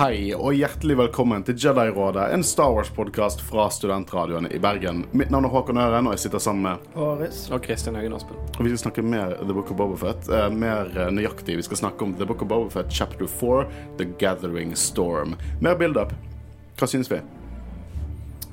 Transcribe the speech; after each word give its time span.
Hei 0.00 0.30
og 0.32 0.54
hjertelig 0.56 0.94
velkommen 0.96 1.42
til 1.44 1.58
Jedi-rådet, 1.60 2.30
en 2.32 2.40
Star 2.40 2.70
Wars-podkast 2.72 3.42
fra 3.44 3.66
studentradioen 3.68 4.46
i 4.48 4.56
Bergen. 4.56 5.02
Mitt 5.12 5.28
navn 5.28 5.44
er 5.44 5.52
Håkon 5.52 5.76
Øren, 5.76 6.06
og 6.08 6.14
jeg 6.14 6.22
sitter 6.22 6.40
sammen 6.40 6.64
med 6.64 6.94
Aris. 7.04 7.42
Og 7.52 7.60
Kristin 7.66 7.98
Høgen 8.00 8.16
Aspen. 8.16 8.38
Og 8.54 8.62
vi 8.64 8.70
skal 8.70 8.80
snakke 8.86 9.04
mer 9.04 9.34
The 9.42 9.52
Book 9.52 9.74
of 9.74 9.76
Bobafett. 9.76 10.30
Eh, 10.32 10.46
mer 10.56 10.88
eh, 10.96 11.10
nøyaktig. 11.12 11.58
Vi 11.60 11.66
skal 11.68 11.82
snakke 11.82 12.08
om 12.08 12.16
The 12.16 12.24
Book 12.24 12.40
of 12.40 12.48
Bobafett 12.48 12.88
chapter 12.88 13.28
4, 13.28 13.66
The 14.00 14.08
Gathering 14.24 14.72
Storm. 14.72 15.36
Mer 15.60 15.76
build-up. 15.76 16.16
Hva 16.80 16.88
syns 16.88 17.12
vi? 17.12 17.20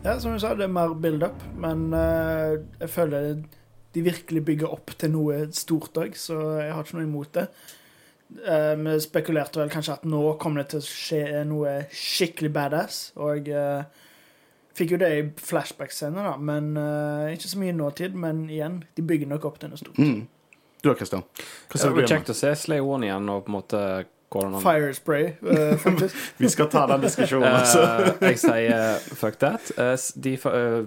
Ja, 0.04 0.20
som 0.20 0.36
du 0.36 0.44
sa, 0.44 0.52
det 0.52 0.68
er 0.68 0.78
mer 0.82 1.00
build-up, 1.00 1.48
men 1.56 1.94
uh, 1.96 2.60
jeg 2.82 2.92
føler 2.92 3.38
de 3.96 4.08
virkelig 4.12 4.44
bygger 4.52 4.76
opp 4.76 4.98
til 5.00 5.16
noe 5.16 5.46
stort 5.56 5.96
òg, 5.96 6.20
så 6.20 6.42
jeg 6.60 6.76
har 6.76 6.84
ikke 6.84 7.00
noe 7.00 7.08
imot 7.08 7.38
det. 7.40 7.48
Eh, 8.28 8.74
vi 8.76 8.96
spekulerte 9.00 9.62
vel 9.62 9.70
kanskje 9.72 9.94
at 10.00 10.04
nå 10.10 10.34
kommer 10.42 10.64
det 10.64 10.74
til 10.74 10.82
å 10.82 10.88
skje 10.88 11.22
noe 11.48 11.78
skikkelig 11.96 12.50
badass, 12.54 12.98
og 13.16 13.48
uh, 13.48 13.86
fikk 14.78 14.92
jo 14.98 15.00
det 15.02 15.12
i 15.16 15.22
flashback-scener, 15.48 16.28
da, 16.28 16.34
men 16.38 16.74
uh, 16.76 17.30
ikke 17.32 17.48
så 17.54 17.62
mye 17.62 17.72
i 17.72 17.78
nåtid. 17.78 18.18
Men 18.20 18.44
igjen, 18.52 18.82
de 19.00 19.06
bygger 19.08 19.32
nok 19.32 19.48
opp 19.48 19.62
til 19.64 19.72
noe 19.72 19.80
stort. 19.80 19.98
Mm. 19.98 20.26
Du 20.84 20.90
da, 20.92 20.98
Christian? 21.00 21.24
Hva 21.24 21.74
Det 21.74 21.80
ser 21.82 21.90
du 21.90 21.96
var 21.96 22.04
igjen? 22.04 22.12
kjekt 22.18 22.30
å 22.36 22.38
se 22.38 22.52
Slay 22.68 22.84
One 22.84 23.08
igjen, 23.08 23.32
og 23.34 23.48
på 23.48 23.54
en 23.54 23.58
måte 23.62 23.82
hvordan 24.30 24.60
Fire 24.62 24.92
spray, 24.94 25.30
eh, 25.48 25.74
faktisk. 25.86 26.16
Vi 26.44 26.50
skal 26.52 26.68
ta 26.70 26.84
den 26.92 27.08
diskusjonen, 27.08 27.48
altså. 27.64 27.82
Eh, 28.20 28.32
Jeg 28.34 28.42
sier 28.44 28.98
fuck 29.16 29.40
that. 29.40 29.72
Eh, 29.80 29.96
De 30.28 30.34
eh, 30.36 30.82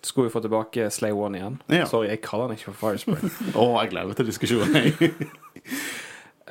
skulle 0.00 0.30
jo 0.30 0.32
få 0.32 0.40
tilbake 0.48 0.88
Slay 0.90 1.12
One 1.12 1.36
igjen. 1.38 1.60
Ja. 1.68 1.84
Sorry, 1.92 2.08
jeg 2.08 2.22
kaller 2.24 2.48
den 2.48 2.56
ikke 2.56 2.72
for 2.72 2.88
Firespray. 2.88 3.30
Å, 3.60 3.68
jeg 3.84 3.92
gleder 3.92 4.08
meg 4.14 4.16
til 4.22 4.30
diskusjonen. 4.32 4.80
jeg. 4.80 5.12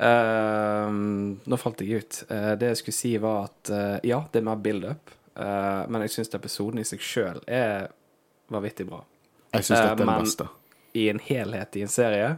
Eh, 0.00 0.90
nå 0.90 1.58
falt 1.60 1.82
jeg 1.84 2.00
ut. 2.00 2.20
Eh, 2.32 2.52
det 2.60 2.72
jeg 2.72 2.80
skulle 2.80 2.96
si, 2.96 3.12
var 3.20 3.50
at 3.50 3.70
eh, 3.74 3.96
ja, 4.10 4.22
det 4.32 4.40
er 4.40 4.46
mer 4.48 4.60
build-up, 4.64 5.12
eh, 5.36 5.82
men 5.92 6.06
jeg 6.06 6.14
syns 6.16 6.32
episoden 6.38 6.80
i 6.80 6.86
seg 6.88 7.02
sjøl 7.04 7.42
er 7.46 7.90
vanvittig 8.50 8.88
bra. 8.88 9.02
Jeg 9.52 9.66
syns 9.68 9.76
dette 9.78 9.92
er 9.92 10.00
det 10.00 10.08
men- 10.08 10.24
beste. 10.24 10.48
I 10.98 11.04
en 11.12 11.20
helhet 11.22 11.76
i 11.78 11.82
en 11.84 11.92
serie 11.92 12.30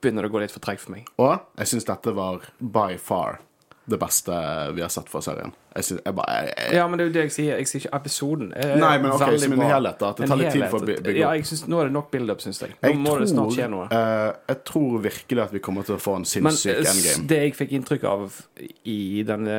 begynner 0.00 0.24
det 0.24 0.30
å 0.30 0.32
gå 0.32 0.40
litt 0.40 0.54
for 0.54 0.62
tregt 0.64 0.80
for 0.80 0.94
meg. 0.94 1.08
Og 1.20 1.34
jeg 1.60 1.68
syns 1.68 1.84
dette 1.88 2.14
var 2.16 2.46
by 2.60 2.94
far 2.96 3.42
det 3.90 3.98
beste 4.00 4.32
vi 4.76 4.82
har 4.84 4.90
sett 4.92 5.08
fra 5.10 5.20
serien. 5.24 5.52
Jeg 5.74 5.84
synes, 5.86 6.00
jeg 6.06 6.14
bare, 6.18 6.36
jeg, 6.46 6.74
Ja, 6.78 6.86
men 6.90 6.98
det 6.98 7.04
er 7.04 7.08
jo 7.08 7.14
det 7.14 7.22
jeg 7.28 7.32
sier. 7.34 7.56
Jeg 7.60 7.68
sier 7.70 7.82
ikke 7.84 7.96
episoden. 8.00 8.48
Nei, 8.54 8.92
men 9.02 9.10
ok, 9.14 9.24
som 9.42 9.52
en 9.56 9.62
helhet. 9.66 10.02
At 10.08 10.16
det 10.22 10.28
tar 10.30 10.40
litt 10.40 10.52
tid 10.54 10.64
for 10.70 10.80
å 10.82 10.86
bygge 10.88 11.02
bygge 11.06 11.20
Ja, 11.20 11.28
opp. 11.30 11.38
jeg 11.40 11.46
synes, 11.50 11.62
nå 11.70 11.80
er 11.80 11.90
det 11.90 11.94
nok 11.94 12.10
build-up, 12.10 12.40
syns 12.42 12.60
jeg. 12.64 12.74
Nå 12.82 12.92
må 13.02 13.16
det 13.20 13.28
snart 13.30 13.54
skje 13.56 13.68
noe. 13.70 13.86
Uh, 13.90 14.32
jeg 14.50 14.60
tror 14.70 15.00
virkelig 15.06 15.42
at 15.44 15.52
vi 15.54 15.62
kommer 15.68 15.86
til 15.86 15.94
å 15.96 16.00
få 16.02 16.16
en 16.20 16.24
sinnssyk 16.24 16.42
men, 16.42 16.52
s- 16.52 16.66
endgame. 16.94 17.26
det 17.34 17.40
jeg 17.44 17.54
fikk 17.60 17.74
inntrykk 17.78 18.04
av 18.10 18.38
i 18.84 18.98
denne 19.26 19.58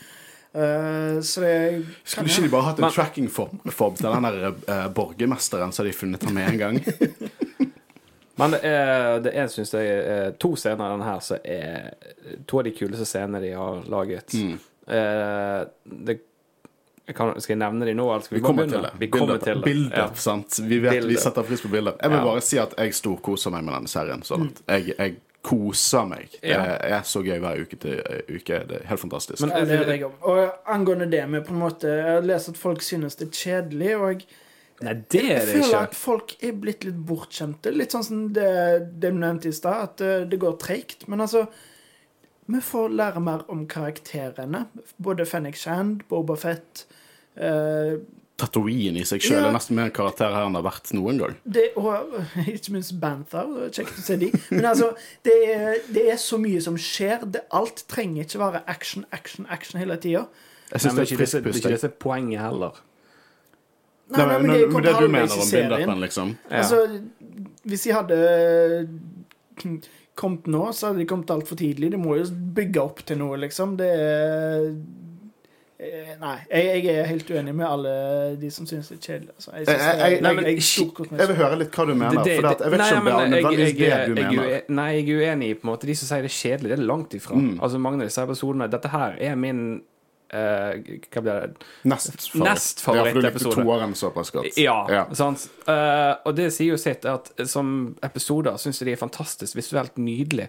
Uh, 0.53 1.20
så 1.31 1.44
det 1.44 1.54
Skulle 2.03 2.26
ikke 2.32 2.43
de 2.49 2.50
bare 2.56 2.66
hatt 2.72 2.82
en 2.82 2.88
Men- 2.88 2.97
tracking 2.97 3.31
fob 3.31 3.54
fob 3.70 3.97
til 4.00 4.10
den 4.10 4.26
der 4.26 4.50
uh, 4.50 4.88
borgermesteren, 4.93 5.70
så 5.72 5.84
hadde 5.84 5.93
de 5.94 5.99
funnet 6.00 6.26
ham 6.26 6.34
med 6.34 6.50
en 6.50 6.59
gang? 6.59 6.82
Men 8.41 8.50
det 8.56 8.60
er, 8.64 9.20
det 9.22 9.31
er 9.37 9.47
synes 9.53 9.70
jeg, 9.76 10.34
to 10.41 10.54
scener 10.56 10.88
i 10.88 10.93
denne 10.97 11.04
her 11.06 11.19
som 11.22 11.38
er 11.44 11.91
to 12.49 12.59
av 12.59 12.64
de 12.66 12.72
kuleste 12.75 13.04
scenene 13.06 13.43
de 13.44 13.50
har 13.54 13.82
laget. 13.93 14.32
Mm. 14.34 14.54
Eh, 14.92 15.64
det, 16.06 16.19
jeg 17.08 17.16
kan, 17.19 17.32
skal 17.42 17.54
jeg 17.56 17.58
nevne 17.64 17.86
de 17.88 17.94
nå, 17.98 18.04
eller 18.12 18.22
skal 18.25 18.36
Vi 18.36 18.41
vi, 18.41 18.47
kommer 18.47 18.69
til 18.70 18.84
det. 18.86 18.92
Vi 19.00 19.08
kommer 19.10 19.26
Build-up, 19.34 19.44
til 19.44 19.54
det. 19.58 19.64
Build-up, 19.64 20.16
sant? 20.22 20.60
Vi 20.69 20.78
vet 20.84 21.04
vi 21.08 21.16
setter 21.19 21.42
pris 21.48 21.60
på 21.64 21.70
build-up. 21.72 21.98
Jeg 22.03 22.10
vil 22.12 22.19
Ja. 22.20 22.25
bare 22.30 22.41
si 22.47 22.58
at 22.62 22.75
jeg 22.78 22.94
storkoser 22.94 23.50
meg 23.50 23.64
med 23.66 23.75
denne 23.75 23.88
serien 23.91 24.22
Sånn 24.22 24.48
at 24.52 24.62
Jeg, 24.69 24.94
jeg 24.98 25.16
koser 25.42 26.06
meg. 26.06 26.28
Det 26.41 26.54
er 26.54 27.02
så 27.02 27.22
gøy 27.26 27.41
hver 27.42 27.58
uke 27.64 27.76
til 27.82 27.98
uke. 28.31 28.60
Det 28.69 28.76
er 28.82 28.86
helt 28.86 29.00
fantastisk. 29.02 29.41
Men- 29.42 29.50
Ja, 29.50 29.64
det 29.64 29.81
er 29.88 29.92
jeg. 29.97 30.04
Og 30.22 30.52
angående 30.70 31.10
det 31.10 31.28
med 31.28 31.44
på 31.44 31.50
en 31.52 31.58
måte 31.58 31.82
Jeg 31.91 32.04
har 32.14 32.20
lest 32.22 32.48
at 32.48 32.56
folk 32.56 32.81
synes 32.82 33.16
det 33.16 33.28
er 33.28 33.32
kjedelig, 33.32 33.97
og 34.00 34.22
Nei, 34.82 34.94
det 35.10 35.20
er 35.25 35.47
jeg 35.47 35.62
føler 35.62 35.82
at 35.82 35.94
folk 35.94 36.32
er 36.42 36.52
blitt 36.52 36.84
litt 36.84 36.97
bortskjemte. 37.06 37.70
Litt 37.75 37.91
sånn 37.92 38.02
som 38.04 38.32
det, 38.32 38.98
det 38.98 39.12
du 39.12 39.19
nevnte 39.19 39.47
i 39.47 39.52
stad, 39.52 39.82
at 39.82 40.00
eh, 40.00 40.25
det 40.25 40.38
går 40.41 40.56
treigt. 40.58 41.06
Men 41.08 41.20
altså 41.20 41.47
Vi 42.50 42.60
får 42.60 42.88
lære 42.98 43.20
mer 43.22 43.44
om 43.53 43.66
karakterene. 43.70 44.64
Både 45.03 45.26
Fennik 45.26 45.56
Shand, 45.56 46.03
Boba 46.10 46.34
Fett 46.36 46.86
eh, 47.36 47.94
Tatooine 48.42 48.98
i 48.98 49.04
seg 49.06 49.22
sjøl 49.22 49.38
Ja. 49.38 49.48
er 49.48 49.54
nesten 49.54 49.76
mer 49.78 49.84
en 49.86 49.94
karakter 49.94 50.32
her 50.34 50.48
enn 50.48 50.56
det 50.56 50.62
har 50.64 50.66
vært 50.72 50.91
noen 50.97 51.19
gang. 51.20 51.36
det, 51.44 51.69
Og 51.76 52.16
ikke 52.56 52.72
minst 52.75 52.97
Banther. 53.00 53.47
er 53.66 53.70
Kjekt 53.70 53.98
å 54.00 54.02
se 54.02 54.16
de. 54.19 54.32
Men 54.50 54.64
altså, 54.72 54.88
det 55.25 55.36
er, 55.54 55.76
det 55.94 56.06
er 56.10 56.16
så 56.19 56.38
mye 56.42 56.60
som 56.64 56.76
skjer. 56.81 57.25
Det, 57.31 57.44
alt 57.54 57.84
trenger 57.88 58.25
ikke 58.26 58.41
være 58.42 58.62
action, 58.66 59.05
action, 59.12 59.46
action 59.49 59.78
hele 59.81 59.96
tida. 60.02 60.25
Jeg 60.72 60.81
Nei, 60.81 60.81
syns 60.81 60.94
det 60.96 61.02
det 61.05 61.12
er 61.12 61.20
frisk 61.20 61.32
det 61.62 61.70
er 61.70 61.76
ikke 61.76 61.87
det 61.87 61.94
poenget 62.02 62.40
heller. 62.43 62.81
Nei, 64.12 64.26
nei, 64.26 64.26
men 64.26 64.46
men, 64.50 64.56
det 64.58 64.72
men 64.72 64.82
det 64.84 64.93
du 64.99 65.06
mener 65.08 65.38
om 65.38 65.50
bindappen, 65.52 66.00
liksom? 66.02 66.32
Ja. 66.50 66.56
Altså, 66.64 67.02
hvis 67.64 67.82
de 67.87 67.93
hadde 67.96 68.19
kommet 70.14 70.47
nå, 70.47 70.67
så 70.76 70.88
hadde 70.91 70.99
de 71.03 71.06
kommet 71.09 71.31
altfor 71.31 71.56
tidlig. 71.56 71.91
De 71.94 71.97
må 72.00 72.17
jo 72.19 72.26
bygge 72.56 72.81
opp 72.82 73.05
til 73.09 73.19
noe, 73.19 73.37
liksom. 73.41 73.76
Det 73.81 73.88
er 73.88 74.67
eh, 75.82 76.12
Nei, 76.20 76.37
jeg, 76.50 76.82
jeg 76.85 76.94
er 77.03 77.09
helt 77.11 77.31
uenig 77.32 77.55
med 77.59 77.67
alle 77.67 77.93
de 78.38 78.50
som 78.55 78.67
synes 78.70 78.88
det 78.93 78.99
er 79.00 79.03
kjedelig. 79.06 79.32
Altså. 79.35 79.50
Jeg, 79.56 79.67
Jeg- 79.67 79.79
jeg- 79.79 79.99
det 79.99 80.19
er- 80.19 80.23
nei, 80.23 80.32
men- 80.35 80.44
jeg, 80.44 80.55
jeg, 80.62 81.19
Jeg 81.19 81.29
vil 81.29 81.37
høre 81.37 81.59
litt 81.59 81.73
hva 81.73 81.87
du 81.87 81.94
mener. 81.94 82.11
Det- 82.11 82.25
det- 82.25 82.41
for 82.41 82.49
at 82.49 82.61
jeg 82.61 82.70
vet 82.70 82.79
nei, 82.79 82.87
ikke 82.88 82.99
om 82.99 83.05
det 83.05 83.12
er 83.14 83.29
nødvendigvis 83.35 83.79
det 83.79 84.06
du 84.06 84.14
mener. 84.14 84.61
Nei, 84.69 84.91
jeg 84.93 85.09
er 85.09 85.23
uenig 85.35 85.49
i 85.50 85.55
på 85.55 85.64
en 85.67 85.70
måte 85.75 85.87
de 85.87 85.94
som 85.94 86.06
sier 86.06 86.23
det 86.23 86.31
er 86.31 86.38
kjedelig. 86.38 86.69
Det 86.70 86.79
er 86.79 86.87
langt 86.87 87.11
ifra. 87.19 87.35
Mm. 87.35 87.59
Altså 87.61 87.79
Mange 87.81 88.03
av 88.03 88.06
disse 88.09 88.23
episodene 88.23 88.70
Dette 88.70 88.88
her 88.88 89.17
er 89.20 89.35
min 89.35 89.82
Hva 90.32 91.20
blir 91.23 91.40
det? 91.40 91.64
Nest 91.84 92.08
favoritt. 92.31 92.49
Nest 92.49 92.81
favoritt 92.81 93.19
Ja, 93.25 93.31
for 93.31 93.38
du 93.38 93.62
toeren 93.62 93.94
såpass 93.99 94.31
godt. 94.32 94.56
Ja, 94.56 94.87
Ja. 94.90 95.05
sant. 95.14 95.49
Uh, 95.69 96.14
og 96.25 96.34
det 96.37 96.50
sier 96.52 96.73
jo 96.73 96.79
sitt 96.81 97.05
at 97.05 97.31
som 97.46 97.96
episoder 98.02 98.56
syns 98.56 98.81
jeg 98.81 98.87
de 98.87 98.93
er 98.96 99.02
fantastisk 99.02 99.56
visuelt 99.58 99.96
nydelig. 100.00 100.49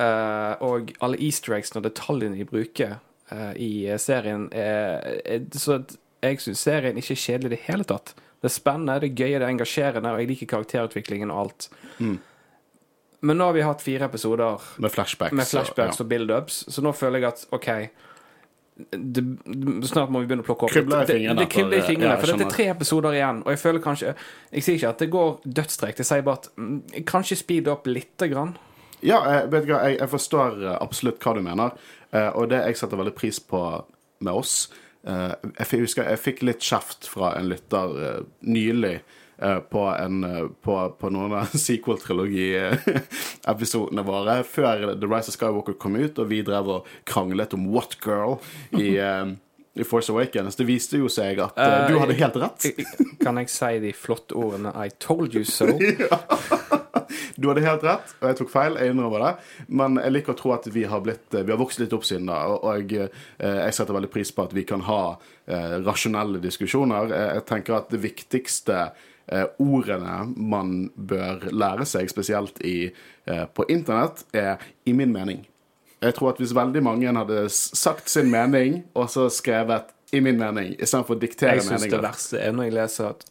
Uh, 0.00 0.54
og 0.64 0.92
alle 1.04 1.18
easter 1.20 1.52
eggs 1.58 1.74
og 1.76 1.82
detaljene 1.84 2.38
de 2.38 2.44
bruker 2.48 2.96
uh, 3.32 3.52
i 3.56 3.84
serien 3.98 4.48
er, 4.52 5.20
er 5.26 5.40
Så 5.52 5.82
jeg 6.22 6.40
syns 6.40 6.60
serien 6.64 6.96
ikke 6.96 7.12
er 7.12 7.20
kjedelig 7.26 7.50
i 7.52 7.54
det 7.56 7.62
hele 7.66 7.84
tatt. 7.84 8.14
Det 8.40 8.48
er 8.48 8.54
spennende, 8.56 9.00
det 9.02 9.10
er 9.10 9.18
gøy, 9.20 9.34
det 9.36 9.42
er 9.44 9.50
engasjerende, 9.52 10.10
og 10.14 10.20
jeg 10.22 10.28
liker 10.30 10.46
karakterutviklingen 10.54 11.30
og 11.30 11.40
alt. 11.44 11.68
Mm. 11.98 12.18
Men 13.20 13.36
nå 13.36 13.44
har 13.50 13.52
vi 13.52 13.60
hatt 13.66 13.82
fire 13.84 14.06
episoder 14.08 14.62
Med 14.80 14.90
flashbacks. 14.94 15.32
med 15.36 15.44
flashbacks 15.46 16.00
og- 16.00 16.06
og 16.06 16.08
build-ups, 16.08 16.64
så 16.72 16.80
nå 16.80 16.92
føler 16.96 17.18
jeg 17.20 17.28
at 17.28 17.46
OK 17.52 17.68
det, 18.90 19.22
Snart 19.88 20.10
må 20.10 20.20
vi 20.22 20.26
begynne 20.30 20.44
å 20.44 20.46
plukke 20.48 20.64
opp. 20.66 20.70
Kribler 20.74 21.02
i 21.02 21.06
Det- 21.06 21.14
fingrene 21.16 21.36
Det, 21.36 21.44
det 21.48 21.52
kribler 21.54 21.76
i 21.76 21.80
for- 21.80 21.88
fingrene, 21.92 22.10
ja, 22.14 22.16
for 22.20 22.26
dette 22.32 22.46
er 22.46 22.50
tre 22.56 22.66
episoder 22.72 23.10
igjen. 23.18 23.42
Og 23.44 23.50
jeg 23.54 23.58
føler 23.58 23.80
kanskje 23.84 24.14
Jeg 24.52 24.62
sier 24.62 24.74
ikke 24.78 24.88
at 24.88 24.98
det 24.98 25.10
går 25.10 25.40
dødstrekt 25.46 25.96
jeg 25.98 26.06
sier 26.06 26.22
bare 26.22 26.38
at 26.40 26.48
mm, 26.56 26.82
kanskje 27.04 27.36
speed 27.36 27.68
opp 27.68 27.86
lite 27.86 28.28
grann. 28.30 28.56
Ja, 29.02 29.20
jeg, 29.24 29.50
hva, 29.50 29.62
jeg, 29.88 29.98
jeg 29.98 30.08
forstår 30.08 30.62
eh, 30.64 30.78
absolutt 30.80 31.20
hva 31.20 31.34
du 31.34 31.40
mener, 31.42 31.72
eh, 32.12 32.30
og 32.34 32.48
det 32.50 32.64
jeg 32.66 32.76
setter 32.76 32.96
veldig 33.00 33.14
pris 33.16 33.38
på 33.40 33.84
med 34.20 34.32
oss 34.34 34.68
eh, 35.06 35.32
Jeg 35.58 35.66
f- 35.66 35.78
husker 35.80 36.04
jeg 36.10 36.18
fikk 36.20 36.42
litt 36.42 36.60
kjeft 36.60 37.06
fra 37.08 37.34
en 37.38 37.48
lytter 37.48 37.94
eh, 38.18 38.20
nylig 38.42 38.94
eh, 39.00 39.00
på, 39.72 39.82
en, 39.88 40.24
eh, 40.24 40.46
på, 40.62 40.90
på 41.00 41.10
noen 41.12 41.32
av 41.40 41.46
sequel-trilogi-episodene 41.66 44.02
våre, 44.06 44.42
før 44.44 44.94
The 44.94 45.06
Rise 45.08 45.28
of 45.32 45.36
Skywalker 45.36 45.72
kom 45.80 45.96
ut, 45.96 46.18
og 46.20 46.26
vi 46.32 46.42
drev 46.46 46.66
og 46.76 46.80
kranglet 47.08 47.54
om 47.56 47.62
What 47.72 47.92
Girl 48.04 48.32
i, 48.76 48.96
eh, 49.06 49.26
i 49.80 49.82
Force 49.86 50.12
Awakens. 50.12 50.56
Det 50.60 50.66
viste 50.68 50.96
jo 51.00 51.08
seg 51.12 51.34
at 51.40 51.54
uh, 51.56 51.88
du 51.88 51.94
Eh, 51.96 52.00
hadde 52.02 52.20
helt 52.20 52.36
rett. 52.42 52.60
Kan 53.22 53.34
jeg 53.40 53.48
si 53.52 53.72
de 53.86 53.92
flotte 53.96 54.32
ordene 54.36 54.70
'I 54.74 54.88
told 54.98 55.34
you 55.34 55.44
so'? 55.44 55.78
Du 57.40 57.48
hadde 57.48 57.62
helt 57.64 57.84
rett, 57.86 58.12
og 58.20 58.26
jeg 58.28 58.36
tok 58.40 58.50
feil. 58.52 58.76
Jeg 58.78 58.88
innrømmer 58.92 59.20
det. 59.24 59.32
Men 59.80 59.90
jeg 60.00 60.12
liker 60.12 60.32
å 60.34 60.38
tro 60.38 60.52
at 60.54 60.66
vi 60.70 60.82
har, 60.88 61.00
blitt, 61.04 61.26
vi 61.32 61.52
har 61.52 61.60
vokst 61.60 61.80
litt 61.80 61.94
opp 61.96 62.04
siden 62.06 62.28
da. 62.30 62.38
Og, 62.52 62.92
eh, 62.92 63.08
jeg 63.40 63.74
setter 63.76 63.96
veldig 63.96 64.12
pris 64.12 64.30
på 64.34 64.44
at 64.44 64.54
vi 64.56 64.64
kan 64.68 64.82
ha 64.86 65.02
eh, 65.46 65.76
rasjonelle 65.86 66.38
diskusjoner. 66.42 67.04
Eh, 67.16 67.30
jeg 67.38 67.44
tenker 67.48 67.72
at 67.78 67.88
det 67.94 68.02
viktigste 68.04 68.76
eh, 68.76 68.90
ordene 69.62 70.16
man 70.36 70.90
bør 70.96 71.48
lære 71.52 71.86
seg, 71.86 72.10
spesielt 72.10 72.60
i, 72.66 72.90
eh, 73.26 73.44
på 73.46 73.66
internett, 73.68 74.24
er 74.34 74.58
'i 74.86 74.92
min 74.92 75.12
mening'. 75.12 75.46
Jeg 76.02 76.14
tror 76.14 76.30
at 76.30 76.38
hvis 76.38 76.54
veldig 76.54 76.82
mange 76.82 77.16
hadde 77.16 77.48
sagt 77.50 78.08
sin 78.08 78.30
mening, 78.30 78.84
og 78.94 79.08
så 79.08 79.28
skrevet 79.28 79.92
'i 80.12 80.20
min 80.20 80.38
mening', 80.38 80.76
istedenfor 80.80 81.14
å 81.16 81.20
diktere 81.20 81.54
Jeg 81.54 81.62
syns 81.62 81.90
det 81.90 82.02
verste 82.02 82.38
er 82.38 82.52
når 82.52 82.64
jeg 82.64 82.72
leser 82.72 83.08
at 83.08 83.24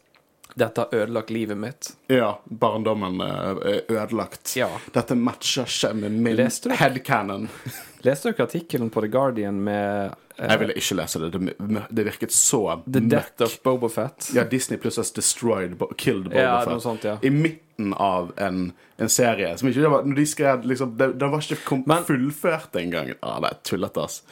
dette 0.54 0.80
har 0.80 0.88
ødelagt 0.94 1.30
livet 1.30 1.58
mitt. 1.58 1.96
Ja, 2.06 2.40
barndommen 2.44 3.20
eh, 3.20 3.50
er 3.72 3.82
ødelagt. 3.88 4.56
Ja. 4.56 4.68
Dette 4.92 5.14
matcher 5.14 5.68
ikke 5.68 5.94
med 5.94 6.12
min 6.12 6.36
Leste 6.36 6.74
headcanon. 6.74 7.48
Leste 8.02 8.32
dere 8.32 8.46
artikkelen 8.48 8.90
på 8.90 9.00
The 9.00 9.08
Guardian 9.08 9.60
med 9.64 10.06
eh, 10.06 10.12
Jeg 10.48 10.58
ville 10.62 10.74
ikke 10.80 10.96
lese 10.96 11.20
det. 11.20 11.30
Det, 11.32 11.82
det 11.90 12.04
virket 12.06 12.32
så 12.32 12.60
The 12.86 13.00
Death 13.00 13.42
of 13.44 13.58
Boba 13.62 13.88
Fett? 13.92 14.30
Ja, 14.34 14.44
Disney 14.44 14.78
pluss 14.80 14.96
has 14.96 15.10
destroyed, 15.12 15.76
Bo- 15.78 15.90
killed 15.98 16.30
Boba 16.30 16.40
Ja, 16.40 16.60
Fett. 16.60 16.72
noe 16.72 16.80
sånt, 16.80 17.04
ja. 17.04 17.18
I 17.22 17.30
midten 17.30 17.92
av 17.94 18.32
en, 18.40 18.72
en 18.98 19.08
serie 19.12 19.56
som 19.60 19.68
ikke 19.68 19.90
var, 19.90 20.02
de 20.04 20.26
skrev 20.26 20.64
liksom 20.64 20.96
det- 20.96 21.18
det 21.18 21.28
var 21.30 21.40
ikke 21.44 21.64
kom, 21.64 21.82
Men- 21.86 22.04
fullført 22.04 22.72
engang. 22.80 23.12
Ah, 23.22 23.40
det 23.40 23.50
er 23.50 23.58
tullete, 23.64 24.04
ass. 24.04 24.22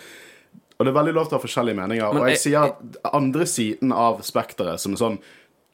Og 0.79 0.87
det 0.87 0.95
er 0.95 1.01
veldig 1.01 1.15
lov 1.15 1.29
til 1.29 1.37
å 1.37 1.41
ha 1.41 1.47
forskjellige 1.47 1.77
meninger. 1.77 2.13
Men 2.15 2.23
og 2.23 2.29
jeg 2.29 2.37
jeg- 2.37 2.45
sier 2.45 2.65
at 2.65 3.13
andre 3.15 3.45
siden 3.47 3.93
av 3.93 4.21
spekteret 4.23 4.79
som 4.79 4.93
er 4.93 4.97
sånn 4.97 5.19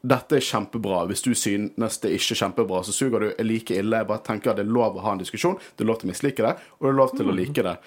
dette 0.07 0.33
er 0.37 0.41
kjempebra. 0.41 1.07
Hvis 1.09 1.23
du 1.23 1.31
synes 1.35 2.01
det 2.01 2.11
er 2.11 2.17
ikke 2.19 2.37
kjempebra, 2.37 2.83
så 2.85 2.93
suger 2.93 3.21
du 3.21 3.43
like 3.45 3.71
ille. 3.71 3.97
Jeg 3.97 4.07
bare 4.07 4.19
tenker 4.19 4.51
at 4.51 4.57
det 4.57 4.67
er 4.67 4.71
lov 4.73 4.97
å 4.97 5.01
ha 5.01 5.13
en 5.13 5.19
diskusjon, 5.19 5.59
det 5.77 5.85
er 5.85 5.89
lov 5.89 5.99
til 6.01 6.11
å 6.11 6.13
mislike 6.13 6.37
det, 6.37 6.57
og 6.79 6.81
det 6.83 6.89
er 6.91 6.99
lov 6.99 7.15
til 7.17 7.27
å 7.27 7.35
like 7.35 7.63
det. 7.63 7.79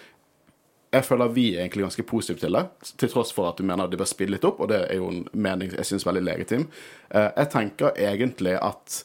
Jeg 0.94 1.04
føler 1.04 1.34
vi 1.36 1.50
er 1.56 1.66
egentlig 1.66 1.84
ganske 1.84 2.04
positive 2.08 2.40
til 2.40 2.56
det, 2.56 2.64
til 2.98 3.12
tross 3.12 3.34
for 3.36 3.50
at 3.50 3.58
du 3.60 3.66
mener 3.68 3.90
de 3.92 4.00
bør 4.00 4.08
spille 4.08 4.38
litt 4.38 4.46
opp, 4.48 4.62
og 4.64 4.70
det 4.72 4.80
er 4.86 5.02
jo 5.02 5.10
en 5.12 5.26
mening 5.36 5.74
jeg 5.76 5.90
syns 5.90 6.06
veldig 6.08 6.24
legitim. 6.24 6.64
Eh, 7.12 7.28
jeg 7.28 7.50
tenker 7.52 8.00
egentlig 8.00 8.56
at 8.56 9.02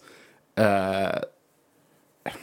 eh, 0.62 2.36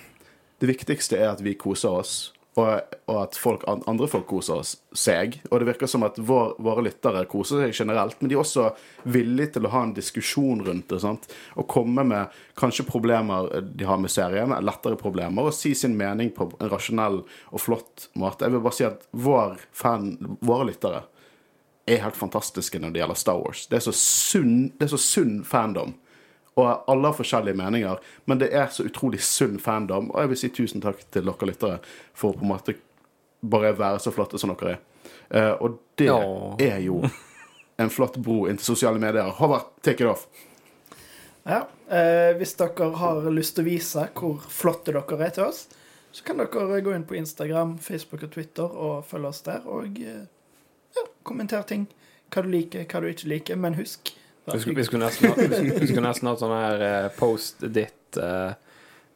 det 0.59 0.71
viktigste 0.74 1.21
er 1.21 1.31
at 1.31 1.44
vi 1.45 1.56
koser 1.56 2.01
oss, 2.01 2.18
og, 2.59 2.95
og 3.09 3.17
at 3.23 3.38
folk, 3.39 3.63
andre 3.67 4.07
folk 4.11 4.27
koser 4.29 4.61
seg. 4.95 5.39
Og 5.50 5.61
det 5.61 5.69
virker 5.71 5.89
som 5.89 6.06
at 6.07 6.19
vår, 6.19 6.56
våre 6.63 6.83
lyttere 6.85 7.25
koser 7.31 7.63
seg 7.63 7.75
generelt, 7.83 8.19
men 8.19 8.31
de 8.31 8.38
er 8.38 8.44
også 8.44 8.69
villige 9.09 9.56
til 9.56 9.67
å 9.67 9.73
ha 9.73 9.83
en 9.88 9.95
diskusjon 9.97 10.63
rundt 10.67 10.89
det. 10.91 11.01
sant? 11.03 11.29
Og 11.59 11.69
komme 11.71 12.06
med 12.07 12.41
kanskje 12.59 12.88
problemer 12.88 13.63
de 13.63 13.88
har 13.88 14.01
med 14.01 14.13
serien, 14.13 14.56
lettere 14.65 15.00
problemer, 15.00 15.50
og 15.50 15.56
si 15.56 15.73
sin 15.77 15.97
mening 16.00 16.33
på 16.35 16.51
en 16.57 16.73
rasjonell 16.73 17.21
og 17.23 17.63
flott 17.63 18.09
måte. 18.19 18.45
Jeg 18.45 18.57
vil 18.57 18.65
bare 18.67 18.79
si 18.79 18.88
at 18.88 19.07
vår 19.11 19.57
fan, 19.71 20.13
våre 20.45 20.69
lyttere 20.71 21.06
er 21.89 22.03
helt 22.03 22.19
fantastiske 22.19 22.79
når 22.81 22.94
det 22.94 23.01
gjelder 23.01 23.17
Star 23.17 23.39
Wars. 23.41 23.65
Det 23.69 23.79
er 23.79 23.88
så 23.88 23.95
sunn, 23.95 24.69
det 24.77 24.88
er 24.88 24.94
så 24.94 25.01
sunn 25.01 25.39
fandom. 25.47 25.95
Og 26.59 26.89
alle 26.91 27.07
har 27.11 27.15
forskjellige 27.17 27.56
meninger, 27.59 28.00
men 28.27 28.41
det 28.41 28.51
er 28.53 28.67
så 28.73 28.83
utrolig 28.89 29.21
sunn 29.23 29.59
fandom. 29.63 30.11
Og 30.11 30.21
jeg 30.23 30.31
vil 30.33 30.39
si 30.44 30.50
tusen 30.59 30.81
takk 30.83 31.01
til 31.13 31.25
dere 31.29 31.50
lyttere 31.50 31.79
for 32.13 32.35
på 32.35 32.44
en 32.45 32.51
måte 32.53 32.75
bare 33.41 33.71
være 33.79 34.00
så 34.03 34.11
flotte 34.11 34.39
som 34.41 34.51
dere 34.53 34.75
er. 34.75 34.85
Uh, 35.29 35.53
og 35.63 35.79
det 35.97 36.07
Ja. 36.09 36.19
er 36.59 36.79
jo 36.83 37.03
en 37.79 37.89
flott 37.89 38.17
bro 38.17 38.45
inn 38.50 38.57
til 38.57 38.65
sosiale 38.73 39.00
medier. 39.00 39.29
Håvard, 39.39 39.69
take 39.85 40.03
it 40.03 40.09
off. 40.09 40.25
Ja, 41.45 41.61
eh, 41.89 42.33
Hvis 42.38 42.53
dere 42.59 42.89
har 43.00 43.21
lyst 43.31 43.56
til 43.56 43.63
å 43.63 43.69
vise 43.69 44.07
hvor 44.13 44.41
flotte 44.51 44.91
dere 44.91 45.25
er 45.25 45.29
til 45.33 45.44
oss, 45.45 45.67
så 46.11 46.23
kan 46.25 46.38
dere 46.41 46.81
gå 46.81 46.94
inn 46.95 47.06
på 47.07 47.15
Instagram, 47.15 47.77
Facebook 47.77 48.23
og 48.23 48.31
Twitter 48.33 48.65
og 48.65 49.06
følge 49.06 49.27
oss 49.31 49.41
der. 49.45 49.61
Og 49.65 49.97
eh, 50.01 50.25
ja, 50.97 51.06
kommentere 51.23 51.63
ting. 51.63 51.88
Hva 52.29 52.44
du 52.44 52.50
liker, 52.51 52.83
hva 52.85 53.01
du 53.01 53.07
ikke 53.07 53.29
liker. 53.31 53.56
Men 53.56 53.77
husk 53.79 54.11
Vi 54.54 54.60
skulle, 54.63 54.75
vi 54.75 54.84
skulle 54.88 55.06
nesten, 55.06 55.30
ha- 55.30 55.36
vi 55.80 55.88
skulle, 55.88 56.07
nesten 56.07 56.28
hatt 56.31 56.40
sånn 56.42 56.56
her 56.57 56.81
eh, 56.90 57.07
post 57.19 57.63
ditt 57.75 58.18
eh, 58.18 58.51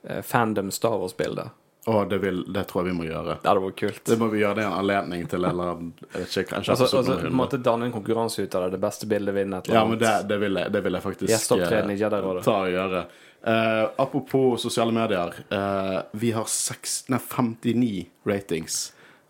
eh, 0.08 0.22
fandom 0.22 0.72
Star 0.72 0.98
Wars-bilde. 1.02 1.50
Og 1.92 2.06
det, 2.08 2.18
vil, 2.24 2.38
det 2.56 2.62
tror 2.70 2.86
jeg 2.86 2.94
vi 2.94 2.98
må 3.02 3.04
gjøre. 3.10 3.34
Det 3.44 3.50
hadde 3.50 3.62
vært 3.66 3.76
kult. 3.82 4.04
Det 4.08 4.16
må 4.22 4.30
vi 4.32 4.40
gjøre 4.40 4.56
det 4.56 4.64
er 4.64 4.70
en 4.70 4.78
anledning 4.80 5.26
til, 5.28 5.44
eller 5.50 5.74
jeg 5.74 6.14
vet 6.14 6.38
ikke, 6.38 6.46
kanskje 6.54 6.72
Altså, 6.78 6.86
altså 6.88 7.02
på 7.04 7.18
en 7.18 7.26
100. 7.26 7.34
måte 7.42 7.58
danne 7.66 7.90
en 7.90 7.92
konkurranse 7.92 8.46
ut 8.46 8.56
av 8.56 8.64
det. 8.64 8.70
Det 8.78 8.80
beste 8.86 9.10
bildet 9.12 9.36
vinner 9.36 9.60
et 9.60 9.68
Ja, 9.68 9.82
eller 9.82 9.90
men 9.90 10.00
det, 10.00 10.08
annet. 10.14 10.30
det, 10.30 10.38
vil, 10.46 10.60
jeg, 10.62 10.72
det 10.78 10.84
vil 10.86 10.98
jeg 11.00 11.04
faktisk 11.10 11.34
Gjesteopptreden 11.34 11.92
i 11.92 11.98
eh, 11.98 12.02
Jedi-rådet. 12.06 12.44
ta 12.48 12.56
og 12.62 12.72
gjøre. 12.72 13.02
Eh, 13.44 13.84
apropos 14.06 14.64
sosiale 14.64 14.96
medier. 14.96 15.36
eh, 15.60 15.98
vi 16.24 16.32
har 16.38 16.48
seks, 16.48 16.94
nei, 17.12 17.20
59 17.20 18.06
ratings 18.32 18.80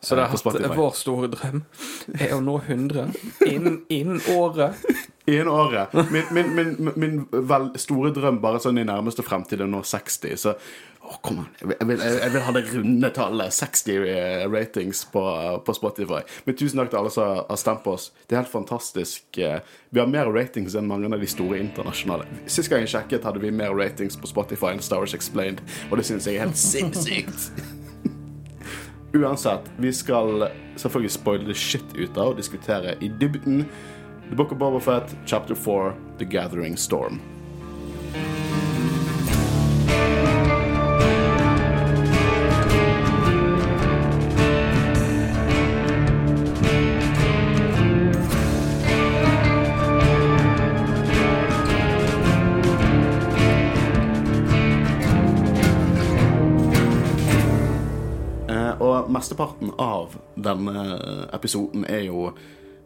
Så 0.04 0.16
det 0.16 0.28
har 0.28 0.60
er 0.60 0.76
vår 0.76 0.96
store 1.00 1.30
drøm 1.32 1.62
er 2.20 2.34
å 2.36 2.42
nå 2.44 2.58
100 2.68 3.14
innen, 3.48 3.82
inn 3.88 4.20
året. 4.36 4.76
Innen 5.26 5.48
året. 5.48 5.94
Min, 6.12 6.24
min, 6.32 6.56
min, 6.56 6.92
min 6.96 7.22
vel, 7.32 7.70
store 7.80 8.12
drøm 8.12 8.42
bare 8.44 8.60
sånn 8.60 8.82
i 8.82 8.84
nærmeste 8.84 9.24
fremtid 9.24 9.62
er 9.64 9.70
nå 9.72 9.80
60. 9.88 10.34
Så 10.36 10.52
å, 10.52 11.14
kom 11.24 11.38
an. 11.46 11.46
Jeg 11.62 11.88
vil, 11.88 12.02
jeg, 12.04 12.32
vil, 12.34 12.42
ha 12.44 12.54
det 12.58 12.64
runde 12.74 13.12
tallet. 13.16 13.56
60 13.56 14.10
eh, 14.12 14.44
ratings 14.52 15.06
på, 15.14 15.24
på 15.64 15.76
Spotify. 15.78 16.20
Men 16.44 16.58
tusen 16.60 16.82
takk 16.82 16.92
til 16.92 17.00
alle 17.00 17.14
som 17.16 17.40
har 17.40 17.62
stemt 17.62 17.86
på 17.86 17.94
oss. 17.96 18.10
Det 18.28 18.36
er 18.36 18.42
helt 18.42 18.52
fantastisk. 18.52 19.40
eh, 19.40 19.62
Vi 19.96 20.02
har 20.04 20.12
mer 20.12 20.28
ratings 20.36 20.76
enn 20.76 20.90
mange 20.92 21.08
av 21.08 21.24
de 21.24 21.30
store 21.32 21.62
internasjonale. 21.64 22.28
Sist 22.44 22.72
gang 22.72 22.84
jeg 22.84 22.92
sjekket, 22.98 23.24
hadde 23.24 23.44
vi 23.44 23.54
mer 23.56 23.72
ratings 23.80 24.20
på 24.20 24.32
Spotify 24.32 24.74
enn 24.76 24.84
Star 24.84 25.06
Wars 25.06 25.16
Explained, 25.16 25.64
og 25.88 26.00
det 26.02 26.08
syns 26.12 26.28
jeg 26.28 26.42
er 26.42 26.50
helt 26.50 26.60
sinnssykt. 26.60 27.48
Uansett, 29.14 29.72
vi 29.78 29.94
skal 29.94 30.48
selvfølgelig 30.76 31.12
spoile 31.14 31.46
det 31.46 31.56
shit 31.62 31.92
ut 31.94 32.16
av 32.18 32.32
og 32.32 32.40
diskutere 32.40 32.96
i 32.98 33.12
dybden 33.22 33.60
The 34.24 34.38
Book 34.40 34.56
of 34.56 34.58
Boba 34.58 34.80
Fett, 34.82 35.14
Chapter 35.30 35.54
4, 35.54 35.92
The 36.18 36.26
Gathering 36.26 36.74
Storm. 36.80 37.20
Mesteparten 59.14 59.72
av 59.82 60.18
denne 60.36 60.84
episoden 61.34 61.86
er 61.90 62.06
jo 62.08 62.32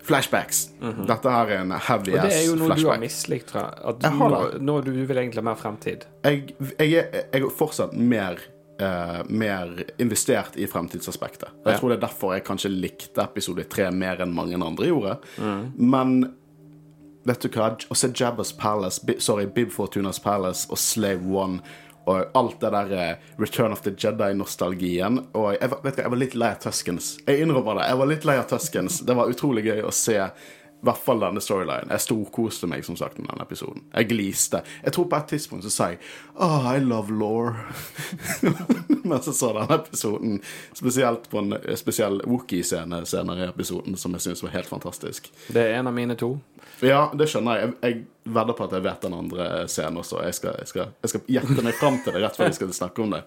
flashbacks. 0.08 0.70
Dette 1.08 1.32
her 1.32 1.50
er 1.52 1.64
en 1.66 1.72
heavy 1.76 2.14
ass 2.16 2.22
flashback. 2.22 2.22
Og 2.22 2.30
det 2.30 2.36
er 2.38 2.46
jo 2.48 2.60
noe 2.62 2.76
du 2.80 2.86
har 2.88 3.02
mislikt, 3.02 3.50
tror 3.50 3.64
jeg. 3.66 3.82
At 3.92 4.06
Jeg 4.08 4.20
har 4.22 4.60
nå, 4.64 4.76
du 4.86 4.92
vil 4.94 5.18
egentlig 5.24 5.42
ha 5.42 5.48
mer 5.50 5.58
fremtid. 5.60 6.06
Jeg, 6.24 6.54
jeg, 6.80 6.94
er, 7.02 7.26
jeg 7.34 7.42
er 7.44 7.50
fortsatt 7.64 7.96
mer, 7.98 8.40
Uh, 8.78 9.24
mer 9.34 9.72
investert 9.98 10.54
i 10.62 10.68
fremtidsaspektet. 10.70 11.48
Jeg 11.66 11.74
Ja. 11.74 11.80
tror 11.80 11.90
det 11.90 11.96
er 11.98 12.04
derfor 12.04 12.34
jeg 12.36 12.44
kanskje 12.46 12.70
likte 12.70 13.24
episode 13.24 13.64
tre 13.74 13.88
mer 13.90 14.22
enn 14.22 14.36
mange 14.36 14.54
andre 14.54 14.86
gjorde. 14.86 15.16
Mm. 15.42 15.64
Men 15.82 16.12
vet 17.26 17.42
du 17.42 17.50
hva? 17.50 17.72
Å 17.90 17.96
se 17.98 18.12
Jabba's 18.14 18.52
Palace, 18.54 19.02
sorry, 19.18 19.48
Bib 19.48 19.72
Fortunas 19.74 20.20
Palace 20.22 20.68
og 20.70 20.78
Slave 20.78 21.26
One 21.26 21.60
og 22.08 22.38
alt 22.40 22.62
det 22.62 22.72
der 22.72 22.94
eh, 22.96 23.26
Return 23.42 23.76
of 23.76 23.84
the 23.84 23.92
Jedi-nostalgien. 23.92 25.20
Og 25.36 25.50
jeg, 25.58 25.72
vet 25.84 25.98
du, 25.98 26.04
jeg 26.06 26.14
var 26.14 26.22
litt 26.22 26.38
lei 26.40 26.52
av 26.56 26.62
Tuskens. 26.64 27.10
Jeg 27.28 27.44
innrømmer 27.44 27.82
det. 27.82 27.90
Jeg 27.92 28.00
var 28.02 28.12
litt 28.14 28.28
lei 28.30 28.38
av 28.40 28.48
Tuskens. 28.48 29.02
Det 29.08 29.18
var 29.18 29.34
utrolig 29.34 29.66
gøy 29.68 29.84
å 29.84 29.92
se 29.96 30.16
I 30.78 30.86
hvert 30.86 31.02
fall 31.02 31.22
denne 31.24 31.42
storylinen. 31.42 31.90
Jeg 31.90 32.04
storkoste 32.04 32.68
meg 32.70 32.84
som 32.86 32.98
sagt 33.00 33.18
med 33.18 33.32
denne 33.32 33.46
episoden. 33.48 33.82
Jeg 33.90 34.10
gliste. 34.12 34.60
Jeg 34.84 34.94
tror 34.94 35.08
på 35.10 35.18
et 35.18 35.32
tidspunkt 35.32 35.66
så 35.66 35.72
sa 35.74 35.88
jeg 35.90 35.98
Oh, 36.38 36.68
I 36.70 36.78
love 36.84 37.14
law. 37.18 37.56
Mens 39.10 39.26
jeg 39.26 39.40
så 39.40 39.50
denne 39.58 39.80
episoden. 39.80 40.36
Spesielt 40.78 41.26
på 41.32 41.42
en 41.42 41.58
spesiell 41.82 42.22
Wookie-scene 42.30 43.02
senere 43.10 43.48
i 43.48 43.50
episoden 43.50 43.98
som 43.98 44.14
jeg 44.14 44.28
syns 44.28 44.44
var 44.46 44.54
helt 44.54 44.70
fantastisk. 44.70 45.32
Det 45.50 45.64
er 45.64 45.80
en 45.80 45.90
av 45.90 45.98
mine 45.98 46.18
to. 46.20 46.36
Ja, 46.86 47.08
det 47.18 47.26
skjønner 47.32 47.58
jeg. 47.58 47.72
Jeg, 47.82 47.96
jeg 48.28 48.36
vedder 48.38 48.58
på 48.60 48.68
at 48.68 48.76
jeg 48.78 48.86
vet 48.86 49.08
den 49.08 49.16
andre 49.18 49.48
scenen 49.72 49.98
også. 50.04 50.22
Jeg 50.28 50.38
skal, 50.38 50.60
jeg 50.62 50.70
skal, 50.74 50.92
jeg 51.02 51.14
skal 51.14 51.32
gjette 51.40 51.66
meg 51.66 51.80
fram 51.80 51.98
til 52.04 52.14
det 52.14 52.22
rett 52.22 52.38
før 52.38 52.52
vi 52.52 52.60
skal 52.60 52.76
snakke 52.78 53.02
om 53.02 53.18
det. 53.18 53.24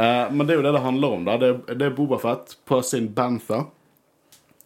Uh, 0.00 0.32
men 0.32 0.46
det 0.46 0.54
er 0.54 0.62
jo 0.62 0.64
det 0.64 0.72
det 0.78 0.82
handler 0.86 1.18
om. 1.18 1.28
da. 1.28 1.36
Det, 1.36 1.52
det 1.76 1.90
er 1.90 1.98
Bobafett 1.98 2.56
på 2.64 2.80
sin 2.88 3.10
Bantha 3.12 3.66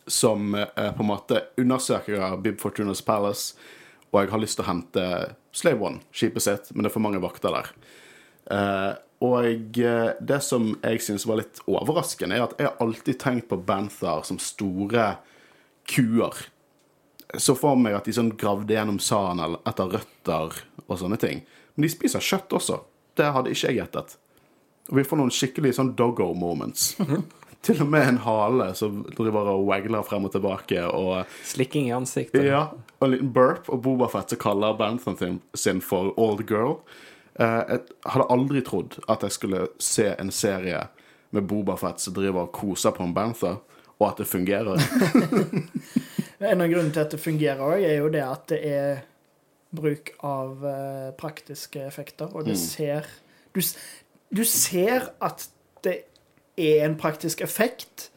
som 0.07 0.55
eh, 0.55 0.91
på 0.95 1.03
en 1.03 1.11
måte 1.11 1.43
undersøker 1.61 2.37
Bib 2.45 2.61
Fortunas 2.63 3.03
Palace, 3.05 3.55
og 4.13 4.23
jeg 4.23 4.31
har 4.31 4.43
lyst 4.43 4.59
til 4.59 4.67
å 4.67 4.69
hente 4.69 5.07
Slave 5.55 5.83
One, 5.83 6.03
skipet 6.15 6.45
sitt, 6.45 6.71
men 6.73 6.85
det 6.85 6.91
er 6.91 6.95
for 6.95 7.05
mange 7.05 7.23
vakter 7.23 7.55
der. 7.55 7.71
Eh, 8.55 8.93
og 9.25 9.79
eh, 9.81 10.11
det 10.21 10.41
som 10.45 10.73
jeg 10.83 11.03
syns 11.03 11.27
var 11.29 11.41
litt 11.41 11.63
overraskende, 11.71 12.37
er 12.37 12.47
at 12.47 12.57
jeg 12.61 12.75
alltid 12.85 13.21
tenkt 13.23 13.49
på 13.51 13.61
Banthar 13.67 14.25
som 14.29 14.41
store 14.43 15.15
kuer. 15.91 16.45
Så 17.35 17.57
for 17.59 17.79
meg 17.81 17.97
at 17.97 18.07
de 18.07 18.15
sånn 18.15 18.35
gravde 18.39 18.77
gjennom 18.77 19.01
sanden 19.03 19.57
etter 19.67 19.97
røtter 19.97 20.59
og 20.85 20.99
sånne 21.01 21.19
ting. 21.21 21.41
Men 21.75 21.87
de 21.87 21.91
spiser 21.91 22.23
kjøtt 22.23 22.53
også. 22.55 22.83
Det 23.19 23.33
hadde 23.35 23.55
ikke 23.55 23.73
jeg 23.73 23.81
gjettet. 23.81 24.19
Og 24.91 24.99
vi 25.01 25.07
får 25.09 25.19
noen 25.19 25.33
skikkelig 25.33 25.75
sånn 25.79 25.95
doggo 25.99 26.29
moments. 26.37 26.93
Til 27.65 27.81
og 27.81 27.89
med 27.89 28.09
en 28.09 28.19
hale 28.27 28.67
som 28.77 29.03
driver 29.17 29.49
og 29.55 29.63
wagler 29.69 30.03
frem 30.05 30.27
og 30.29 30.33
tilbake. 30.35 30.83
Og 30.85 31.25
Slikking 31.49 31.89
i 31.89 31.95
ansiktet. 31.97 32.45
ja, 32.45 32.67
og 33.01 33.07
en 33.09 33.15
liten 33.15 33.33
burp. 33.33 33.69
Og 33.73 33.81
Bobafett 33.87 34.31
som 34.35 34.39
kaller 34.43 34.77
Bantham 34.77 35.17
sin- 35.17 35.41
sin 35.55 35.81
for 35.81 36.13
Old 36.21 36.45
Girl. 36.49 36.77
Eh, 37.41 37.63
jeg 37.69 37.81
hadde 38.07 38.27
aldri 38.31 38.61
trodd 38.63 38.99
at 39.09 39.23
jeg 39.27 39.33
skulle 39.33 39.65
se 39.83 40.11
en 40.19 40.31
serie 40.31 40.85
med 41.35 41.49
Bobafett 41.51 41.99
som 42.01 42.15
driver 42.15 42.45
og 42.47 42.53
koser 42.53 42.93
på 42.95 43.03
en 43.03 43.15
Bantha, 43.17 43.57
og 43.99 44.09
at 44.11 44.21
det 44.21 44.27
fungerer. 44.27 44.79
En 46.45 46.61
av 46.61 46.69
grunnene 46.69 46.93
til 46.93 47.01
at 47.01 47.13
det 47.15 47.21
fungerer 47.23 47.61
òg, 47.63 47.83
er 47.87 47.99
jo 48.03 48.09
det 48.13 48.23
at 48.27 48.47
det 48.51 48.59
er 48.69 49.03
bruk 49.75 50.11
av 50.27 50.65
eh, 50.69 51.11
praktiske 51.19 51.81
effekter, 51.87 52.31
og 52.37 52.45
det 52.47 52.57
ser 52.61 53.07
du, 53.55 53.61
du 54.35 54.43
ser 54.47 55.09
at 55.25 55.47
det 55.87 55.95
er 56.57 56.85
en 56.87 56.97
praktisk 57.01 57.41
effekt, 57.45 58.11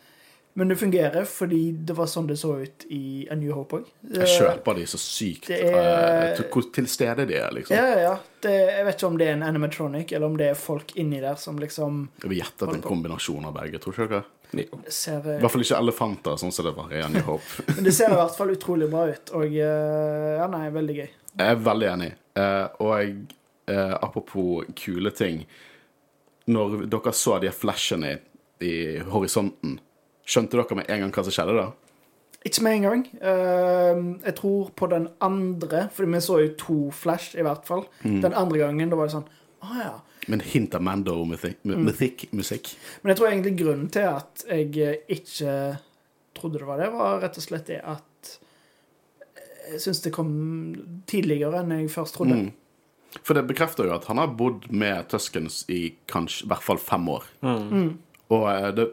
men 0.57 0.71
det 0.71 0.79
fungerer 0.81 1.25
fordi 1.29 1.71
det 1.85 1.93
var 1.97 2.07
sånn 2.09 2.25
det 2.27 2.37
så 2.41 2.55
ut 2.63 2.85
i 2.89 3.27
A 3.29 3.35
New 3.37 3.51
Hope 3.53 3.77
òg. 3.77 3.89
Jeg 4.13 4.25
kjøper 4.39 4.75
de 4.79 4.85
så 4.89 4.97
sykt. 4.97 5.47
Det 5.51 5.59
er- 5.69 6.33
eh, 6.33 6.41
hvor 6.49 6.65
til 6.73 6.87
stede 6.89 7.27
de 7.29 7.35
er, 7.37 7.51
liksom. 7.53 7.75
Ja, 7.77 7.83
ja, 7.91 7.99
ja. 8.07 8.15
Det, 8.41 8.53
jeg 8.77 8.85
vet 8.85 8.95
ikke 8.97 9.07
om 9.11 9.17
det 9.19 9.27
er 9.27 9.33
en 9.33 9.43
animatronic, 9.43 10.11
eller 10.13 10.25
om 10.25 10.37
det 10.37 10.49
er 10.49 10.55
folk 10.55 10.95
inni 10.97 11.19
der 11.21 11.35
som 11.35 11.59
liksom 11.59 12.09
Jeg 12.23 12.29
vil 12.29 12.39
gjette 12.39 12.63
at 12.63 12.69
det 12.71 12.73
er 12.73 12.81
en 12.81 12.89
kombinasjon 12.89 13.45
av 13.45 13.53
begge, 13.53 13.79
tror 13.79 13.93
ikke 13.93 14.09
dere? 14.09 14.23
Jo. 14.55 14.79
ser 14.87 15.17
I 15.19 15.39
hvert 15.43 15.51
fall 15.51 15.61
ikke 15.61 15.77
elefanter, 15.83 16.37
sånn 16.39 16.53
som 16.55 16.65
det 16.65 16.75
var 16.75 16.91
i 16.95 17.01
A 17.03 17.07
New 17.09 17.21
Hope. 17.21 17.63
Men 17.75 17.83
det 17.83 17.93
ser 17.93 18.09
i 18.09 18.15
hvert 18.17 18.35
fall 18.37 18.49
utrolig 18.55 18.89
bra 18.89 19.05
ut, 19.11 19.29
og 19.37 19.45
eh, 19.45 20.37
ja, 20.39 20.47
nei, 20.47 20.69
veldig 20.73 20.95
gøy. 20.95 21.09
Jeg 21.37 21.51
er 21.53 21.55
veldig 21.69 21.89
enig. 21.93 22.11
Eh, 22.37 22.67
og 22.79 22.93
jeg, 22.97 23.15
eh, 23.67 23.93
apropos 24.01 24.63
kule 24.75 25.11
ting 25.11 25.45
Når 26.47 26.85
dere 26.87 27.13
så 27.15 27.37
de 27.43 27.51
flashene 27.51 28.13
i, 28.13 28.17
i 28.63 28.73
horisonten, 29.11 29.77
skjønte 30.27 30.59
dere 30.59 30.79
med 30.79 30.89
en 30.91 31.05
gang 31.05 31.13
hva 31.15 31.25
som 31.27 31.35
skjedde 31.35 31.57
da? 31.57 31.67
Ikke 32.47 32.63
med 32.63 32.77
en 32.77 32.85
gang. 32.85 33.03
Uh, 33.19 34.01
jeg 34.23 34.35
tror 34.37 34.69
på 34.77 34.87
den 34.91 35.09
andre, 35.23 35.87
for 35.93 36.07
vi 36.07 36.21
så 36.23 36.39
jo 36.43 36.53
to 36.59 36.77
Flash, 36.95 37.35
i 37.35 37.43
hvert 37.43 37.65
fall. 37.67 37.87
Den 38.03 38.33
andre 38.33 38.61
gangen, 38.61 38.91
da 38.91 38.99
var 38.99 39.09
det 39.09 39.17
sånn 39.17 39.27
Å 39.65 39.79
ja. 39.81 39.95
Men 40.27 40.43
hint 40.43 40.75
av 40.75 40.83
Mando-musikk. 40.83 41.63
Men 41.63 43.11
jeg 43.11 43.17
tror 43.17 43.29
egentlig 43.29 43.55
grunnen 43.59 43.87
til 43.91 44.07
at 44.09 44.43
jeg 44.47 44.73
eh, 44.83 44.97
ikke 45.15 45.53
trodde 46.37 46.59
det 46.59 46.67
var 46.67 46.81
det, 46.81 46.89
var 46.93 47.21
rett 47.23 47.39
og 47.39 47.45
slett 47.45 47.69
det 47.71 47.79
at 47.79 48.33
jeg 49.67 49.83
syns 49.83 50.01
det 50.03 50.13
kom 50.15 50.31
tidligere 51.09 51.61
enn 51.61 51.73
jeg 51.75 51.91
først 51.91 52.17
trodde. 52.19 52.41
Mm. 52.43 52.51
For 53.23 53.37
det 53.37 53.47
bekrefter 53.49 53.87
jo 53.87 53.95
at 53.95 54.05
han 54.09 54.19
har 54.21 54.35
bodd 54.37 54.67
med 54.69 55.07
Tuskens 55.11 55.63
i 55.71 55.95
kanskje 56.11 56.45
i 56.45 56.51
hvert 56.51 56.65
fall 56.65 56.81
fem 56.81 57.07
år. 57.09 57.25
Og 58.27 58.45
eh, 58.51 58.69
det, 58.75 58.89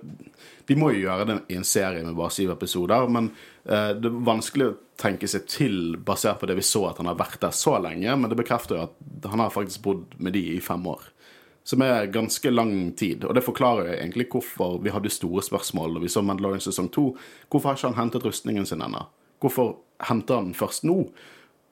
de 0.66 0.76
må 0.78 0.92
jo 0.94 1.04
gjøre 1.04 1.26
det 1.28 1.38
i 1.52 1.58
en 1.58 1.66
serie 1.66 2.04
med 2.04 2.16
bare 2.16 2.32
syv 2.34 2.54
episoder, 2.54 3.08
men 3.10 3.30
eh, 3.64 3.90
det 3.98 4.10
er 4.10 4.20
vanskelig 4.26 4.68
å 4.68 4.76
tenke 5.00 5.28
seg 5.30 5.48
til 5.50 5.96
basert 5.98 6.40
på 6.40 6.48
det 6.48 6.56
vi 6.60 6.66
så 6.66 6.86
at 6.90 7.00
han 7.02 7.10
har 7.10 7.18
vært 7.18 7.40
der 7.42 7.54
så 7.56 7.76
lenge, 7.82 8.14
men 8.16 8.30
det 8.30 8.38
bekrefter 8.38 8.78
jo 8.78 8.86
at 8.86 9.28
han 9.30 9.42
har 9.42 9.52
faktisk 9.54 9.82
bodd 9.84 10.14
med 10.22 10.36
de 10.36 10.44
i 10.54 10.62
fem 10.62 10.86
år. 10.86 11.10
Som 11.64 11.80
er 11.80 12.10
ganske 12.12 12.50
lang 12.52 12.92
tid, 12.92 13.24
og 13.24 13.34
det 13.36 13.44
forklarer 13.44 13.88
jo 13.88 13.96
egentlig 13.96 14.28
hvorfor 14.34 14.76
vi 14.84 14.92
hadde 14.92 15.12
store 15.12 15.42
spørsmål 15.42 15.96
da 15.96 16.02
vi 16.02 16.12
så 16.12 16.22
Mandalorian 16.22 16.62
sesong 16.62 16.90
to. 16.92 17.06
Hvorfor 17.48 17.70
har 17.70 17.78
ikke 17.78 17.90
han 17.90 18.02
hentet 18.02 18.26
rustningen 18.28 18.68
sin 18.68 18.84
ennå? 18.84 19.06
Hvorfor 19.40 19.78
henter 20.04 20.38
han 20.38 20.50
den 20.50 20.58
først 20.58 20.84
nå? 20.84 20.98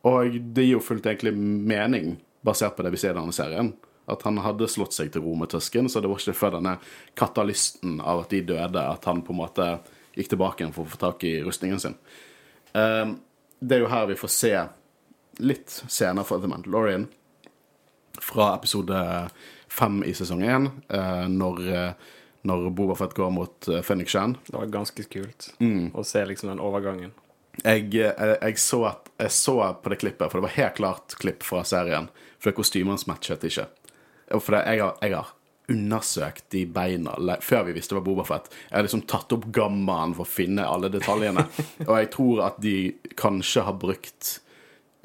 Og 0.09 0.39
det 0.57 0.65
gir 0.65 0.79
jo 0.79 0.83
fullt 0.83 1.07
egentlig 1.07 1.35
mening, 1.37 2.17
basert 2.45 2.77
på 2.77 2.83
det 2.87 2.93
vi 2.95 3.01
ser 3.01 3.15
i 3.15 3.19
denne 3.21 3.33
serien. 3.35 3.73
At 4.11 4.25
han 4.27 4.41
hadde 4.43 4.67
slått 4.69 4.97
seg 4.97 5.13
til 5.15 5.23
ro 5.23 5.35
med 5.39 5.53
tøsken, 5.53 5.89
så 5.89 6.01
det 6.03 6.11
var 6.11 6.19
ikke 6.19 6.35
før 6.35 6.57
denne 6.57 6.77
katalysten 7.19 8.01
av 8.01 8.25
at 8.25 8.33
de 8.35 8.41
døde, 8.51 8.83
at 8.83 9.05
han 9.07 9.23
på 9.23 9.35
en 9.35 9.41
måte 9.45 9.69
gikk 10.17 10.33
tilbake 10.35 10.63
igjen 10.65 10.75
for 10.75 10.85
å 10.85 10.93
få 10.93 10.99
tak 11.01 11.23
i 11.25 11.37
rustningen 11.45 11.81
sin. 11.81 11.95
Ehm, 12.75 13.17
det 13.63 13.77
er 13.79 13.85
jo 13.85 13.93
her 13.93 14.09
vi 14.11 14.19
får 14.19 14.33
se 14.35 14.53
litt 15.39 15.79
scener 15.87 16.27
fra 16.27 16.41
The 16.43 16.51
Mandalorian. 16.51 17.07
Fra 18.21 18.51
episode 18.57 18.99
fem 19.73 20.03
i 20.05 20.13
sesong 20.15 20.43
én, 20.45 20.67
eh, 20.93 21.25
når, 21.33 21.63
eh, 21.73 21.93
når 22.45 22.71
Boba 22.75 22.95
Fett 22.99 23.15
går 23.15 23.31
mot 23.33 23.69
uh, 23.71 23.81
Fennik 23.87 24.11
Shan. 24.11 24.35
Det 24.47 24.57
var 24.59 24.67
ganske 24.67 25.05
kult 25.09 25.53
Mm. 25.61 25.93
å 25.95 26.03
se 26.05 26.25
liksom 26.27 26.49
den 26.51 26.61
overgangen. 26.61 27.13
Jeg, 27.63 27.93
jeg, 27.95 28.15
jeg, 28.43 28.59
så 28.59 28.81
at, 28.89 29.09
jeg 29.21 29.31
så 29.31 29.55
på 29.83 29.93
det 29.93 30.01
klippet, 30.01 30.27
for 30.31 30.41
det 30.41 30.49
var 30.49 30.57
helt 30.57 30.75
klart 30.77 31.15
klipp 31.23 31.43
fra 31.47 31.63
serien. 31.65 32.09
For 32.43 32.57
kostymene 32.57 32.99
matchet 33.07 33.45
ikke. 33.47 33.69
For 34.33 34.57
det, 34.57 34.65
jeg, 34.67 34.83
har, 34.83 34.97
jeg 35.03 35.15
har 35.15 35.33
undersøkt 35.73 36.49
de 36.53 36.65
beina 36.67 37.15
før 37.45 37.69
vi 37.69 37.77
visste 37.77 37.95
det 37.95 38.01
var 38.01 38.07
Bobafett. 38.09 38.49
Jeg 38.69 38.77
har 38.77 38.87
liksom 38.87 39.05
tatt 39.11 39.35
opp 39.37 39.47
gammaen 39.55 40.15
for 40.17 40.27
å 40.27 40.33
finne 40.33 40.67
alle 40.67 40.91
detaljene. 40.93 41.47
Og 41.89 41.95
jeg 41.97 42.11
tror 42.15 42.47
at 42.49 42.59
de 42.63 42.77
kanskje 43.19 43.67
har 43.69 43.79
brukt 43.79 44.39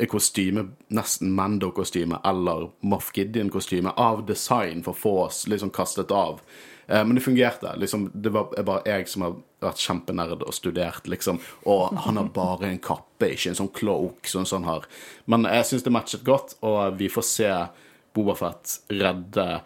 kostyme, 0.06 0.68
nesten 0.94 1.32
Mando-kostyme 1.34 2.20
eller 2.24 2.70
Moff 2.86 3.12
Gideon-kostyme, 3.14 3.94
av 3.98 4.26
design 4.26 4.84
for 4.84 4.94
å 4.94 4.98
få 4.98 5.14
oss 5.26 5.48
liksom 5.48 5.72
kastet 5.74 6.12
av. 6.12 6.42
Eh, 6.88 7.04
Men 7.06 7.16
det 7.16 7.22
fungerte. 7.22 7.74
liksom, 7.78 8.12
Det 8.14 8.30
var 8.30 8.64
bare 8.64 8.82
jeg 8.86 9.08
som 9.08 9.22
har 9.22 9.36
vært 9.62 9.78
kjempenerd 9.78 10.44
og 10.44 10.54
studert, 10.54 11.08
liksom. 11.08 11.40
Og 11.66 11.98
han 11.98 12.18
har 12.18 12.26
bare 12.26 12.70
en 12.70 12.80
kappe, 12.80 13.26
ikke 13.34 13.50
en 13.50 13.56
sånn 13.56 13.74
cloak 13.74 14.28
som 14.28 14.46
sånn 14.46 14.66
har. 14.66 14.86
Men 15.26 15.44
jeg 15.44 15.66
syns 15.66 15.84
det 15.84 15.92
matchet 15.92 16.24
godt, 16.24 16.56
og 16.62 16.98
vi 16.98 17.08
får 17.10 17.24
se 17.24 17.68
Bobafett 18.14 18.80
redde 18.90 19.62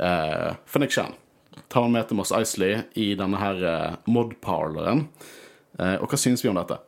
eh, 0.00 0.54
Fennik 0.66 0.90
Shan. 0.90 1.12
Ta 1.68 1.82
han 1.82 1.92
med 1.92 2.08
til 2.08 2.16
Moss 2.16 2.32
Isley 2.32 2.82
i 2.94 3.14
denne 3.14 3.36
her 3.40 3.62
eh, 3.64 3.96
mod-parleren. 4.06 5.08
Eh, 5.78 5.96
og 6.00 6.08
hva 6.08 6.18
syns 6.18 6.42
vi 6.44 6.48
om 6.48 6.56
dette? 6.56 6.78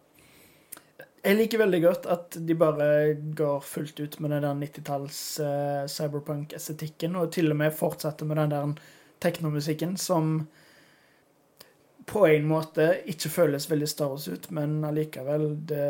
Jeg 1.29 1.37
liker 1.37 1.61
veldig 1.61 1.79
godt 1.83 2.07
at 2.09 2.37
de 2.49 2.55
bare 2.57 2.85
går 3.37 3.65
fullt 3.67 3.99
ut 4.01 4.15
med 4.25 4.33
den 4.33 4.47
der 4.47 4.61
90-talls 4.63 5.19
uh, 5.45 5.83
cyberpunk-estetikken, 5.93 7.19
og 7.21 7.35
til 7.35 7.53
og 7.53 7.59
med 7.61 7.75
fortsetter 7.77 8.29
med 8.29 8.41
den 8.41 8.55
der 8.55 8.71
teknomusikken 9.21 9.99
som 10.01 10.39
på 12.09 12.23
en 12.31 12.47
måte 12.49 12.87
ikke 13.13 13.29
føles 13.29 13.69
veldig 13.69 13.89
Star 13.91 14.15
Wars 14.15 14.29
ut, 14.29 14.49
men 14.57 14.79
allikevel 14.89 15.51
det 15.69 15.89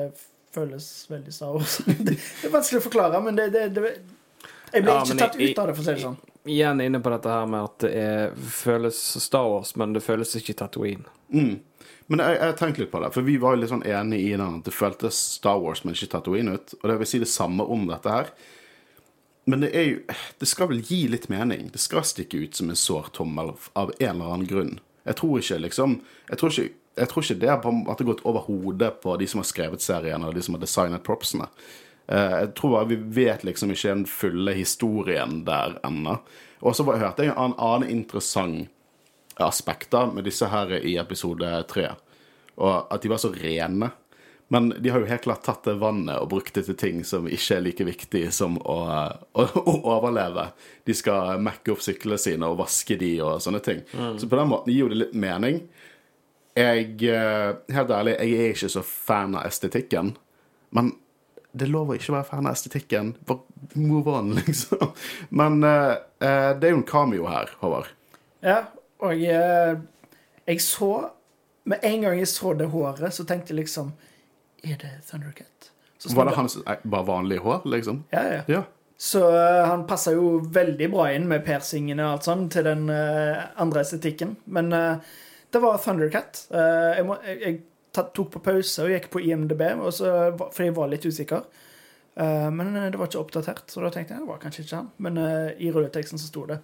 føles 0.55 0.89
veldig 1.11 1.35
Star 1.35 1.55
Wars. 1.55 1.79
det 2.09 2.17
er 2.19 2.55
vanskelig 2.57 2.83
å 2.83 2.87
forklare, 2.89 3.23
men 3.23 3.39
det, 3.39 3.53
det, 3.55 3.69
det 3.77 3.85
Jeg 4.73 4.83
ble 4.83 4.97
Ja, 4.97 5.05
ikke 5.05 5.21
tatt 5.23 5.39
jeg, 5.39 5.53
ut 5.53 5.63
av 5.63 5.71
det, 5.71 5.79
for 5.79 5.85
å 5.85 5.87
si 5.87 5.95
det 5.95 6.07
sånn. 6.09 6.19
Igjen 6.47 6.81
inne 6.81 7.01
på 7.01 7.11
dette 7.11 7.33
her 7.33 7.49
med 7.51 7.67
at 7.67 7.79
det 7.83 7.91
er, 7.99 8.37
føles 8.37 8.99
Star 9.23 9.49
Wars, 9.51 9.75
men 9.77 9.93
det 9.97 10.05
føles 10.05 10.37
ikke 10.39 10.55
Tatooine. 10.61 11.09
Mm. 11.35 11.59
Men 12.09 12.23
jeg, 12.25 12.37
jeg 12.41 12.57
tenkte 12.57 12.83
litt 12.83 12.93
på 12.93 13.01
det, 13.03 13.11
for 13.13 13.27
vi 13.27 13.35
var 13.41 13.55
jo 13.55 13.63
litt 13.63 13.73
sånn 13.73 13.85
enige 13.85 14.31
i 14.31 14.37
den 14.37 14.61
at 14.61 14.69
det 14.69 14.73
føltes 14.73 15.19
Star 15.39 15.59
Wars, 15.61 15.83
men 15.85 15.97
ikke 15.97 16.15
Tatooine 16.15 16.57
ut. 16.57 16.73
Og 16.81 16.87
det 16.89 16.97
vil 17.03 17.11
si 17.11 17.21
det 17.21 17.29
samme 17.29 17.67
om 17.69 17.85
dette 17.91 18.15
her. 18.15 18.31
Men 19.49 19.65
det 19.65 19.71
er 19.73 19.87
jo 19.89 20.01
Det 20.41 20.49
skal 20.49 20.69
vel 20.69 20.83
gi 20.85 21.07
litt 21.09 21.29
mening. 21.33 21.71
Det 21.73 21.81
skal 21.81 22.05
stikke 22.05 22.43
ut 22.45 22.57
som 22.57 22.69
en 22.69 22.77
sår 22.77 23.09
tommel 23.17 23.55
av 23.73 23.93
en 23.99 24.09
eller 24.11 24.33
annen 24.35 24.49
grunn. 24.49 24.75
Jeg 25.09 25.17
tror 25.21 25.41
ikke 25.41 25.61
liksom 25.65 26.01
Jeg 26.29 26.41
tror 26.41 26.53
ikke, 26.53 26.75
jeg 26.99 27.09
tror 27.09 27.25
ikke 27.25 27.41
det 27.45 27.59
måte 27.73 28.05
gått 28.09 28.25
over 28.29 28.45
hodet 28.49 28.91
på 29.03 29.17
de 29.17 29.29
som 29.31 29.41
har 29.41 29.49
skrevet 29.49 29.85
serien, 29.85 30.23
eller 30.23 30.35
de 30.35 30.43
som 30.43 30.57
har 30.57 30.65
designet 30.65 31.05
propsene. 31.07 31.47
Eh, 32.09 32.35
Jeg 32.41 32.55
tror 32.55 32.71
bare 32.77 32.89
vi 32.89 32.97
vet 33.25 33.45
liksom 33.45 33.71
ikke 33.75 33.95
den 33.95 34.07
fulle 34.07 34.55
historien 34.57 35.45
der 35.45 35.79
ennå. 35.85 36.19
Og 36.61 36.75
så 36.75 36.85
hørte 36.89 37.23
jeg 37.25 37.35
en 37.37 37.55
annen, 37.55 37.89
interessant 37.89 38.69
aspekt 39.39 39.93
med 40.15 40.25
disse 40.27 40.47
her 40.51 40.73
i 40.83 40.97
episode 40.99 41.47
tre. 41.71 41.93
Og 42.59 42.89
at 42.91 43.03
de 43.03 43.09
var 43.13 43.21
så 43.23 43.31
rene. 43.31 43.93
Men 44.51 44.71
de 44.81 44.89
har 44.91 44.99
jo 45.03 45.07
helt 45.07 45.23
klart 45.23 45.45
tatt 45.45 45.67
det 45.69 45.75
vannet 45.79 46.17
og 46.19 46.31
brukt 46.33 46.55
det 46.57 46.65
til 46.67 46.75
ting 46.81 47.03
som 47.05 47.27
ikke 47.29 47.59
er 47.59 47.61
like 47.67 47.85
viktig 47.85 48.23
som 48.33 48.57
å, 48.65 48.79
å, 49.37 49.45
å 49.45 49.75
overleve. 49.93 50.47
De 50.89 50.95
skal 50.97 51.39
mekke 51.45 51.75
opp 51.75 51.83
syklene 51.85 52.19
sine 52.19 52.49
og 52.49 52.57
vaske 52.63 52.97
de 52.99 53.13
og 53.23 53.43
sånne 53.45 53.61
ting. 53.63 53.83
Så 54.19 54.27
på 54.27 54.39
den 54.41 54.49
måten 54.49 54.73
gir 54.73 54.87
jo 54.87 54.89
det 54.95 55.03
litt 55.03 55.13
mening. 55.21 55.61
Jeg, 56.57 56.97
eh, 57.13 57.51
helt 57.77 57.93
ærlig, 57.95 58.17
jeg 58.25 58.41
er 58.41 58.57
ikke 58.57 58.73
så 58.73 58.83
fan 58.89 59.37
av 59.39 59.45
estetikken. 59.47 60.15
Men 60.75 60.95
det 61.53 61.67
er 61.67 61.73
lov 61.73 61.93
å 61.93 61.97
ikke 61.97 62.15
være 62.15 62.29
fan 62.29 62.49
av 62.49 62.57
estetikken. 62.57 63.13
Move 63.75 64.15
on, 64.19 64.35
liksom. 64.41 64.91
Men 65.35 65.63
uh, 65.65 65.97
eh, 66.21 66.51
det 66.59 66.69
er 66.69 66.75
jo 66.75 66.81
en 66.83 66.89
cameo 66.89 67.29
her, 67.31 67.53
Håvard. 67.63 67.93
Ja, 68.45 68.63
og 69.03 69.19
jeg, 69.19 69.79
jeg 70.47 70.61
så 70.63 70.91
Med 71.67 71.83
en 71.83 72.05
gang 72.05 72.19
jeg 72.21 72.29
så 72.31 72.53
det 72.55 72.69
håret, 72.71 73.11
så 73.15 73.25
tenkte 73.27 73.51
jeg 73.51 73.65
liksom 73.65 73.89
Er 74.63 74.77
det 74.79 74.93
Thundercat? 75.09 75.71
Så 75.99 76.15
Var 76.15 76.29
det 76.29 76.37
hans 76.37 76.57
eh, 76.63 76.85
bare 76.87 77.07
vanlig 77.07 77.41
hår, 77.43 77.67
liksom? 77.67 78.05
Ja, 78.15 78.23
ja. 78.23 78.43
Ja. 78.47 78.63
Så 78.99 79.23
uh, 79.31 79.67
han 79.67 79.87
passa 79.87 80.13
jo 80.15 80.39
veldig 80.55 80.91
bra 80.91 81.09
inn 81.15 81.27
med 81.31 81.45
persingene 81.47 82.05
og 82.05 82.17
alt 82.17 82.29
sånn 82.29 82.47
til 82.51 82.67
den 82.67 82.87
eh, 82.91 83.43
andre 83.63 83.83
estetikken. 83.83 84.37
Men 84.51 84.73
eh, 84.75 85.11
det 85.55 85.63
var 85.63 85.79
Thundercat. 85.83 86.45
Eh, 86.51 86.89
jeg, 86.99 87.07
må, 87.07 87.19
jeg, 87.27 87.39
jeg 87.43 87.59
tok 87.93 88.31
på 88.35 88.43
pause 88.45 88.85
og 88.85 88.93
gikk 88.93 89.09
på 89.13 89.23
IMDb, 89.25 89.63
så, 89.95 90.13
fordi 90.39 90.69
jeg 90.71 90.77
var 90.77 90.93
litt 90.93 91.07
usikker. 91.09 91.47
Uh, 92.19 92.51
men 92.51 92.77
eh, 92.77 92.89
det 92.91 92.99
var 92.99 93.07
ikke 93.07 93.21
oppdatert, 93.21 93.69
så 93.71 93.83
da 93.85 93.93
tenkte 93.95 94.17
jeg 94.17 94.25
det 94.25 94.31
var 94.33 94.41
kanskje 94.43 94.65
ikke 94.65 94.81
han. 94.81 94.91
Men 95.05 95.21
uh, 95.23 95.51
i 95.55 95.71
rulleteksten 95.71 96.19
så 96.19 96.27
sto 96.27 96.43
det. 96.51 96.59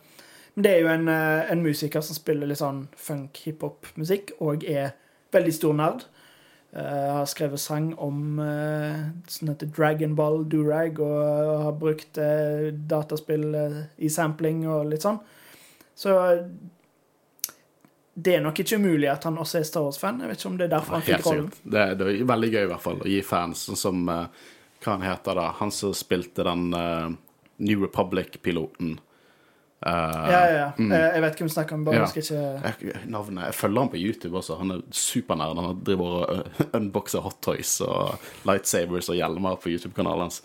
Men 0.55 0.67
det 0.67 0.73
er 0.73 0.83
jo 0.83 0.91
en, 0.91 1.07
uh, 1.11 1.51
en 1.53 1.63
musiker 1.63 2.03
som 2.03 2.19
spiller 2.19 2.51
litt 2.51 2.59
sånn 2.59 2.89
funk, 2.99 3.39
hiphop-musikk, 3.45 4.35
og 4.43 4.67
er 4.67 4.97
veldig 5.35 5.55
stor 5.55 5.79
nerd. 5.79 6.07
Har 6.75 7.29
skrevet 7.31 7.63
sang 7.63 7.93
om 8.03 8.41
sånn 9.31 9.51
heter 9.53 9.69
Dragon 9.71 10.17
Ball 10.19 10.41
Durag, 10.51 10.97
og, 10.99 11.53
har 11.63 11.77
brukt 11.79 12.19
dataspill 12.91 13.45
i 14.03 14.11
sampling 14.11 14.65
og 14.67 14.89
litt 14.91 15.07
sånn. 15.07 15.21
Så 15.95 16.17
det 18.15 18.35
er 18.37 18.43
nok 18.45 18.59
ikke 18.63 18.77
umulig 18.79 19.09
at 19.11 19.25
han 19.27 19.39
også 19.43 19.59
er 19.59 19.65
Star 19.67 19.83
Wars-fan. 19.83 20.21
Jeg 20.23 20.29
vet 20.31 20.39
ikke 20.39 20.49
om 20.53 20.59
det 20.59 20.67
er 20.69 20.75
derfor 20.77 20.95
han 20.99 21.03
fikk 21.03 21.25
rollen. 21.27 21.49
Det 21.65 21.73
Det, 21.73 21.97
det 21.99 22.11
er 22.21 22.29
veldig 22.31 22.51
gøy 22.53 22.61
i 22.63 22.69
hvert 22.71 22.85
fall 22.85 23.01
å 23.03 23.09
gi 23.11 23.23
fans 23.27 23.65
sånn 23.69 23.81
som 23.81 24.05
uh, 24.09 24.27
Hva 24.85 24.93
han 24.99 25.03
heter 25.09 25.35
da? 25.41 25.49
Han 25.59 25.71
som 25.75 25.95
spilte 25.97 26.45
den 26.47 26.69
uh, 26.75 27.09
New 27.59 27.83
Republic-piloten. 27.87 28.99
Uh, 29.85 29.91
Ja, 30.31 30.39
ja, 30.49 30.53
ja. 30.61 30.69
Eh, 30.79 31.09
Jeg 31.17 31.21
vet 31.27 31.39
hvem 31.41 31.49
du 31.51 31.53
snakker 31.53 31.75
om, 31.77 31.83
bare 31.85 31.97
Ja. 31.99 32.05
husker 32.07 32.23
ikke 32.23 32.87
jeg, 32.93 33.03
navnet, 33.11 33.45
jeg 33.51 33.55
følger 33.59 33.81
han 33.81 33.91
på 33.93 34.01
YouTube 34.01 34.39
også. 34.39 34.59
Han 34.59 34.71
er 34.77 34.81
supernerd. 34.91 35.59
Han 35.61 35.83
driver 35.85 36.15
og 36.15 36.47
unboxer 36.79 37.21
hot 37.27 37.41
toys 37.43 37.81
og 37.85 38.15
lightsabers 38.49 39.11
og 39.11 39.19
hjelmer 39.19 39.59
på 39.61 39.75
YouTube-kanalen 39.75 40.29
hans. 40.29 40.41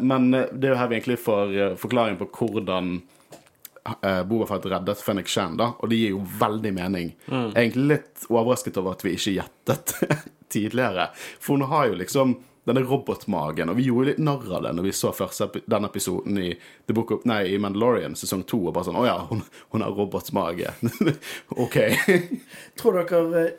Men 0.00 0.30
det 0.30 0.68
er 0.68 0.74
jo 0.74 0.78
her 0.82 0.88
vi 0.92 0.96
egentlig 1.00 1.18
får 1.22 1.76
forklaring 1.82 2.16
på 2.20 2.28
hvordan 2.30 2.96
uh, 3.90 4.22
Boba 4.28 4.48
Fett 4.50 4.66
reddet 4.72 5.04
Fennik 5.04 5.28
Shan, 5.30 5.58
da, 5.60 5.72
og 5.78 5.90
det 5.92 6.00
gir 6.00 6.14
jo 6.14 6.24
veldig 6.40 6.72
mening. 6.76 7.12
Jeg 7.28 7.52
er 7.52 7.60
egentlig 7.66 7.86
litt 7.92 8.26
overrasket 8.30 8.80
over 8.80 8.96
at 8.96 9.04
vi 9.04 9.14
ikke 9.18 9.36
gjettet 9.36 9.94
tidligere. 10.54 11.10
For 11.38 11.56
hun 11.56 11.68
har 11.70 11.90
jo 11.90 12.00
liksom 12.02 12.36
denne 12.64 12.80
robotmagen, 12.80 13.68
og 13.68 13.76
vi 13.76 13.88
gjorde 13.88 14.12
litt 14.12 14.22
narr 14.24 14.52
av 14.56 14.64
det 14.64 14.72
når 14.76 14.86
vi 14.86 14.94
så 14.96 15.10
første 15.12 15.50
den 15.68 15.84
episoden 15.84 16.38
i, 16.40 16.52
The 16.88 16.96
Book 16.96 17.12
of, 17.12 17.26
nei, 17.28 17.42
i 17.52 17.58
Mandalorian 17.60 18.16
sesong 18.16 18.46
to. 18.48 18.62
Og 18.68 18.76
bare 18.76 18.88
sånn 18.88 19.00
Å 19.00 19.04
ja, 19.04 19.18
hun, 19.28 19.42
hun 19.74 19.84
har 19.84 19.92
robotmage. 19.92 20.72
OK. 21.64 21.78
Tror 22.80 23.02
dere 23.02 23.42
eh, 23.42 23.52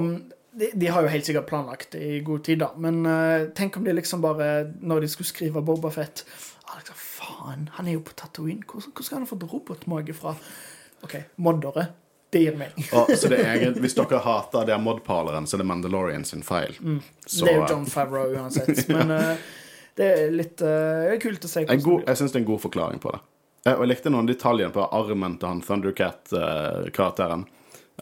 om 0.00 0.14
de, 0.54 0.70
de 0.72 0.88
har 0.88 1.04
jo 1.04 1.12
helt 1.12 1.26
sikkert 1.26 1.50
planlagt 1.50 1.92
det 1.96 2.00
i 2.00 2.22
god 2.24 2.44
tid, 2.46 2.62
da. 2.62 2.70
Men 2.80 3.02
uh, 3.04 3.50
tenk 3.58 3.76
om 3.76 3.84
de 3.84 3.92
liksom 3.96 4.22
bare, 4.24 4.70
når 4.80 5.04
de 5.04 5.10
skulle 5.12 5.28
skrive 5.28 5.64
Boba 5.66 5.90
Fett 5.92 6.24
liksom, 6.78 7.00
Faen, 7.24 7.68
han 7.72 7.88
er 7.88 7.96
jo 7.96 8.04
på 8.04 8.14
Tatooine. 8.18 8.64
Hvor, 8.68 8.84
hvor 8.92 9.06
skal 9.06 9.20
han 9.20 9.26
ha 9.26 9.30
fått 9.30 9.46
robotmage 9.48 10.16
fra? 10.16 10.36
OK, 11.04 11.16
moddere. 11.36 11.88
Det 12.34 12.40
gir 12.42 12.56
mening. 12.56 12.86
oh, 12.92 13.14
så 13.14 13.28
det 13.30 13.38
er 13.46 13.76
Hvis 13.78 13.94
dere 13.94 14.18
hater 14.18 14.64
det 14.66 14.78
modparleren, 14.82 15.46
så 15.46 15.54
er 15.54 15.62
det 15.62 15.66
Mandalorian 15.70 16.24
sin 16.26 16.42
feil. 16.42 16.74
Så, 17.26 17.44
det 17.44 17.52
er 17.52 17.60
jo 17.60 17.66
John 17.70 17.84
Favreau 17.86 18.32
uansett. 18.34 18.88
Men 18.90 19.12
eh, 19.14 19.44
det 19.94 20.08
er 20.10 20.32
litt 20.34 20.64
uh, 20.66 21.12
kult 21.22 21.46
å 21.46 21.50
se 21.52 21.62
en 21.62 21.84
god, 21.84 22.08
Jeg 22.08 22.18
syns 22.18 22.34
det 22.34 22.40
er 22.40 22.42
en 22.42 22.48
god 22.48 22.64
forklaring 22.64 23.02
på 23.04 23.12
det. 23.14 23.20
Jeg, 23.68 23.76
Og 23.76 23.84
jeg 23.84 23.92
likte 23.92 24.10
noen 24.10 24.26
detaljer 24.26 24.72
på 24.74 24.88
armen 24.98 25.38
til 25.38 25.52
han 25.52 25.62
Thundercat-karakteren. 25.62 27.46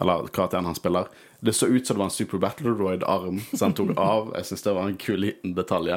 Eller 0.01 0.33
karakteren 0.33 0.71
han 0.71 0.81
spiller. 0.81 1.13
Det 1.45 1.53
så 1.53 1.69
ut 1.69 1.85
som 1.85 1.99
det 1.99 2.01
var 2.01 2.09
en 2.09 2.17
Super 2.17 2.41
Battleroid-arm 2.41 3.43
som 3.53 3.67
han 3.67 3.77
tok 3.77 3.93
av. 4.15 4.33
Jeg 4.39 4.49
syns 4.49 4.65
det 4.65 4.77
var 4.79 4.89
en 4.89 4.99
kul 5.05 5.21
liten 5.27 5.53
detalj. 5.59 5.93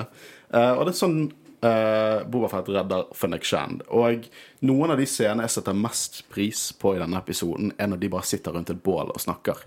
Uh, 0.51 0.73
og 0.75 0.83
det 0.83 0.91
er 0.91 0.99
sånn 1.05 1.19
uh, 1.65 2.27
Boba 2.29 2.49
Fett 2.51 2.69
redder 2.69 3.07
Fennec 3.17 3.45
Shand. 3.47 3.81
Og 3.89 4.27
noen 4.65 4.93
av 4.93 5.01
de 5.01 5.07
scenene 5.09 5.47
jeg 5.47 5.55
setter 5.57 5.77
mest 5.77 6.21
pris 6.29 6.67
på 6.77 6.93
i 6.95 7.01
denne 7.01 7.19
episoden, 7.19 7.73
er 7.77 7.89
når 7.89 8.03
de 8.03 8.11
bare 8.13 8.29
sitter 8.29 8.55
rundt 8.55 8.71
et 8.73 8.83
bål 8.85 9.11
og 9.13 9.21
snakker. 9.21 9.65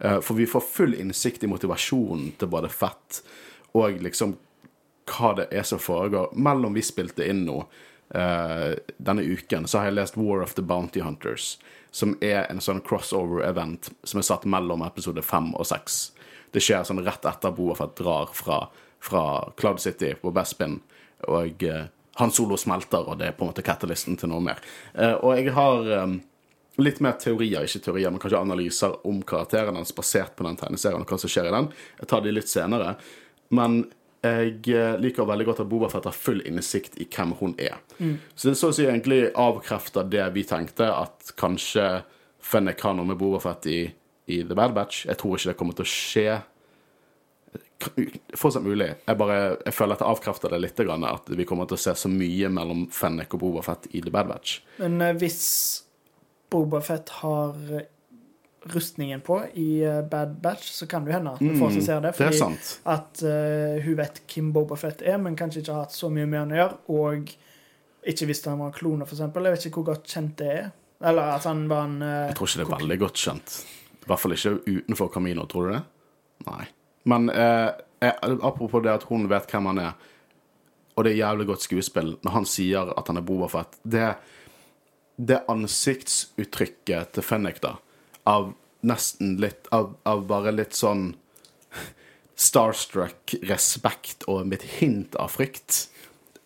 Eh, 0.00 0.20
for 0.24 0.38
vi 0.38 0.48
får 0.48 0.64
full 0.64 0.94
innsikt 0.96 1.44
i 1.44 1.50
motivasjonen 1.50 2.34
til 2.40 2.50
både 2.52 2.70
Fett 2.72 3.22
og 3.76 4.00
liksom 4.02 4.36
hva 5.10 5.34
det 5.38 5.48
er 5.54 5.66
som 5.66 5.80
foregår. 5.82 6.30
Mellom 6.38 6.76
vi 6.76 6.84
spilte 6.86 7.26
inn 7.26 7.44
nå 7.48 7.58
uh, 8.14 8.72
denne 8.98 9.22
uken, 9.26 9.66
så 9.66 9.80
har 9.80 9.90
jeg 9.90 9.98
lest 9.98 10.18
War 10.18 10.44
of 10.44 10.54
the 10.54 10.62
Bounty 10.62 11.02
Hunters, 11.02 11.56
som 11.90 12.14
er 12.22 12.44
en 12.46 12.62
sånn 12.62 12.82
crossover-event 12.86 13.90
som 14.06 14.20
er 14.20 14.26
satt 14.26 14.46
mellom 14.46 14.84
episode 14.86 15.22
fem 15.26 15.50
og 15.56 15.66
seks. 15.66 16.12
Det 16.54 16.62
skjer 16.62 16.86
sånn 16.86 17.02
rett 17.06 17.26
etter 17.26 17.54
Boa 17.54 17.76
Fett 17.78 17.96
drar 17.98 18.30
fra, 18.34 18.64
fra 19.02 19.24
Cloud 19.58 19.82
City 19.82 20.14
på 20.18 20.32
Bespin, 20.34 20.78
og 21.28 21.62
eh, 21.66 21.86
han 22.20 22.32
solo 22.34 22.58
smelter, 22.60 23.06
og 23.06 23.20
det 23.20 23.30
er 23.30 23.36
på 23.36 23.46
en 23.46 23.52
måte 23.52 23.64
catalysten 23.64 24.18
til 24.20 24.32
noe 24.32 24.44
mer. 24.44 24.60
Eh, 24.94 25.14
og 25.14 25.38
jeg 25.38 25.54
har 25.56 25.88
eh, 25.96 26.18
litt 26.80 27.00
mer 27.04 27.16
teorier, 27.20 27.64
ikke 27.64 27.84
teorier, 27.86 28.12
men 28.12 28.22
kanskje 28.22 28.42
analyser 28.42 28.98
om 29.08 29.22
karakteren 29.26 29.78
hans 29.78 29.94
basert 29.96 30.36
på 30.36 30.46
den 30.46 30.58
tegneserien 30.60 31.02
og 31.02 31.10
hva 31.10 31.20
som 31.20 31.32
skjer 31.32 31.50
i 31.50 31.56
den. 31.56 31.70
Jeg 32.02 32.12
tar 32.12 32.24
de 32.24 32.34
litt 32.34 32.50
senere. 32.50 32.94
Men 33.56 33.82
jeg 34.20 34.98
liker 35.00 35.24
veldig 35.24 35.46
godt 35.48 35.62
at 35.62 35.68
Boba 35.70 35.88
Fett 35.88 36.04
har 36.04 36.14
full 36.14 36.42
innsikt 36.44 36.98
i 37.00 37.06
hvem 37.08 37.32
hun 37.38 37.54
er. 37.56 37.78
Så 38.36 38.50
det 38.50 38.58
så 38.60 38.68
å 38.68 38.74
si 38.76 38.84
egentlig 38.84 39.30
avkrefter 39.32 40.04
det 40.12 40.26
vi 40.36 40.44
tenkte, 40.44 40.90
at 40.92 41.32
kanskje 41.40 42.02
Fennec 42.44 42.84
har 42.84 42.96
noe 42.98 43.08
med 43.08 43.18
Boba 43.20 43.40
Fett 43.42 43.66
i, 43.72 43.80
i 44.28 44.42
The 44.44 44.56
Bad 44.56 44.76
Batch. 44.76 45.06
Jeg 45.08 45.20
tror 45.20 45.38
ikke 45.38 45.52
det 45.52 45.56
kommer 45.60 45.78
til 45.78 45.88
å 45.88 45.90
skje. 45.90 46.36
Fortsatt 48.36 48.64
mulig. 48.64 48.90
Jeg 49.06 49.18
bare, 49.20 49.38
jeg 49.64 49.74
føler 49.76 49.96
at 49.96 50.02
det 50.02 50.08
avkrefter 50.10 50.52
det 50.52 50.60
litt, 50.64 50.80
at 50.80 51.30
vi 51.32 51.46
kommer 51.48 51.68
til 51.68 51.78
å 51.78 51.84
se 51.84 51.94
så 51.96 52.10
mye 52.12 52.50
mellom 52.52 52.86
Fennec 52.92 53.32
og 53.36 53.40
Boba 53.44 53.64
Fett 53.64 53.88
i 53.96 54.02
The 54.04 54.12
Bad 54.14 54.28
Batch. 54.28 54.60
Men 54.82 55.00
eh, 55.04 55.14
hvis 55.20 55.40
Boba 56.50 56.80
Fett 56.84 57.08
har 57.20 57.56
eh, 57.78 57.88
rustningen 58.62 59.20
på 59.20 59.42
i 59.54 59.82
eh, 59.84 60.02
Bad 60.02 60.36
Batch, 60.42 60.70
så 60.70 60.86
kan 60.86 61.04
det 61.04 61.12
hende 61.12 61.32
at 61.32 61.40
vi 61.40 61.54
får 61.58 61.78
se 61.80 62.00
det. 62.00 62.12
Fordi 62.16 62.30
Det 62.30 62.38
sant. 62.38 62.72
at 62.84 63.22
uh, 63.24 63.78
hun 63.84 63.96
vet 63.96 64.20
hvem 64.34 64.50
Boba 64.52 64.76
Fett 64.76 65.02
er, 65.02 65.16
men 65.22 65.38
kanskje 65.38 65.62
ikke 65.62 65.76
har 65.76 65.86
hatt 65.86 65.96
så 65.96 66.10
mye 66.12 66.26
med 66.28 66.42
han 66.42 66.52
å 66.52 66.60
gjøre, 66.60 66.78
og 66.96 67.32
ikke 68.10 68.28
visste 68.30 68.52
han 68.52 68.60
var 68.60 68.72
en 68.72 68.76
klone, 68.76 69.06
eksempel. 69.08 69.46
Jeg 69.46 69.56
vet 69.56 69.66
ikke 69.70 69.82
hvor 69.82 69.92
godt 69.94 70.10
kjent 70.10 70.36
det 70.40 70.50
er. 70.56 70.68
Eller 71.00 71.32
at 71.38 71.46
han 71.48 71.64
var 71.70 71.86
en 71.88 72.02
uh, 72.02 72.10
Jeg 72.28 72.36
tror 72.36 72.50
ikke 72.50 72.60
det 72.60 72.66
er 72.66 72.76
veldig 72.76 73.00
godt 73.06 73.24
kjent. 73.24 73.56
I 74.00 74.10
hvert 74.10 74.20
fall 74.20 74.36
ikke 74.36 74.54
utenfor 74.66 75.10
Camino, 75.14 75.46
tror 75.48 75.68
du 75.68 75.74
det? 75.76 75.82
Nei. 76.48 76.64
Men 77.08 77.30
eh, 77.30 77.70
jeg, 78.00 78.16
apropos 78.42 78.82
det 78.84 78.92
at 78.92 79.06
hun 79.08 79.28
vet 79.30 79.48
hvem 79.50 79.70
han 79.70 79.82
er, 79.82 80.08
og 80.96 81.06
det 81.06 81.14
er 81.14 81.22
jævlig 81.22 81.46
godt 81.48 81.64
skuespill 81.64 82.14
når 82.24 82.34
han 82.34 82.48
sier 82.48 82.90
at 82.98 83.08
han 83.08 83.20
er 83.20 83.24
Boba 83.24 83.46
Fett 83.48 83.78
Det, 83.88 84.08
det 85.16 85.38
ansiktsuttrykket 85.48 87.14
til 87.14 87.24
Fennek 87.24 87.60
da, 87.64 87.76
av 88.28 88.50
nesten 88.84 89.36
litt 89.40 89.68
Av, 89.76 89.94
av 90.08 90.26
bare 90.28 90.52
litt 90.52 90.76
sånn 90.76 91.14
starstruck 92.48 93.36
respekt 93.48 94.26
og 94.28 94.48
mitt 94.48 94.64
hint 94.80 95.16
av 95.20 95.32
frykt, 95.36 95.86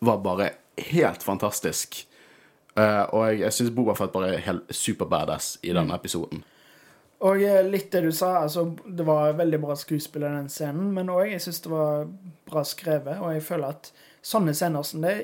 var 0.04 0.18
bare 0.24 0.48
helt 0.90 1.22
fantastisk. 1.22 2.00
Uh, 2.74 3.06
og 3.14 3.20
jeg, 3.28 3.38
jeg 3.44 3.54
syns 3.54 3.74
Boba 3.76 3.94
Fett 3.94 4.12
bare 4.12 4.32
er 4.34 4.42
helt 4.42 4.74
super 4.74 5.06
badass 5.06 5.54
i 5.62 5.70
denne 5.76 5.94
episoden. 5.94 6.42
Og 7.24 7.42
eh, 7.42 7.62
litt 7.64 7.92
det 7.94 8.02
du 8.04 8.10
sa, 8.12 8.34
altså 8.42 8.66
det 8.84 9.06
var 9.06 9.36
veldig 9.38 9.60
bra 9.62 9.76
skuespill 9.78 10.26
i 10.26 10.32
den 10.34 10.50
scenen, 10.52 10.90
men 10.96 11.12
òg 11.12 11.30
jeg 11.32 11.44
syns 11.44 11.62
det 11.64 11.72
var 11.72 12.04
bra 12.50 12.64
skrevet, 12.68 13.22
og 13.22 13.32
jeg 13.32 13.46
føler 13.46 13.72
at 13.72 13.88
sånne 14.24 14.52
scener 14.56 14.84
som 14.84 15.04
det 15.04 15.14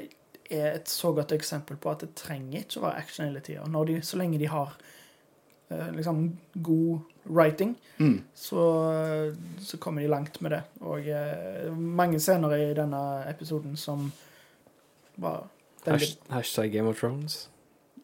er 0.50 0.72
et 0.72 0.88
så 0.90 1.12
godt 1.14 1.34
eksempel 1.36 1.76
på 1.80 1.92
at 1.92 2.02
det 2.04 2.14
trenger 2.18 2.64
ikke 2.64 2.80
å 2.80 2.86
være 2.88 3.04
action 3.04 3.28
hele 3.28 3.42
tida. 3.44 3.68
Så 4.02 4.18
lenge 4.18 4.40
de 4.40 4.48
har 4.50 4.72
eh, 5.68 5.92
liksom 5.94 6.24
god 6.54 7.04
writing, 7.28 7.76
så, 8.34 8.64
så 9.60 9.78
kommer 9.78 10.02
de 10.02 10.10
langt 10.10 10.40
med 10.40 10.56
det. 10.56 10.62
Og 10.80 11.06
eh, 11.06 11.68
mange 11.76 12.18
scener 12.18 12.56
i 12.56 12.72
denne 12.74 13.04
episoden 13.28 13.76
som 13.76 14.08
var 15.20 15.44
hashtag 16.32 16.72
Game 16.72 16.88
of 16.88 16.98
Thrones. 16.98 17.44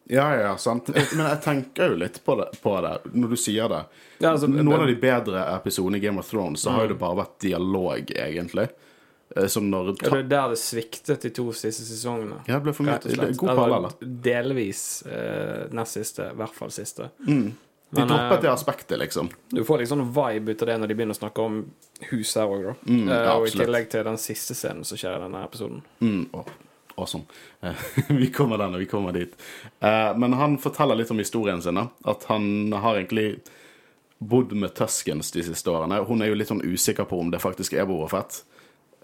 Ja, 0.09 0.27
ja, 0.39 0.53
sant. 0.57 0.87
Men 0.93 1.25
jeg 1.27 1.39
tenker 1.43 1.91
jo 1.91 1.99
litt 1.99 2.21
på 2.23 2.37
det, 2.39 2.49
på 2.63 2.73
det 2.85 2.93
når 3.11 3.33
du 3.33 3.39
sier 3.39 3.71
det. 3.71 3.81
Ja, 4.23 4.31
altså, 4.31 4.47
Noen 4.47 4.81
av 4.81 4.87
de 4.87 4.95
bedre 5.01 5.43
episodene 5.57 5.99
i 5.99 6.03
Game 6.03 6.21
of 6.21 6.29
Thrones 6.29 6.63
så 6.63 6.73
har 6.75 6.87
jo 6.87 6.93
det 6.95 6.99
bare 7.01 7.19
vært 7.21 7.35
dialog, 7.43 8.11
egentlig. 8.15 8.69
Eh, 9.35 9.47
Som 9.51 9.69
når 9.71 9.93
Ja, 10.01 10.09
det 10.09 10.19
er 10.23 10.29
der 10.31 10.49
det 10.55 10.59
sviktet 10.61 11.21
de 11.27 11.31
to 11.35 11.49
siste 11.51 11.83
sesongene. 11.83 12.39
Ja, 12.47 12.55
det 12.57 12.63
ble 12.69 12.73
for 12.77 12.87
mye. 12.87 12.99
Og. 13.03 13.35
God 13.37 13.51
parallell. 13.51 13.89
Altså, 13.91 14.11
delvis 14.31 14.83
eh, 15.11 15.67
nest 15.75 15.99
siste, 15.99 16.31
i 16.31 16.39
hvert 16.39 16.55
fall 16.55 16.71
siste. 16.71 17.09
De 17.89 18.01
Men, 18.01 18.07
droppet 18.07 18.37
eh, 18.37 18.41
det 18.41 18.51
aspektet, 18.51 18.99
liksom. 18.99 19.29
Du 19.51 19.61
får 19.67 19.85
sånn 19.87 20.03
vibe 20.11 20.51
ut 20.55 20.63
av 20.63 20.71
det 20.71 20.77
når 20.81 20.91
de 20.91 20.95
begynner 20.99 21.15
å 21.15 21.19
snakke 21.21 21.43
om 21.43 21.59
huset 22.09 22.41
her 22.41 22.51
òg, 22.51 22.63
da. 22.65 22.73
Mm, 22.87 23.03
Eh, 23.07 23.21
ja, 23.27 23.35
og 23.37 23.47
i 23.47 23.53
tillegg 23.55 23.91
til 23.91 24.03
den 24.07 24.19
siste 24.19 24.55
scenen 24.55 24.87
som 24.87 24.99
skjer 24.99 25.15
i 25.15 25.21
denne 25.23 25.43
episoden. 25.47 25.83
Mm, 26.03 26.25
åh, 26.35 26.49
awesome. 26.97 27.25
Eh, 27.61 27.85
vi 28.07 28.31
kommer 28.33 28.57
den, 28.57 28.75
og 28.75 28.83
vi 28.83 28.89
kommer 28.89 29.15
dit. 29.15 29.37
Eh, 29.79 30.11
men 30.17 30.33
han 30.33 30.57
forteller 30.61 30.97
litt 30.99 31.11
om 31.13 31.21
historien 31.21 31.61
sin. 31.61 31.79
At 31.79 32.27
han 32.31 32.73
har 32.73 32.97
egentlig 32.97 33.39
bodd 34.17 34.51
med 34.57 34.73
Tuskens 34.75 35.31
de 35.31 35.43
siste 35.45 35.71
årene. 35.71 36.01
Hun 36.09 36.21
er 36.21 36.31
jo 36.31 36.37
litt 36.37 36.49
sånn 36.49 36.65
usikker 36.65 37.05
på 37.09 37.19
om 37.21 37.31
det 37.33 37.41
faktisk 37.43 37.77
er 37.77 37.85
Boba 37.89 38.09
Fett. 38.11 38.41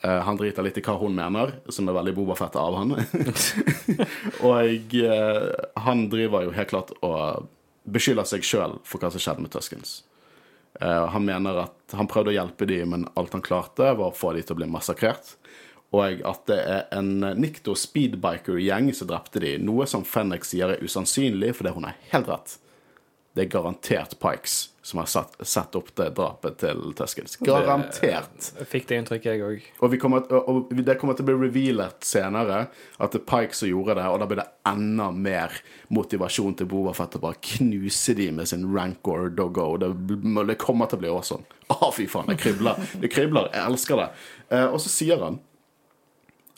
Eh, 0.03 0.19
han 0.25 0.37
driter 0.39 0.65
litt 0.65 0.77
i 0.77 0.83
hva 0.83 0.97
hun 0.99 1.13
mener, 1.15 1.53
som 1.71 1.87
er 1.87 1.95
veldig 1.95 2.15
Boba 2.17 2.35
Fett 2.35 2.57
av 2.59 2.75
han. 2.75 2.95
og 4.49 4.97
uh, 4.99 5.51
han 5.85 6.07
driver 6.11 6.47
jo 6.47 6.55
helt 6.57 6.73
klart 6.73 6.91
og 6.99 7.45
beskylder 7.93 8.27
seg 8.27 8.43
sjøl 8.47 8.79
for 8.87 8.99
hva 8.99 9.13
som 9.13 9.23
skjedde 9.23 9.45
med 9.45 9.53
Tuskens. 9.53 10.01
Uh, 10.81 11.05
han 11.13 11.23
mener 11.23 11.61
at 11.67 11.95
han 11.95 12.09
prøvde 12.09 12.33
å 12.33 12.35
hjelpe 12.35 12.67
dem, 12.67 12.91
men 12.91 13.07
alt 13.19 13.35
han 13.37 13.45
klarte, 13.45 13.93
var 13.93 14.09
å 14.09 14.17
få 14.17 14.33
dem 14.33 14.43
til 14.43 14.57
å 14.57 14.59
bli 14.63 14.71
massakrert. 14.73 15.35
Og 15.93 16.23
at 16.25 16.45
det 16.49 16.57
er 16.57 16.83
en 16.97 17.21
Nikto 17.37 17.75
speedbiker-gjeng 17.77 18.89
som 18.97 19.09
drepte 19.11 19.43
de, 19.43 19.55
Noe 19.61 19.85
som 19.89 20.05
Fennek 20.07 20.47
sier 20.47 20.73
er 20.73 20.81
usannsynlig, 20.81 21.53
fordi 21.59 21.75
hun 21.75 21.85
har 21.85 21.99
helt 22.13 22.31
rett. 22.31 22.55
Det 23.33 23.45
er 23.45 23.49
garantert 23.53 24.17
Pikes 24.21 24.73
som 24.85 24.99
har 24.99 25.07
satt, 25.07 25.37
satt 25.47 25.75
opp 25.79 25.93
det 25.95 26.09
drapet 26.17 26.57
til 26.59 26.91
Tuskins. 26.97 27.37
Garantert. 27.41 28.49
Jeg 28.59 28.67
fikk 28.67 28.89
det 28.89 28.97
inntrykket, 28.99 29.29
jeg 29.31 29.45
òg. 29.47 29.69
Og, 29.79 29.95
kommer, 30.01 30.25
og 30.27 30.49
og 30.51 30.73
det 30.83 30.97
kommer 31.01 31.15
til 31.17 31.23
å 31.23 31.29
bli 31.29 31.37
revealet 31.45 32.03
senere 32.05 32.65
at 32.99 33.15
det 33.15 33.21
er 33.21 33.25
Pikes 33.29 33.63
som 33.63 33.71
gjorde 33.71 33.95
det, 33.97 34.09
og 34.11 34.19
da 34.21 34.27
blir 34.29 34.41
det 34.43 34.49
enda 34.69 35.07
mer 35.15 35.55
motivasjon 35.93 36.59
til 36.59 36.69
Boba 36.69 36.93
Fett 36.97 37.15
å 37.17 37.23
bare 37.23 37.39
knuse 37.55 38.17
de 38.19 38.27
med 38.35 38.51
sin 38.51 38.67
rancor 38.75 39.31
doggo. 39.33 39.69
Det, 39.81 39.93
det 40.51 40.59
kommer 40.61 40.91
til 40.91 40.99
å 40.99 41.05
bli 41.05 41.13
awesome. 41.13 41.47
Å, 41.71 41.89
fy 41.95 42.05
faen, 42.11 42.29
det 42.33 42.37
kribler. 42.43 42.83
Det 43.01 43.09
kribler. 43.13 43.49
Jeg 43.55 43.65
elsker 43.71 44.03
det. 44.03 44.11
Eh, 44.51 44.67
og 44.67 44.77
så 44.83 44.91
sier 44.91 45.23
han 45.23 45.39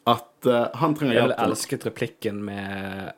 at 0.06 0.50
uh, 0.50 0.68
han 0.78 0.96
trenger 0.98 1.16
Jeg 1.16 1.22
hjelp 1.22 1.36
ville 1.36 1.48
elsket 1.50 1.86
replikken 1.88 2.42
med 2.46 3.14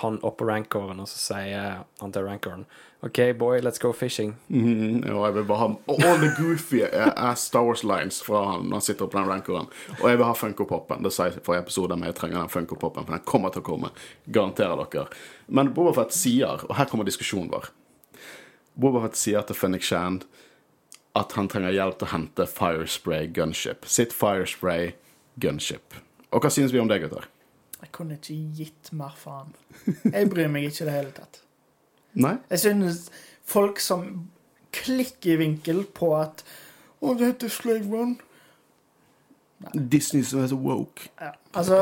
han 0.00 0.16
oppå 0.24 0.46
rancoren, 0.48 1.02
og 1.04 1.08
så 1.10 1.20
sier 1.20 1.82
han 2.00 2.14
til 2.14 2.24
rancoren 2.24 2.64
OK, 3.02 3.18
boy, 3.34 3.58
let's 3.60 3.82
go 3.82 3.90
fishing. 3.92 4.36
Mhm, 4.46 5.02
og 5.10 5.24
jeg 5.26 5.34
vil 5.34 5.46
bare 5.48 5.58
ha 5.58 5.66
og 5.74 6.04
all 6.06 6.20
the 6.22 6.28
goofy 6.36 6.84
er 6.86 7.34
Star 7.34 7.64
Wars 7.66 7.82
lines 7.82 8.20
fra 8.22 8.44
han 8.52 8.68
når 8.68 8.78
han 8.78 8.84
sitter 8.86 9.08
på 9.10 9.18
den 9.18 9.26
rancoren. 9.26 9.66
Og 9.98 10.04
jeg 10.06 10.20
vil 10.20 10.28
ha 10.28 10.36
Funko 10.38 10.66
Poppen. 10.70 11.02
Det 11.02 11.10
sa 11.10 11.26
jeg 11.26 11.34
for 11.40 11.48
forrige 11.48 11.64
episode, 11.66 11.96
men 11.96 12.06
jeg 12.06 12.14
trenger 12.20 12.38
den 12.38 12.52
Funko 12.52 12.78
Poppen, 12.78 13.08
for 13.08 13.16
den 13.16 13.24
kommer 13.26 13.50
til 13.50 13.64
å 13.64 13.66
komme. 13.66 13.90
Garanterer 14.30 14.84
dere. 14.84 15.08
Men 15.48 15.72
Bobafett 15.74 16.14
sier, 16.14 16.62
og 16.68 16.78
her 16.78 16.86
kommer 16.86 17.08
diskusjonen 17.10 17.50
vår 17.50 17.72
Bobafett 18.78 19.18
sier 19.18 19.42
til 19.50 19.58
Fennik 19.58 19.82
Shand 19.82 20.28
at 21.18 21.34
han 21.34 21.50
trenger 21.50 21.74
hjelp 21.74 21.98
til 21.98 22.06
å 22.06 22.12
hente 22.14 22.46
Firespray 22.46 23.26
Gunship. 23.34 23.82
Sitt 23.84 24.14
Firespray 24.14 24.94
Gunship. 25.42 25.98
Og 26.32 26.42
hva 26.42 26.50
synes 26.52 26.72
vi 26.72 26.80
om 26.80 26.88
det, 26.90 27.00
gutter? 27.02 27.28
Jeg 27.82 27.90
kunne 27.92 28.16
ikke 28.16 28.36
gitt 28.56 28.92
mer 28.96 29.14
faen. 29.18 29.54
Jeg 30.06 30.28
bryr 30.30 30.50
meg 30.52 30.68
ikke 30.68 30.84
i 30.84 30.88
det 30.88 30.94
hele 30.94 31.14
tatt. 31.16 31.40
Nei? 32.14 32.36
Jeg 32.52 32.62
synes 32.62 33.06
folk 33.48 33.80
som 33.82 34.06
klikker 34.72 35.34
i 35.34 35.40
vinkel 35.42 35.82
på 35.96 36.12
at 36.16 36.44
Å, 37.02 37.16
det 37.18 37.32
heter 37.32 37.50
Slave 37.50 37.88
Run. 37.90 38.12
Disney 39.74 40.22
som 40.22 40.44
er 40.44 40.52
så 40.52 40.58
woke. 40.58 41.08
Ja. 41.18 41.32
Altså, 41.58 41.78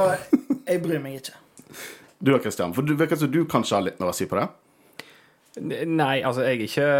jeg 0.64 0.80
bryr 0.80 1.02
meg 1.04 1.18
ikke. 1.18 1.34
Du 2.20 2.30
da, 2.32 2.38
Christian, 2.40 2.72
for 2.76 2.84
du 2.84 2.94
virker 2.96 3.20
som 3.20 3.28
du 3.32 3.42
kanskje 3.48 3.76
har 3.76 3.84
litt 3.84 4.00
mer 4.00 4.12
å 4.12 4.16
si 4.16 4.24
på 4.28 4.38
det? 4.40 4.46
Nei, 5.58 6.20
altså, 6.22 6.44
jeg 6.46 6.60
er 6.60 6.60
ikke 6.68 6.90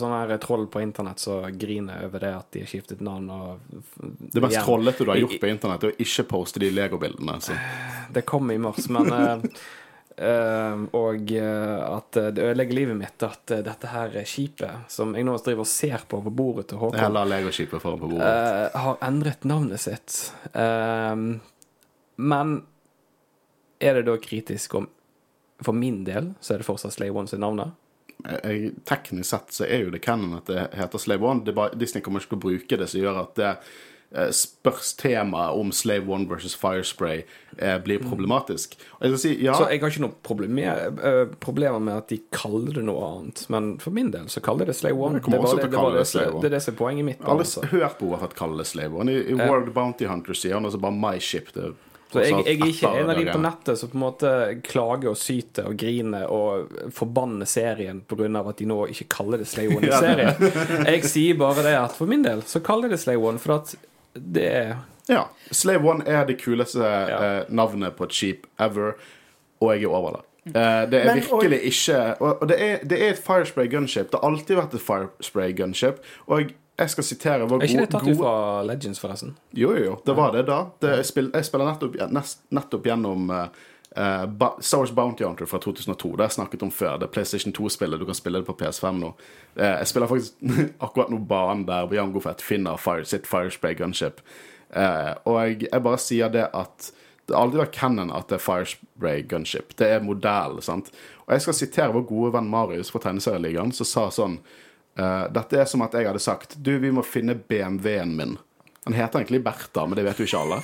sånn 0.00 0.14
her 0.14 0.30
troll 0.40 0.64
på 0.72 0.80
internett 0.80 1.20
som 1.20 1.42
griner 1.60 2.06
over 2.06 2.22
det 2.24 2.30
at 2.38 2.46
de 2.54 2.62
har 2.64 2.70
skiftet 2.70 3.02
navn 3.04 3.26
og 3.28 3.66
Det 4.00 4.40
mest 4.40 4.62
trollete 4.64 5.04
du 5.04 5.10
har 5.12 5.20
gjort 5.20 5.40
på 5.42 5.50
internett, 5.50 5.84
er 5.84 5.92
å 5.92 6.04
ikke 6.06 6.24
poste 6.30 6.62
de 6.62 6.70
legobildene. 6.72 7.34
Så. 7.44 7.56
Det 8.16 8.22
kom 8.28 8.48
i 8.54 8.56
mars, 8.64 8.88
men 8.88 9.12
uh, 9.12 10.86
Og 10.96 11.34
eh, 11.36 11.82
at 11.84 12.16
det 12.16 12.46
ødelegger 12.46 12.78
livet 12.78 12.96
mitt 12.98 13.22
at 13.22 13.52
dette 13.66 13.90
her 13.92 14.16
skipet, 14.26 14.88
som 14.90 15.12
jeg 15.14 15.26
nå 15.28 15.36
driver 15.44 15.66
og 15.66 15.70
ser 15.70 16.06
på 16.08 16.22
på 16.24 16.32
bordet 16.40 16.70
til 16.72 16.80
Håkon, 16.80 16.98
Heller 16.98 17.28
legoskipet 17.28 17.84
foran 17.84 18.00
på 18.00 18.08
bordet. 18.14 18.30
Uh, 18.72 18.78
har 18.86 19.02
endret 19.04 19.44
navnet 19.44 19.84
sitt. 19.84 20.16
Uh, 20.56 21.36
men 22.16 22.56
er 23.84 24.00
det 24.00 24.08
da 24.08 24.16
kritisk 24.18 24.74
om 24.80 24.88
For 25.62 25.74
min 25.74 26.04
del 26.06 26.32
så 26.40 26.54
er 26.54 26.62
det 26.62 26.66
fortsatt 26.66 26.94
Slave 26.94 27.18
One 27.18 27.30
sitt 27.30 27.42
navn? 27.42 27.62
Jeg, 28.24 28.72
teknisk 28.88 29.30
sett 29.30 29.52
så 29.54 29.66
er 29.68 29.84
jo 29.84 29.92
det 29.94 30.02
canon 30.04 30.38
at 30.40 30.48
det 30.50 30.70
heter 30.74 30.98
Slave 30.98 31.26
One. 31.26 31.44
Det 31.46 31.54
bare, 31.54 31.76
Disney 31.78 32.02
kommer 32.02 32.20
ikke 32.24 32.34
til 32.34 32.40
å 32.40 32.46
bruke 32.48 32.80
det, 32.80 32.88
som 32.90 33.00
gjør 33.04 33.22
at 33.26 33.38
det 33.38 33.52
spørs 34.32 34.94
temaet 34.96 35.52
om 35.60 35.68
Slave 35.72 36.08
One 36.08 36.24
versus 36.30 36.54
Firespray 36.56 37.26
eh, 37.58 37.74
blir 37.84 38.00
problematisk. 38.00 38.78
Og 38.98 39.04
jeg 39.04 39.18
si, 39.20 39.32
ja, 39.44 39.52
Så 39.52 39.66
jeg 39.68 39.82
har 39.82 39.92
ikke 39.92 40.00
noen 40.06 40.14
problemer, 40.24 40.86
eh, 40.96 41.34
problemer 41.44 41.78
med 41.78 41.92
at 42.00 42.08
de 42.08 42.16
kaller 42.32 42.78
det 42.78 42.86
noe 42.88 43.02
annet. 43.04 43.44
Men 43.52 43.74
for 43.82 43.92
min 43.92 44.08
del 44.14 44.30
så 44.32 44.40
kaller 44.40 44.64
de 44.64 44.72
det 44.72 44.78
Slave 44.80 44.96
One. 44.96 45.20
Det, 45.20 45.28
var 45.28 45.60
det, 45.60 45.68
det, 45.68 45.76
var 45.76 45.92
det, 45.98 46.06
Slave 46.08 46.32
One. 46.32 46.40
det 46.40 46.48
er 46.48 46.56
det 46.56 46.62
som 46.64 46.72
er 46.74 46.78
poenget 46.78 47.04
mitt. 47.10 47.20
jeg 47.20 47.28
har 47.28 47.44
Altså. 47.44 47.66
hørt 47.74 47.98
Boba 48.00 48.22
Fett 48.24 48.38
kalle 48.38 48.56
det 48.62 48.66
Slave 48.70 48.96
One. 48.96 49.12
I, 49.12 49.26
i 49.28 49.36
World 49.42 49.74
Bounty 49.76 50.08
Hunter 50.08 50.32
sier 50.40 50.56
han 50.56 50.64
altså 50.64 50.80
bare 50.80 50.96
My 50.96 51.20
Ship. 51.20 51.52
Det, 51.52 51.74
Så 52.12 52.22
jeg, 52.24 52.30
jeg 52.46 52.56
er 52.60 52.66
ikke 52.72 52.90
en 53.02 53.10
av 53.12 53.16
de 53.18 53.24
på 53.28 53.40
nettet 53.42 53.76
som 53.78 53.90
på 53.92 53.98
en 53.98 54.02
måte 54.06 54.30
klager 54.64 55.10
og 55.10 55.16
syter 55.20 55.66
og 55.68 55.74
griner 55.76 56.24
og 56.32 56.70
forbanner 56.96 57.44
serien 57.46 58.00
pga. 58.08 58.28
at 58.48 58.56
de 58.56 58.64
nå 58.70 58.78
ikke 58.88 59.08
kaller 59.12 59.38
det 59.42 59.46
Slay 59.50 59.68
One 59.68 59.84
i 59.84 59.90
Ja. 59.90 60.00
serien. 60.00 60.86
Jeg 60.86 61.04
sier 61.04 61.34
bare 61.36 61.62
det 61.62 61.74
at 61.76 61.92
for 61.92 62.06
min 62.08 62.22
del 62.24 62.40
så 62.48 62.60
kaller 62.64 62.88
jeg 62.88 62.96
det 62.96 63.00
Slay 63.00 63.16
One, 63.20 63.38
for 63.38 63.58
at 63.60 63.74
det 64.16 64.46
er 64.48 64.76
Ja. 65.08 65.26
Slay 65.52 65.76
One 65.76 66.04
er 66.06 66.24
det 66.24 66.38
kuleste 66.40 66.80
eh, 66.84 67.44
navnet 67.48 67.94
på 67.96 68.04
et 68.08 68.12
skip 68.16 68.46
ever, 68.58 68.94
og 69.60 69.74
jeg 69.74 69.84
er 69.84 69.88
over 69.92 70.16
det. 70.16 70.24
Eh, 70.54 70.86
det 70.88 71.00
er 71.02 71.04
Men- 71.14 71.20
virkelig 71.20 71.60
ikke 71.62 72.16
Og, 72.20 72.42
og 72.42 72.48
det, 72.48 72.56
er, 72.60 72.78
det 72.88 73.02
er 73.02 73.10
et 73.12 73.18
Firespray 73.18 73.68
gunship. 73.70 74.10
Det 74.10 74.20
har 74.20 74.30
alltid 74.30 74.56
vært 74.56 74.74
et 74.74 74.80
Firespray 74.80 75.52
gunship. 75.56 75.98
Og 76.26 76.52
jeg 76.78 76.90
skal 76.90 77.04
sitere 77.04 77.46
vår 77.50 77.62
Er 77.62 77.66
ikke 77.66 77.86
det 77.86 77.90
tatt 77.90 78.06
ut 78.06 78.20
fra 78.20 78.34
Legends, 78.66 79.00
forresten? 79.02 79.32
Jo, 79.50 79.72
jo, 79.74 79.84
jo. 79.84 79.96
Det 80.06 80.14
var 80.14 80.36
det 80.36 80.44
da. 80.46 80.60
Det, 80.78 80.92
jeg, 81.00 81.08
spiller, 81.10 81.34
jeg 81.34 81.48
spiller 81.48 81.72
nettopp, 81.72 81.96
nest, 82.14 82.44
nettopp 82.54 82.86
gjennom 82.86 83.32
uh, 83.34 83.48
uh, 83.98 84.52
Star 84.60 84.84
Wars 84.84 84.92
Bounty 84.94 85.26
Hunter 85.26 85.50
fra 85.50 85.58
2002. 85.64 86.12
Det 86.12 86.22
har 86.22 86.30
jeg 86.30 86.36
snakket 86.36 86.62
om 86.62 86.70
før. 86.70 87.00
Det 87.00 87.08
er 87.08 87.14
PlayStation 87.16 87.54
2-spillet. 87.56 87.98
Du 87.98 88.06
kan 88.06 88.18
spille 88.18 88.38
det 88.38 88.46
på 88.46 88.54
PS5 88.60 89.00
nå. 89.02 89.10
Uh, 89.58 89.64
jeg 89.64 89.90
spiller 89.90 90.12
faktisk 90.12 90.38
akkurat 90.86 91.10
nå 91.10 91.18
banen 91.32 91.66
der 91.66 91.98
Jango 91.98 92.22
Fett 92.22 92.44
finner 92.46 92.78
fire, 92.78 93.08
sitt 93.08 93.26
Firespray 93.26 93.74
gunship. 93.78 94.22
Og 95.24 95.36
jeg, 95.40 95.62
jeg 95.64 95.80
bare 95.82 95.98
sier 96.02 96.30
det 96.30 96.44
at 96.52 96.90
det 97.28 97.36
har 97.36 97.46
aldri 97.46 97.60
vært 97.60 97.76
canon 97.76 98.10
at 98.12 98.30
det 98.30 98.38
er 98.38 98.44
Firespray 98.44 99.26
gunship. 99.28 99.74
Det 99.80 99.90
er 99.96 100.04
modell, 100.04 100.60
sant. 100.64 100.92
Og 101.26 101.34
jeg 101.34 101.44
skal 101.44 101.56
sitere 101.56 101.94
vår 101.96 102.06
gode 102.08 102.32
venn 102.38 102.48
Marius 102.52 102.92
fra 102.92 103.02
Tegneserieligaen, 103.04 103.72
som 103.76 103.88
sa 103.88 104.06
sånn 104.14 104.38
eh, 104.98 105.24
Dette 105.32 105.60
er 105.62 105.64
som 105.70 105.82
at 105.86 105.94
jeg 105.94 106.06
hadde 106.08 106.20
sagt 106.22 106.56
Du, 106.62 106.72
vi 106.82 106.90
må 106.94 107.02
finne 107.06 107.34
BMW-en 107.34 108.16
min. 108.18 108.36
Han 108.88 108.94
heter 108.96 109.20
egentlig 109.20 109.42
Bertha, 109.44 109.82
men 109.86 109.98
det 109.98 110.04
vet 110.06 110.20
jo 110.22 110.24
ikke 110.24 110.38
alle. 110.40 110.60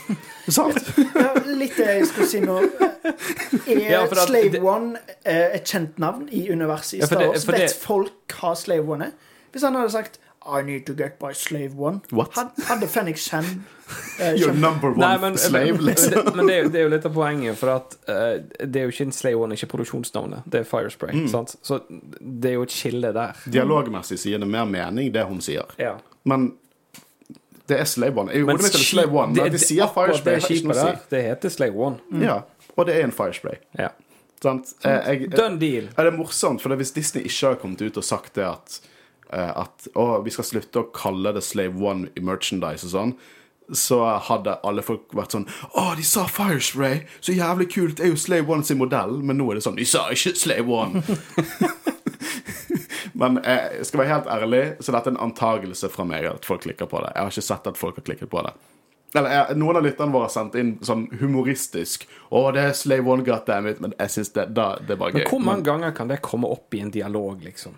Sant? 0.49 0.79
Ja, 1.19 1.33
litt 1.61 1.75
det 1.77 1.87
jeg 1.91 2.07
skulle 2.09 2.29
si 2.31 2.41
nå. 2.41 2.55
Er 3.69 3.81
Ja, 3.85 4.03
at 4.07 4.15
Slave 4.17 4.51
det- 4.55 4.63
One 4.65 4.97
eh, 5.25 5.51
et 5.59 5.65
kjent 5.69 5.99
navn 6.01 6.29
i 6.33 6.47
universet 6.51 6.97
i 6.99 7.01
Ja, 7.03 7.07
for 7.07 7.15
Star 7.15 7.21
det- 7.21 7.29
Wars? 7.35 7.45
det- 7.45 7.59
Vet 7.61 7.75
folk 7.83 8.37
hva 8.41 8.55
Slave 8.57 8.89
One 8.97 9.11
er? 9.11 9.13
Hvis 9.53 9.63
han 9.69 9.77
hadde 9.77 9.93
sagt 9.93 10.19
I 10.47 10.63
need 10.63 10.87
to 10.87 10.95
get 10.95 11.19
by 11.19 11.33
Slave 11.33 11.75
One, 11.77 12.01
What? 12.11 12.35
had- 12.37 12.51
hadde 12.69 12.89
Fenix 12.89 13.29
Hen 13.33 13.65
uh, 14.21 14.35
Your 14.41 14.53
number 14.53 14.91
one 14.91 15.01
Nei, 15.01 15.19
men, 15.19 15.39
slave, 15.39 15.73
men, 15.77 15.85
liksom. 15.85 16.11
det, 16.13 16.35
men 16.37 16.47
det, 16.47 16.59
det 16.73 16.81
er 16.81 16.85
jo 16.89 16.91
litt 16.93 17.07
av 17.09 17.15
poenget, 17.15 17.57
for 17.59 17.73
at 17.75 17.97
uh, 18.09 18.35
det 18.61 18.81
er 18.83 18.89
jo 18.89 18.95
ikke 18.95 19.07
en 19.09 19.17
slave 19.17 19.41
One, 19.47 19.57
ikke 19.57 19.71
produksjonsnavnet. 19.73 20.45
Det 20.51 20.61
er 20.61 20.69
Firespray. 20.69 21.15
Mm. 21.25 21.31
Sant? 21.33 21.57
Så 21.63 21.81
det 22.21 22.53
er 22.53 22.59
jo 22.59 22.67
et 22.69 22.75
skille 22.75 23.15
der. 23.17 23.41
Dialogmessig 23.47 24.21
sier 24.21 24.43
det 24.43 24.51
mer 24.51 24.69
mening, 24.69 25.13
det 25.15 25.25
hun 25.29 25.41
sier. 25.45 25.73
Ja. 25.81 25.97
Men 26.29 26.53
det 27.69 27.81
er 27.81 27.85
Slave 27.89 28.21
One. 28.21 28.33
I 28.35 28.43
hodet 28.45 28.61
mitt 28.61 28.75
er 28.77 28.85
Slave 28.85 29.17
One, 29.17 29.33
men 29.33 29.53
de 29.53 29.61
sier 29.61 29.89
Firespray, 29.93 30.37
det 30.37 30.43
er 30.45 30.57
ikke 30.59 30.69
noe 30.69 30.77
å 30.77 30.89
si. 30.89 31.13
det 31.15 31.23
heter 31.31 31.53
slave 31.55 31.87
One. 31.89 32.25
Ja, 32.25 32.41
og 32.75 32.89
det 32.89 32.99
er 32.99 33.07
en 33.09 33.15
Firespray. 33.17 33.63
Ja. 33.79 33.93
Sant? 34.45 34.75
Jeg, 34.85 35.05
jeg, 35.09 35.31
Done 35.33 35.57
deal. 35.61 35.87
Er 35.97 36.11
det 36.11 36.17
morsomt, 36.19 36.61
for 36.61 36.77
hvis 36.77 36.93
Disney 36.93 37.25
ikke 37.25 37.55
har 37.55 37.63
kommet 37.63 37.81
ut 37.81 37.97
og 38.01 38.05
sagt 38.05 38.37
det 38.37 38.45
at, 38.45 38.77
eh, 38.83 38.91
at 39.33 39.89
å, 39.99 40.21
vi 40.25 40.35
skal 40.35 40.47
slutte 40.47 40.83
å 40.83 40.91
kalle 40.95 41.33
det 41.35 41.43
Slave 41.43 41.81
One 41.81 42.13
i 42.15 42.23
merchandise 42.23 42.87
og 42.87 42.93
sånn, 42.93 43.15
så 43.73 44.03
hadde 44.29 44.59
alle 44.67 44.83
folk 44.85 45.15
vært 45.17 45.33
sånn 45.33 45.47
Å, 45.73 45.95
de 45.97 46.05
sa 46.05 46.27
Firespray! 46.29 47.07
Så 47.25 47.33
jævlig 47.33 47.71
kult! 47.73 47.97
Det 47.97 48.05
er 48.05 48.13
jo 48.13 48.21
Slave 48.21 48.53
One 48.53 48.67
sin 48.67 48.77
modell. 48.77 49.17
Men 49.25 49.41
nå 49.41 49.47
er 49.51 49.59
det 49.59 49.65
sånn 49.65 49.79
De 49.79 49.87
sa 49.89 50.05
ikke 50.13 50.35
Slave 50.37 50.69
One! 50.69 51.01
Men 53.21 53.39
eh, 53.47 53.79
jeg 53.79 53.87
skal 53.89 54.03
være 54.03 54.11
helt 54.11 54.31
ærlig, 54.35 54.63
så 54.83 54.93
dette 54.93 55.11
er 55.11 55.15
en 55.15 55.25
antagelse 55.29 55.89
fra 55.93 56.05
meg 56.09 56.27
at 56.27 56.47
folk 56.47 56.65
klikker 56.67 56.89
på 56.91 56.99
det. 57.05 57.13
Jeg 57.15 57.23
har 57.23 57.33
ikke 57.33 57.47
sett 57.47 57.69
at 57.71 57.79
folk 57.79 58.01
har 58.01 58.07
klikket 58.09 58.31
på 58.33 58.43
det. 58.43 58.51
Eller 59.15 59.55
Noen 59.55 59.79
av 59.79 59.85
lytterne 59.87 60.13
våre 60.13 60.27
har 60.27 60.33
sendt 60.35 60.57
inn 60.59 60.75
sånn 60.83 61.07
humoristisk 61.21 62.09
'Å, 62.35 62.41
det 62.55 62.63
er 62.67 62.73
Slave 62.75 63.07
One, 63.07 63.23
goddammit', 63.23 63.81
men 63.81 63.93
jeg 63.99 64.11
syns 64.11 64.33
det, 64.35 64.49
da, 64.57 64.75
det 64.83 64.97
bare 64.99 65.13
gøy. 65.13 65.21
Men 65.23 65.31
hvor 65.31 65.43
mange 65.47 65.67
ganger 65.69 65.93
kan 65.95 66.09
det 66.11 66.19
komme 66.25 66.51
opp 66.51 66.75
i 66.75 66.81
en 66.83 66.91
dialog, 66.91 67.45
liksom? 67.45 67.77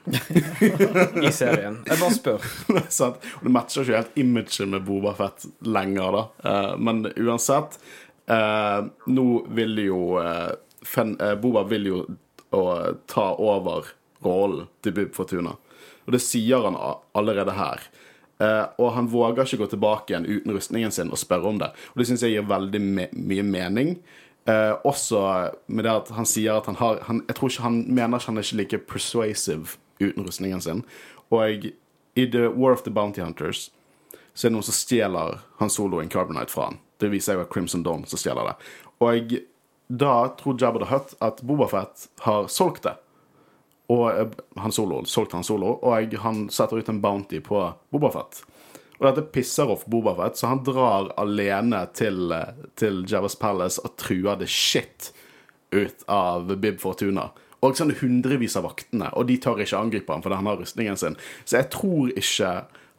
I 1.27 1.33
serien. 1.35 1.83
Jeg 1.85 2.01
bare 2.01 2.14
spør. 2.16 2.46
sant? 2.88 3.20
Og 3.37 3.44
det 3.44 3.53
matcher 3.53 3.85
ikke 3.85 4.01
helt 4.01 4.16
imaget 4.22 4.70
med 4.72 4.87
Boba 4.87 5.12
Fett 5.18 5.44
lenger, 5.61 6.16
da. 6.16 6.22
Uh, 6.40 6.72
men 6.81 7.05
uansett 7.12 7.77
uh, 8.33 8.88
Nå 9.12 9.27
vil 9.59 9.85
jo 9.85 10.01
uh, 10.16 10.55
Fen, 10.87 11.16
eh, 11.20 11.35
Boba 11.35 11.66
vil 11.66 11.88
jo 11.90 12.01
ta 13.11 13.25
over 13.42 13.88
rollen 14.25 14.68
til 14.81 14.94
Bib 14.94 15.16
Fortuna. 15.16 15.57
Og 16.07 16.14
det 16.14 16.20
sier 16.22 16.62
han 16.62 16.79
allerede 16.79 17.57
her. 17.59 17.83
Eh, 18.38 18.64
og 18.79 18.92
han 18.92 19.09
våger 19.09 19.46
ikke 19.46 19.62
gå 19.62 19.70
tilbake 19.72 20.12
igjen 20.12 20.29
uten 20.29 20.53
rustningen 20.53 20.92
sin 20.92 21.11
og 21.12 21.20
spørre 21.20 21.49
om 21.49 21.61
det. 21.62 21.70
Og 21.94 22.01
det 22.01 22.09
syns 22.11 22.25
jeg 22.27 22.37
gir 22.37 22.49
veldig 22.49 22.83
me 22.85 23.09
mye 23.12 23.44
mening. 23.46 23.96
Uh, 24.46 24.79
også 24.87 25.20
med 25.66 25.83
det 25.83 25.90
at 25.90 26.11
han 26.14 26.27
sier 26.31 26.55
at 26.55 26.68
han 26.70 26.77
har 26.79 27.01
han, 27.09 27.25
Jeg 27.27 27.35
tror 27.35 27.51
ikke 27.51 27.62
han 27.64 27.79
mener 27.90 28.20
ikke 28.20 28.31
han 28.31 28.37
er 28.38 28.44
ikke 28.46 28.59
like 28.61 28.79
persuasive 28.87 29.75
uten 29.99 30.22
rustningen 30.22 30.61
sin. 30.62 30.85
Og 31.35 31.66
i 32.14 32.27
The 32.31 32.53
War 32.55 32.72
of 32.72 32.85
the 32.87 32.92
Bounty 32.94 33.20
Hunters 33.20 33.72
så 34.35 34.46
er 34.46 34.51
det 34.51 34.55
noen 34.55 34.68
som 34.68 34.77
stjeler 34.77 35.40
Han 35.59 35.70
Solo 35.72 35.99
in 35.99 36.12
Carbonite 36.12 36.53
fra 36.53 36.68
han. 36.68 36.79
Det 37.01 37.11
viser 37.11 37.35
jo 37.35 37.42
at 37.42 37.51
Crimson 37.51 37.83
Dawn 37.83 38.05
som 38.07 38.20
stjeler 38.20 38.53
det. 38.53 38.55
Og 39.01 39.35
da 39.88 40.29
tror 40.38 40.59
Jabba 40.61 40.85
the 40.85 40.90
Hutt 40.92 41.14
at 41.20 41.42
Bobafett 41.42 42.09
har 42.20 42.46
solgt 42.46 42.85
det. 42.85 42.94
Og 43.92 44.05
eh, 44.11 44.37
Han 44.62 44.75
Solo 44.75 45.05
solgte 45.07 45.38
Han 45.38 45.46
Solo, 45.46 45.77
og 45.83 46.14
han 46.22 46.46
setter 46.51 46.81
ut 46.81 46.90
en 46.90 47.01
bounty 47.03 47.40
på 47.44 47.62
Bobafett. 47.94 48.42
Og 48.96 49.05
dette 49.09 49.27
pisser 49.33 49.68
off 49.70 49.85
Bobafett, 49.90 50.38
så 50.38 50.51
han 50.55 50.62
drar 50.64 51.12
alene 51.20 51.85
til, 51.94 52.33
eh, 52.33 52.55
til 52.79 53.05
Javas 53.09 53.37
Palace 53.38 53.83
og 53.85 53.96
truer 54.01 54.38
det 54.40 54.49
shit 54.51 55.12
ut 55.75 56.07
av 56.09 56.49
Bib 56.57 56.81
Fortuna. 56.81 57.31
Og 57.64 57.77
sånn 57.77 57.94
hundrevis 57.99 58.57
av 58.59 58.66
vaktene, 58.68 59.11
og 59.16 59.29
de 59.29 59.38
tør 59.42 59.62
ikke 59.64 59.79
angripe 59.79 60.12
ham 60.12 60.25
fordi 60.25 60.38
han 60.38 60.49
har 60.51 60.59
rustningen 60.61 60.99
sin. 61.01 61.16
Så 61.44 61.61
jeg 61.61 61.70
tror 61.75 62.12
ikke 62.14 62.51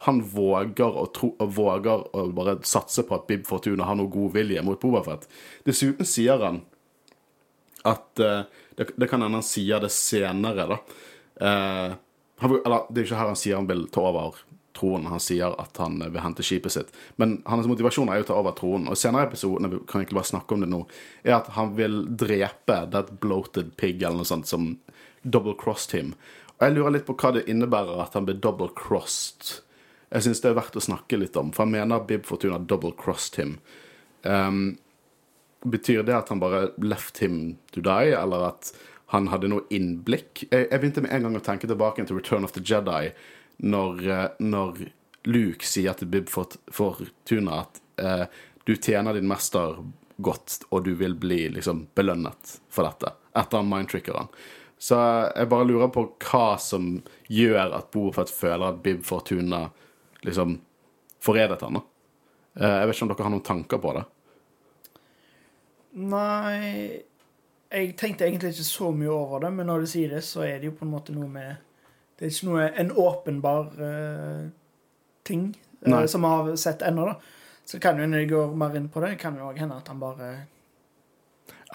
han 0.06 0.20
våger 0.22 0.98
å, 1.00 1.06
tro, 1.14 1.32
og 1.42 1.54
våger 1.56 2.04
å 2.14 2.28
bare 2.34 2.58
satse 2.66 3.02
på 3.06 3.16
at 3.16 3.26
Bib 3.30 3.46
Fortuna 3.48 3.88
har 3.88 3.98
noe 3.98 4.10
god 4.12 4.36
vilje 4.36 4.62
mot 4.66 4.78
Bobafett. 4.80 5.26
Dessuten 5.66 6.06
sier 6.06 6.38
han 6.44 6.62
at 7.86 8.22
eh, 8.22 8.44
det, 8.78 8.92
det 8.94 9.08
kan 9.10 9.24
hende 9.24 9.40
han 9.40 9.46
sier 9.46 9.82
det 9.82 9.90
senere, 9.90 10.68
da. 10.70 10.78
Eh, 11.40 11.96
han, 12.38 12.54
eller, 12.54 12.86
det 12.88 13.02
er 13.02 13.08
ikke 13.08 13.18
her 13.18 13.32
han 13.32 13.40
sier 13.40 13.58
han 13.58 13.66
vil 13.66 13.88
ta 13.90 14.04
over 14.06 14.38
tronen. 14.78 15.08
Han 15.10 15.22
sier 15.22 15.54
at 15.58 15.80
han 15.82 15.98
vil 15.98 16.22
hente 16.22 16.44
skipet 16.46 16.74
sitt. 16.74 16.92
Men 17.18 17.40
hans 17.50 17.66
motivasjon 17.66 18.10
er 18.12 18.20
jo 18.20 18.28
å 18.28 18.30
ta 18.30 18.38
over 18.38 18.54
tronen. 18.58 18.90
Og 18.92 18.98
senere 18.98 19.26
i 19.26 19.30
episoden, 19.32 19.70
vi 19.72 19.80
kan 19.90 20.02
egentlig 20.02 20.20
bare 20.20 20.30
snakke 20.30 20.54
om 20.54 20.62
det 20.62 20.70
nå, 20.70 20.84
er 21.26 21.40
at 21.40 21.50
han 21.58 21.74
vil 21.78 22.04
drepe 22.20 22.80
that 22.94 23.16
bloated 23.22 23.74
pig 23.80 24.02
eller 24.02 24.22
noe 24.22 24.30
sånt 24.30 24.50
som 24.50 24.70
double-crossed 25.26 25.96
him. 25.98 26.14
Og 26.58 26.66
jeg 26.66 26.76
lurer 26.76 26.94
litt 26.94 27.08
på 27.08 27.16
hva 27.18 27.34
det 27.34 27.48
innebærer 27.50 28.02
at 28.02 28.14
han 28.18 28.28
blir 28.28 28.38
double-crossed. 28.42 29.56
Jeg 30.14 30.24
syns 30.24 30.42
det 30.42 30.52
er 30.52 30.60
verdt 30.60 30.78
å 30.78 30.82
snakke 30.82 31.18
litt 31.20 31.36
om, 31.36 31.50
for 31.52 31.66
han 31.66 31.74
mener 31.74 32.06
Bib 32.06 32.24
Fortuna 32.26 32.60
double-crossed 32.62 33.42
him. 33.42 33.58
Um, 34.22 34.78
Betyr 35.66 36.04
det 36.06 36.14
at 36.14 36.28
han 36.30 36.40
bare 36.40 36.68
left 36.78 37.18
him 37.18 37.56
to 37.74 37.80
die, 37.82 38.12
eller 38.14 38.48
at 38.52 38.72
han 39.14 39.26
hadde 39.32 39.48
noe 39.50 39.64
innblikk? 39.74 40.44
Jeg, 40.50 40.68
jeg 40.70 40.80
begynte 40.80 41.02
med 41.02 41.14
en 41.16 41.26
gang 41.26 41.38
å 41.40 41.44
tenke 41.44 41.66
tilbake 41.70 42.04
til 42.06 42.18
Return 42.20 42.44
of 42.46 42.52
the 42.54 42.62
Jedi, 42.62 43.10
når, 43.66 44.02
eh, 44.06 44.26
når 44.44 44.84
Luke 45.26 45.66
sier 45.66 45.96
til 45.98 46.10
Bib 46.12 46.28
Fortuna 46.30 47.62
at 47.64 47.80
eh, 47.98 48.26
du 48.68 48.76
tjener 48.76 49.16
din 49.18 49.26
mester 49.28 49.80
godt, 50.22 50.60
og 50.70 50.84
du 50.86 50.92
vil 50.98 51.14
bli 51.18 51.48
liksom 51.56 51.86
belønnet 51.98 52.58
for 52.70 52.86
dette, 52.86 53.10
etter 53.38 53.60
han 53.62 53.70
mindtricker. 53.70 54.28
Så 54.78 54.94
jeg 55.34 55.50
bare 55.50 55.66
lurer 55.66 55.90
på 55.90 56.04
hva 56.22 56.52
som 56.62 57.00
gjør 57.26 57.74
at 57.80 57.90
Bofet 57.94 58.30
føler 58.30 58.68
at 58.68 58.82
Bib 58.84 59.02
Fortuna 59.06 59.64
liksom 60.26 60.60
forrædet 61.22 61.64
han. 61.66 61.80
Eh, 62.58 62.76
Jeg 62.78 62.86
vet 62.86 62.94
ikke 62.96 63.08
om 63.08 63.12
dere 63.14 63.26
har 63.26 63.34
noen 63.34 63.48
tanker 63.48 63.82
på 63.82 63.96
det. 63.98 64.04
Nei 65.98 67.02
Jeg 67.68 67.94
tenkte 67.98 68.26
egentlig 68.26 68.54
ikke 68.54 68.66
så 68.66 68.90
mye 68.94 69.12
over 69.12 69.42
det, 69.44 69.50
men 69.56 69.68
når 69.68 69.84
du 69.84 69.90
sier 69.90 70.12
det, 70.14 70.22
så 70.24 70.44
er 70.46 70.60
det 70.60 70.70
jo 70.70 70.76
på 70.78 70.86
en 70.86 70.94
måte 70.94 71.14
noe 71.16 71.28
med 71.30 71.56
Det 72.16 72.26
er 72.26 72.32
ikke 72.32 72.50
noe 72.50 72.68
en 72.82 72.92
åpenbar 73.02 73.66
uh, 73.78 74.46
ting 75.26 75.50
uh, 75.86 76.04
som 76.08 76.24
vi 76.24 76.30
har 76.32 76.54
sett 76.58 76.82
ennå, 76.86 77.10
da. 77.10 77.18
Så 77.68 77.76
det 77.76 77.84
kan 77.84 77.98
jo 78.00 78.06
når 78.08 78.24
jeg 78.24 78.30
går 78.30 78.54
mer 78.56 78.78
inn 78.78 78.88
på 78.88 79.02
det, 79.04 79.18
kan 79.20 79.36
jo 79.36 79.50
òg 79.50 79.60
hende 79.60 79.76
at 79.76 79.90
han 79.92 80.00
bare 80.00 80.30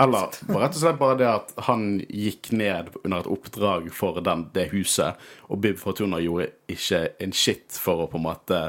Eller 0.01 0.33
rett 0.33 0.73
og 0.73 0.79
slett 0.81 0.97
bare 0.97 1.19
det 1.19 1.29
at 1.29 1.53
han 1.67 1.99
gikk 2.09 2.49
ned 2.57 2.89
under 3.03 3.21
et 3.21 3.29
oppdrag 3.29 3.91
for 3.93 4.17
den, 4.25 4.47
det 4.55 4.71
huset, 4.71 5.21
og 5.53 5.61
Bib 5.61 5.77
Fortuna 5.77 6.17
gjorde 6.23 6.49
ikke 6.73 7.05
en 7.21 7.35
shit 7.37 7.77
for 7.77 8.01
å 8.01 8.09
på 8.09 8.17
en 8.17 8.25
måte 8.25 8.63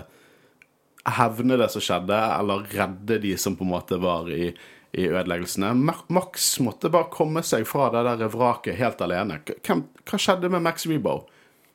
hevne 1.16 1.56
det 1.60 1.70
som 1.72 1.84
skjedde, 1.84 2.18
eller 2.38 2.68
redde 2.72 3.18
de 3.24 3.34
som 3.40 3.56
på 3.56 3.64
en 3.64 3.72
måte 3.72 3.96
var 4.00 4.28
i, 4.32 4.52
i 4.94 5.08
ødeleggelsene. 5.10 5.72
Max 6.08 6.52
måtte 6.62 6.90
bare 6.92 7.10
komme 7.12 7.42
seg 7.42 7.66
fra 7.66 7.88
det 7.92 8.04
der 8.06 8.30
vraket 8.30 8.78
helt 8.78 9.02
alene. 9.02 9.40
Hvem, 9.44 9.82
hva 10.06 10.20
skjedde 10.20 10.50
med 10.52 10.62
Max 10.62 10.86
Rebo? 10.86 11.24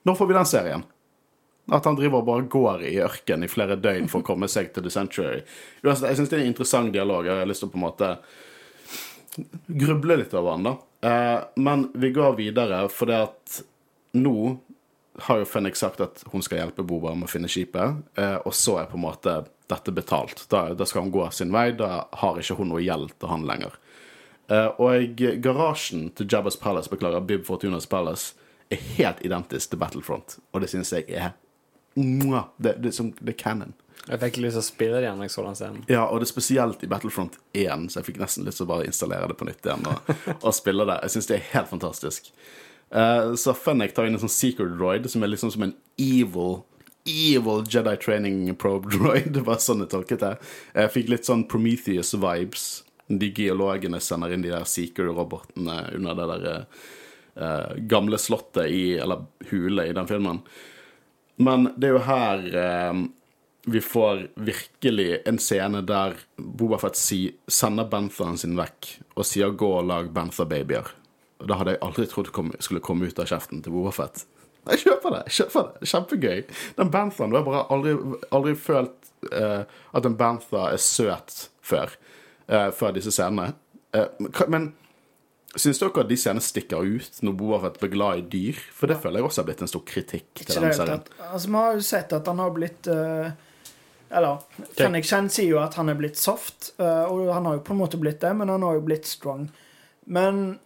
Når 0.08 0.16
får 0.16 0.30
vi 0.30 0.38
den 0.38 0.48
serien? 0.48 0.86
At 1.70 1.86
han 1.86 1.98
driver 2.00 2.22
og 2.22 2.30
bare 2.30 2.48
går 2.50 2.86
i 2.90 2.96
ørken 3.04 3.44
i 3.46 3.52
flere 3.52 3.78
døgn 3.78 4.08
for 4.10 4.24
å 4.24 4.30
komme 4.32 4.48
seg 4.50 4.72
til 4.74 4.86
The 4.86 4.94
Century. 4.94 5.42
Jeg 5.86 6.00
syns 6.00 6.32
det 6.32 6.40
er 6.40 6.46
en 6.46 6.54
interessant 6.54 6.94
dialog. 6.96 7.28
Jeg 7.28 7.44
har 7.44 7.50
lyst 7.50 7.62
til 7.66 7.70
å 7.70 7.74
på 7.74 7.82
en 7.82 7.86
måte 7.86 8.14
gruble 9.68 10.18
litt 10.22 10.34
over 10.34 10.56
den, 10.56 10.72
da. 10.72 11.10
Eh, 11.10 11.38
men 11.62 11.86
vi 11.94 12.10
går 12.16 12.40
videre, 12.40 12.82
for 12.92 13.12
det 13.12 13.20
at 13.28 13.60
nå 14.18 14.58
har 15.28 15.42
jo 15.42 15.48
Fennik 15.48 15.78
sagt 15.78 16.02
at 16.02 16.24
hun 16.32 16.44
skal 16.44 16.64
hjelpe 16.64 16.86
Boba 16.88 17.14
med 17.14 17.28
å 17.28 17.32
finne 17.32 17.52
skipet, 17.52 18.02
eh, 18.18 18.38
og 18.40 18.56
så 18.56 18.80
er 18.80 18.90
på 18.90 18.98
en 18.98 19.06
måte 19.06 19.36
dette 19.70 19.94
betalt. 19.94 20.46
Da, 20.50 20.70
da 20.74 20.88
skal 20.90 21.06
hun 21.06 21.14
gå 21.14 21.28
sin 21.36 21.54
vei, 21.54 21.70
da 21.78 22.08
har 22.22 22.40
ikke 22.42 22.58
hun 22.60 22.72
noe 22.74 22.84
gjeld 22.84 23.14
til 23.18 23.32
han 23.32 23.46
lenger. 23.50 23.76
Uh, 24.50 24.70
og 24.82 25.22
garasjen 25.46 26.08
til 26.18 26.30
Jabba's 26.30 26.58
Palace, 26.58 26.90
beklager, 26.90 27.22
Bib 27.22 27.46
Fortunas 27.46 27.86
Palace, 27.90 28.34
er 28.70 28.82
helt 28.98 29.22
identisk 29.26 29.72
til 29.72 29.82
Battlefront, 29.82 30.40
og 30.54 30.62
det 30.62 30.70
syns 30.70 30.94
jeg 30.94 31.06
er 31.10 31.32
Mwah! 31.98 32.52
det, 32.58 32.76
det, 32.84 32.94
som, 32.94 33.12
det 33.20 33.34
er 33.34 33.38
canon. 33.38 33.74
Jeg 34.08 34.22
fikk 34.22 34.40
lyst 34.40 34.56
til 34.56 34.62
å 34.62 34.66
spille 34.66 35.00
det 35.02 35.06
igjen 35.08 35.22
jeg 35.26 35.34
så 35.34 35.44
den 35.46 35.58
scenen. 35.58 35.82
Ja, 35.90 36.06
og 36.08 36.22
det 36.22 36.30
er 36.30 36.32
spesielt 36.32 36.86
i 36.86 36.90
Battlefront 36.90 37.36
1, 37.58 37.90
så 37.92 38.00
jeg 38.00 38.08
fikk 38.08 38.22
nesten 38.22 38.48
lyst 38.48 38.62
til 38.62 38.66
å 38.66 38.72
bare 38.72 38.88
installere 38.90 39.30
det 39.30 39.38
på 39.38 39.46
nytt 39.50 39.68
igjen 39.68 39.86
og, 39.90 40.10
og 40.46 40.56
spille 40.56 40.88
det. 40.90 40.98
Jeg 41.06 41.16
syns 41.16 41.30
det 41.30 41.38
er 41.38 41.48
helt 41.52 41.70
fantastisk. 41.70 42.32
Uh, 42.90 43.36
så 43.38 43.54
Fennek 43.58 43.94
tar 43.94 44.08
inn 44.10 44.18
en 44.18 44.24
sånn 44.24 44.34
secret 44.34 44.74
droid 44.80 45.06
som 45.12 45.26
er 45.26 45.34
liksom 45.34 45.54
som 45.54 45.68
en 45.68 45.76
evil 46.02 46.64
Evil 47.10 47.66
Jedi 47.70 47.96
training 48.02 48.56
probe 48.56 48.92
droid. 48.94 49.32
Det 49.36 49.44
var 49.48 49.62
sånn 49.64 49.84
jeg 49.86 49.92
tolket 49.94 50.24
det. 50.24 50.36
Jeg 50.76 50.94
fikk 50.96 51.12
litt 51.14 51.30
sånn 51.30 51.46
Prometheus-vibes. 51.50 52.70
De 53.10 53.32
geologene 53.34 54.02
sender 54.04 54.36
inn 54.36 54.46
de 54.46 54.54
der 54.54 54.68
seeker-robotene 54.70 55.78
under 55.98 56.18
det 56.18 56.28
der 56.30 56.50
uh, 57.42 57.72
gamle 57.90 58.20
slottet 58.22 58.70
i 58.70 58.84
Eller 59.02 59.24
hule 59.50 59.88
i 59.90 59.96
den 59.98 60.10
filmen. 60.10 60.44
Men 61.42 61.72
det 61.80 61.90
er 61.90 61.96
jo 61.96 62.04
her 62.06 62.46
uh, 62.54 63.02
vi 63.72 63.82
får 63.82 64.28
virkelig 64.36 65.22
en 65.26 65.40
scene 65.40 65.82
der 65.82 66.18
Bobafett 66.38 66.98
si, 66.98 67.36
sender 67.48 67.90
Bantheren 67.90 68.38
sin 68.38 68.58
vekk 68.58 68.94
og 69.16 69.28
sier 69.28 69.52
'gå 69.52 69.70
og 69.82 69.86
lag 69.86 70.10
Bantha-babyer'. 70.16 70.94
Da 71.48 71.56
hadde 71.60 71.76
jeg 71.76 71.82
aldri 71.84 72.06
trodd 72.08 72.32
kom, 72.36 72.52
skulle 72.60 72.84
komme 72.84 73.08
ut 73.08 73.20
av 73.20 73.28
kjeften 73.30 73.62
til 73.64 73.76
Bobafett. 73.76 74.26
Jeg 74.68 74.84
kjøper 74.84 75.16
det! 75.16 75.22
jeg 75.30 75.36
kjøper 75.38 75.70
det, 75.70 75.90
Kjempegøy. 75.92 76.42
Den 76.78 76.92
banthaen 76.94 77.32
Du 77.32 77.38
har 77.40 77.46
bare 77.48 77.64
aldri, 77.74 77.96
aldri 78.36 78.56
følt 78.60 79.10
uh, 79.32 79.64
at 79.96 80.06
en 80.06 80.18
bantha 80.20 80.68
er 80.74 80.82
søt 80.84 81.48
før. 81.66 81.96
Uh, 82.50 82.70
før 82.76 82.94
disse 82.98 83.14
scenene. 83.16 83.54
Uh, 83.96 84.08
men 84.48 84.74
Syns 85.58 85.80
dere 85.82 86.04
at 86.04 86.10
de 86.12 86.16
scenene 86.20 86.44
stikker 86.46 86.86
ut 86.86 87.24
når 87.26 87.34
Boafet 87.40 87.80
blir 87.82 87.90
glad 87.96 88.20
i 88.20 88.26
dyr? 88.30 88.58
For 88.78 88.92
det 88.92 89.00
føler 89.02 89.18
jeg 89.18 89.26
også 89.32 89.42
har 89.42 89.48
blitt 89.48 89.64
en 89.66 89.72
stor 89.72 89.82
kritikk 89.82 90.28
til 90.38 90.44
Ikke 90.46 90.58
denne 90.60 90.76
serien. 90.78 91.08
Altså, 91.26 91.50
Vi 91.50 91.58
har 91.58 91.72
jo 91.74 91.86
sett 91.88 92.14
at 92.14 92.30
han 92.30 92.42
har 92.44 92.52
blitt 92.54 92.90
Eller 92.90 94.44
Fenrik 94.78 95.08
Chen 95.10 95.32
sier 95.34 95.56
jo 95.56 95.58
at 95.64 95.74
han 95.82 95.90
er 95.90 95.98
blitt 95.98 96.22
soft, 96.22 96.70
og 96.78 97.34
han 97.34 97.50
har 97.50 97.58
jo 97.58 97.64
på 97.66 97.74
en 97.74 97.82
måte 97.82 97.98
blitt 97.98 98.22
det, 98.22 98.36
men 98.38 98.54
han 98.54 98.62
har 98.62 98.78
jo 98.78 98.86
blitt 98.86 99.10
strong. 99.10 99.48
Men 100.06 100.60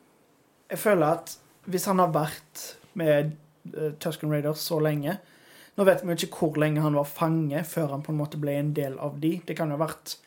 jeg 0.67 0.83
føler 0.83 1.15
at 1.15 1.33
hvis 1.71 1.87
han 1.87 2.03
har 2.03 2.11
vært 2.11 2.65
med 2.99 3.31
Tusken 3.99 4.31
Raiders 4.31 4.63
så 4.65 4.79
lenge, 4.83 5.17
Nå 5.73 5.85
vet 5.87 6.03
vi 6.03 6.13
jo 6.13 6.27
ikke 6.27 6.37
hvor 6.37 6.59
lenge 6.61 6.83
han 6.83 6.93
var 6.93 7.07
fange 7.09 7.63
før 7.65 7.95
han 7.95 8.03
på 8.05 8.11
en 8.13 8.19
måte 8.19 8.37
ble 8.37 8.53
en 8.59 8.75
del 8.77 8.93
av 9.01 9.15
de. 9.17 9.39
Det 9.41 9.55
kan 9.57 9.71
jo 9.71 9.77
ha 9.79 9.87
vært 9.87 10.19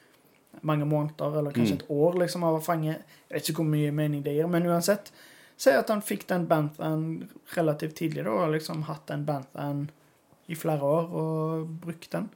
mange 0.67 0.89
måneder 0.89 1.39
eller 1.39 1.55
kanskje 1.55 1.77
et 1.79 1.91
år 1.93 2.19
liksom 2.19 2.43
av 2.49 2.57
å 2.59 2.65
fange. 2.65 2.97
Jeg 2.97 3.35
vet 3.37 3.51
ikke 3.53 3.63
hvor 3.63 3.69
mye 3.71 3.93
mening 3.95 4.25
det 4.25 4.35
gir, 4.35 4.49
men 4.51 4.67
uansett. 4.67 5.13
Si 5.57 5.71
at 5.71 5.89
han 5.93 6.03
fikk 6.03 6.27
den 6.29 6.49
banthan 6.51 7.29
relativt 7.55 7.95
tidlig, 8.01 8.25
da, 8.27 8.35
og 8.43 8.57
liksom 8.57 8.83
hatt 8.91 9.07
den 9.07 9.23
banthan 9.29 9.87
i 10.51 10.59
flere 10.59 10.83
år 10.83 11.15
og 11.15 11.71
brukt 11.85 12.11
den. 12.11 12.29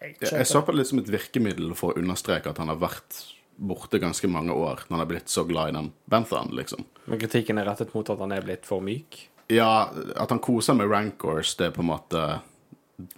Jeg 0.00 0.16
Jeg, 0.20 0.32
jeg 0.32 0.46
så 0.46 0.60
på 0.60 0.72
det 0.72 0.78
litt 0.82 0.92
som 0.92 1.00
et 1.00 1.12
virkemiddel 1.12 1.74
for 1.74 1.92
å 1.92 2.00
understreke 2.00 2.52
at 2.52 2.60
han 2.60 2.68
har 2.68 2.80
vært 2.80 3.24
borte 3.60 3.98
ganske 4.00 4.28
mange 4.28 4.52
år 4.52 4.86
når 4.88 4.94
han 4.94 5.02
har 5.02 5.08
blitt 5.10 5.28
så 5.28 5.44
glad 5.44 5.68
i 5.68 5.76
den 5.76 5.90
Banthan, 6.08 6.52
liksom. 6.56 6.84
Men 7.06 7.20
kritikken 7.20 7.58
er 7.60 7.68
rettet 7.68 7.92
mot 7.94 8.08
at 8.08 8.20
han 8.20 8.32
er 8.32 8.44
blitt 8.44 8.64
for 8.68 8.80
myk. 8.84 9.29
Ja, 9.50 9.88
at 10.16 10.30
han 10.30 10.38
koser 10.38 10.74
med 10.78 10.90
rancors, 10.92 11.56
det 11.58 11.66
er 11.66 11.74
på 11.74 11.82
en 11.82 11.90
måte 11.90 12.20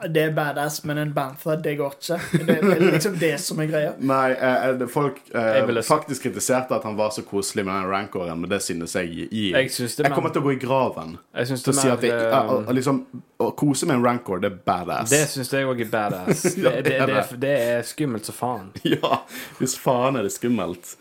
Det 0.07 0.21
er 0.23 0.31
badass, 0.31 0.85
men 0.87 0.99
en 1.03 1.11
bantha, 1.12 1.57
det 1.59 1.73
går 1.81 1.97
ikke. 1.97 2.16
Det 2.47 2.55
er 2.62 2.83
liksom 2.92 3.16
det 3.18 3.33
som 3.42 3.59
er 3.61 3.66
greia. 3.66 3.88
Nei, 3.99 4.29
eh, 4.31 4.66
eh, 4.71 4.85
folk 4.87 5.16
eh, 5.35 5.59
ville- 5.66 5.83
faktisk 5.83 6.23
kritiserte 6.29 6.77
at 6.77 6.85
han 6.87 6.95
var 6.97 7.11
så 7.11 7.25
koselig 7.27 7.64
med 7.66 7.75
den 7.81 7.90
rancoren, 7.90 8.38
men 8.45 8.49
det 8.53 8.61
synes 8.62 8.95
jeg 8.95 9.11
gir 9.11 9.57
Jeg 9.59 9.73
Jeg 9.75 10.12
kommer 10.14 10.31
til 10.31 10.40
å 10.40 10.45
gå 10.47 10.53
i 10.55 10.61
graven 10.62 11.16
Jeg 11.35 11.51
synes 11.51 11.64
det 11.66 11.75
er 11.83 11.92
at 11.97 12.01
det, 12.07 12.12
mer 12.14 12.31
ja, 12.31 12.61
eh, 12.62 12.73
liksom, 12.79 13.01
Å 13.42 13.51
kose 13.59 13.87
med 13.90 13.97
en 13.99 14.05
rancor, 14.07 14.38
det 14.45 14.53
er 14.53 14.59
badass. 14.71 15.11
Det 15.11 15.25
syns 15.35 15.51
jeg 15.53 15.66
òg 15.66 15.81
er 15.83 15.90
badass. 15.99 16.42
Det, 16.55 16.62
Ja, 16.62 16.71
det, 16.79 16.85
det 16.85 16.95
er 17.01 17.07
det, 17.07 17.16
er- 17.27 17.37
det 17.49 17.55
er 17.75 17.83
skummelt 17.83 18.25
som 18.31 18.38
faen. 18.38 18.71
Ja, 18.95 19.18
hvis 19.59 19.75
faen 19.83 20.16
er 20.16 20.23
det 20.23 20.33
skummelt. 20.38 20.95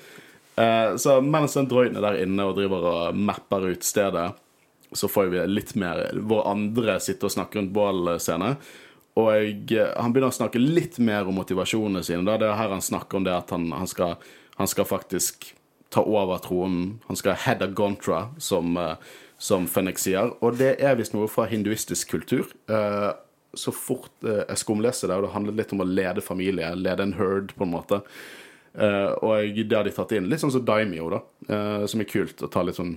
Eh, 0.58 0.96
så 0.98 1.22
mens 1.22 1.54
den 1.54 1.70
droiden 1.70 2.02
er 2.02 2.10
der 2.10 2.24
inne 2.26 2.50
og 2.50 2.58
driver 2.58 2.90
og 2.96 3.16
mapper 3.30 3.70
ut 3.72 3.86
stedet, 3.86 4.32
så 4.92 5.08
får 5.08 5.32
vi 5.32 5.48
litt 5.48 5.76
mer 5.80 6.10
vår 6.14 6.48
andre 6.52 7.00
sitte 7.04 7.28
og 7.28 7.34
snakke 7.34 7.60
rundt 7.60 7.74
bål-scene. 7.76 8.56
Og 9.20 9.32
jeg, 9.36 9.56
eh, 9.76 9.90
han 10.00 10.14
begynner 10.14 10.32
å 10.32 10.36
snakke 10.36 10.62
litt 10.62 11.00
mer 11.04 11.28
om 11.28 11.36
motivasjonene 11.40 12.04
sine. 12.06 12.24
Da. 12.28 12.38
Det 12.40 12.48
er 12.48 12.60
her 12.60 12.76
han 12.76 12.84
snakker 12.84 13.20
om 13.20 13.26
det 13.28 13.34
at 13.36 13.52
han, 13.52 13.72
han, 13.76 13.90
skal, 13.90 14.16
han 14.60 14.70
skal 14.72 14.88
faktisk 14.88 15.52
ta 15.92 16.04
over 16.08 16.40
tronen. 16.44 17.02
Han 17.10 17.20
skal 17.20 17.40
head 17.44 17.64
a 17.64 17.68
gontra, 17.68 18.30
som, 18.40 18.78
eh, 18.78 18.96
som 19.38 19.68
Fenix 19.68 20.08
sier. 20.08 20.32
Og 20.40 20.60
det 20.62 20.78
er 20.80 20.96
visst 21.00 21.16
noe 21.16 21.28
fra 21.32 21.50
hinduistisk 21.52 22.16
kultur. 22.16 22.48
Eh, 22.72 23.12
så 23.52 23.74
fort 23.76 24.24
jeg 24.24 24.56
skumleser 24.62 25.10
det, 25.12 25.16
og 25.18 25.26
det 25.26 25.34
handler 25.34 25.58
litt 25.60 25.74
om 25.76 25.82
å 25.84 25.88
lede 25.88 26.24
familie, 26.24 26.70
lede 26.80 27.04
en 27.04 27.18
herd, 27.18 27.52
på 27.58 27.66
en 27.66 27.74
måte. 27.74 27.98
Og 28.72 29.58
det 29.68 29.76
har 29.76 29.84
de 29.84 29.92
tatt 29.92 30.14
inn, 30.16 30.30
litt 30.32 30.40
sånn 30.40 30.54
som 30.56 30.64
Daimio, 30.64 31.10
da. 31.12 31.20
som 31.84 32.00
er 32.00 32.08
kult 32.08 32.40
å 32.40 32.48
ta 32.48 32.64
litt 32.64 32.80
sånn 32.80 32.94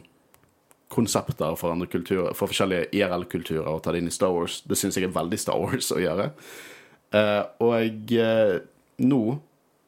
konsepter 0.95 1.57
for 1.59 1.75
andre 1.75 1.89
kulturer, 1.91 2.35
for 2.39 2.51
forskjellige 2.51 2.93
IRL-kulturer 2.95 3.67
og 3.71 3.83
ta 3.85 3.93
det 3.95 4.03
inn 4.03 4.11
i 4.11 4.15
Star 4.15 4.33
Wars. 4.35 4.61
Det 4.63 4.79
syns 4.79 4.99
jeg 4.99 5.09
er 5.09 5.17
veldig 5.17 5.41
Star 5.41 5.59
Wars 5.61 5.91
å 5.95 6.01
gjøre. 6.03 6.31
Eh, 7.15 7.43
og 7.63 7.75
jeg 7.79 8.23
eh, 8.23 8.57
nå 9.07 9.21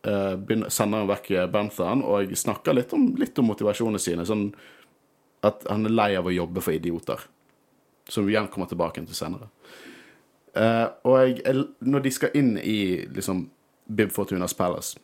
eh, 0.07 0.35
begynner, 0.39 0.71
sender 0.71 1.03
han 1.03 1.11
vekk 1.11 1.31
Banthan, 1.53 2.05
og 2.07 2.27
jeg 2.27 2.39
snakker 2.39 2.77
litt 2.77 2.93
om, 2.97 3.09
litt 3.19 3.39
om 3.43 3.51
motivasjonene 3.51 4.03
sine. 4.03 4.27
Sånn 4.29 4.49
at 5.47 5.67
han 5.71 5.89
er 5.89 5.95
lei 5.95 6.11
av 6.19 6.29
å 6.29 6.35
jobbe 6.35 6.63
for 6.65 6.77
idioter. 6.77 7.27
Som 8.09 8.27
vi 8.27 8.35
igjen 8.35 8.51
kommer 8.53 8.71
tilbake 8.71 9.03
til 9.03 9.19
senere. 9.19 9.51
Og 11.05 11.17
jeg, 11.21 11.65
når 11.85 12.05
de 12.07 12.11
skal 12.15 12.37
inn 12.39 12.55
i 12.57 13.05
liksom 13.13 13.43
Bib 13.93 14.15
Fortunas 14.15 14.55
Palace 14.57 14.97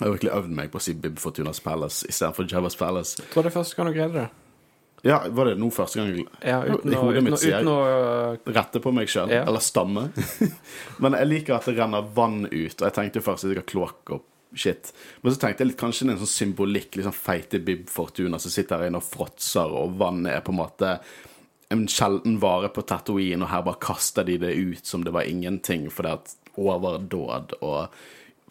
Jeg 0.00 0.02
har 0.02 0.16
virkelig 0.16 0.32
øvd 0.34 0.56
meg 0.56 0.72
på 0.72 0.80
å 0.80 0.82
si 0.82 0.96
Bib 0.98 1.20
Fortunas 1.22 1.60
Palace 1.62 2.08
istedenfor 2.10 2.48
Javas 2.50 2.74
Palace. 2.80 3.20
Jeg 3.22 3.30
tror 3.30 3.46
det 3.46 3.52
er 3.52 3.58
første 3.60 3.78
gang 3.78 3.92
du 3.92 3.94
greide 3.94 4.16
det. 4.16 4.41
Ja, 5.04 5.16
Var 5.28 5.44
det 5.50 5.56
nå 5.58 5.68
første 5.74 5.98
gang 5.98 6.12
jeg 6.14 6.26
Ja, 6.46 6.60
uten 6.62 6.92
I 6.92 6.94
hodet 6.96 7.22
mitt 7.26 7.38
sier 7.42 7.58
jeg- 7.58 8.54
rette 8.54 8.80
på 8.80 8.92
meg 8.94 9.08
sjøl, 9.08 9.28
Ja. 9.30 9.42
eller 9.46 9.58
stamme. 9.60 10.12
Men 11.02 11.12
jeg 11.18 11.26
liker 11.26 11.54
at 11.56 11.64
det 11.66 11.76
renner 11.78 12.02
vann 12.14 12.44
ut, 12.46 12.76
og 12.82 12.86
jeg 12.86 12.94
tenkte 12.94 13.20
først 13.22 13.44
at 13.44 13.50
jeg 13.50 13.56
har 13.64 13.66
kloakk 13.66 14.12
og 14.14 14.22
shit. 14.54 14.92
Men 15.22 15.32
så 15.32 15.40
tenkte 15.40 15.64
jeg 15.64 15.72
litt, 15.72 15.80
kanskje 15.80 16.06
det 16.06 16.08
er 16.12 16.18
en 16.20 16.26
sånn 16.26 16.54
symbolikk, 16.54 16.90
liksom 17.00 17.12
feite 17.16 17.58
Bib 17.64 17.88
Fortuna 17.90 18.38
som 18.38 18.50
sitter 18.54 18.78
her 18.78 18.86
inne 18.92 19.00
og 19.00 19.08
fråtser, 19.10 19.72
og 19.72 19.96
vannet 19.98 20.36
er 20.36 20.40
på 20.46 20.52
en 20.52 20.60
måte 20.60 21.00
en 21.72 21.86
sjelden 21.88 22.38
vare 22.38 22.68
på 22.68 22.84
Tatooine, 22.86 23.42
og 23.42 23.48
her 23.48 23.62
bare 23.62 23.80
kaster 23.80 24.24
de 24.28 24.36
det 24.38 24.54
ut 24.54 24.84
som 24.86 25.02
det 25.02 25.12
var 25.14 25.22
ingenting, 25.24 25.88
fordi 25.90 26.12
at 26.12 26.34
overdåd 26.60 27.54
og 27.62 27.88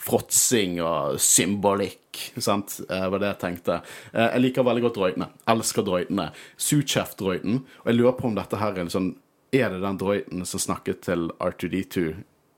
fråtsing 0.01 0.79
og 0.83 1.19
symbolikk. 1.21 1.97
Sant? 2.41 2.79
Det 2.89 3.01
var 3.13 3.21
det 3.21 3.29
jeg 3.33 3.39
tenkte. 3.43 3.81
Eh, 4.13 4.29
Jeg 4.33 4.41
liker 4.41 4.65
veldig 4.67 4.83
godt 4.87 4.97
droidene. 4.97 5.27
Elsker 5.47 5.85
droidene. 5.87 6.31
Suchef-droiden. 6.57 7.61
Og 7.83 7.91
jeg 7.91 7.95
lurer 7.99 8.17
på 8.17 8.27
om 8.27 8.35
dette 8.35 8.57
her 8.57 8.73
er 8.75 8.85
en 8.85 8.89
sånn 8.93 9.13
Er 9.53 9.67
det 9.69 9.81
den 9.83 9.97
droiden 9.99 10.45
som 10.47 10.61
snakket 10.63 11.01
til 11.03 11.25
R2D2 11.43 12.03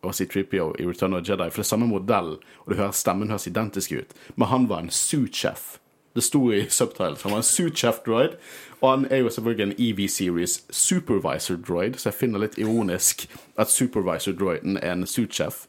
og 0.04 0.12
C3PO 0.14 0.76
i 0.80 0.86
Return 0.86 1.16
of 1.18 1.24
the 1.24 1.32
Jedi? 1.32 1.48
For 1.50 1.58
det 1.64 1.66
er 1.66 1.70
samme 1.72 1.88
modell, 1.90 2.36
og 2.62 2.68
du 2.70 2.76
hører 2.78 2.92
stemmen 2.94 3.32
høres 3.34 3.48
identisk 3.50 3.96
ut. 3.98 4.14
Men 4.36 4.48
han 4.52 4.68
var 4.70 4.84
en 4.84 4.92
suchef. 4.94 5.80
Det 6.14 6.22
sto 6.22 6.52
i 6.54 6.68
subtitles. 6.70 7.24
Han 7.26 7.32
var 7.34 7.42
en 7.42 7.48
suchef-droid. 7.50 8.36
Og 8.82 8.90
han 8.92 9.08
er 9.10 9.24
jo 9.24 9.30
selvfølgelig 9.34 9.64
en 9.72 9.76
EV-series 9.80 10.60
supervisor 10.70 11.58
droid, 11.58 11.98
så 11.98 12.12
jeg 12.12 12.20
finner 12.20 12.44
litt 12.46 12.60
ironisk 12.62 13.26
at 13.58 13.74
supervisor-droiden 13.74 14.78
er 14.78 14.92
en 14.94 15.08
suchef. 15.10 15.64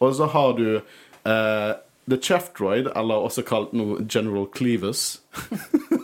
Og 0.00 0.14
så 0.16 0.26
har 0.32 0.52
du 0.56 0.80
uh, 0.80 1.72
The 2.08 2.18
Chef 2.22 2.50
Droid, 2.58 2.88
eller 2.96 3.14
også 3.14 3.44
kalt 3.46 3.72
nå 3.76 4.00
General 4.08 4.46
Cleavus, 4.56 5.22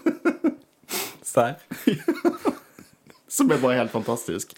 Serr? 1.32 1.56
som 3.36 3.50
er 3.50 3.60
bare 3.60 3.80
helt 3.80 3.92
fantastisk. 3.92 4.54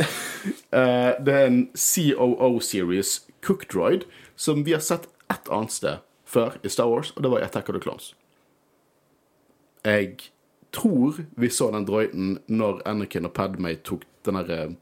Uh, 0.71 1.15
det 1.25 1.35
er 1.35 1.47
en 1.47 1.63
COO-series 1.75 3.23
Cook 3.43 3.67
Droid 3.73 4.07
som 4.37 4.65
vi 4.65 4.73
har 4.73 4.81
sett 4.81 5.09
ett 5.31 5.49
annet 5.51 5.73
sted 5.73 6.05
før 6.29 6.59
i 6.63 6.71
Star 6.71 6.91
Wars, 6.91 7.11
og 7.17 7.23
det 7.23 7.31
var 7.33 7.41
i 7.41 7.47
Attack 7.47 7.69
of 7.69 7.75
the 7.75 7.83
Clones. 7.83 8.13
Jeg 9.85 10.19
tror 10.75 11.23
vi 11.37 11.49
så 11.51 11.71
den 11.73 11.87
droiden 11.89 12.39
når 12.47 12.83
Anakin 12.87 13.27
og 13.27 13.33
Padmay 13.33 13.79
tok 13.85 14.05
den 14.27 14.37
derre 14.37 14.59
eh, 14.67 14.75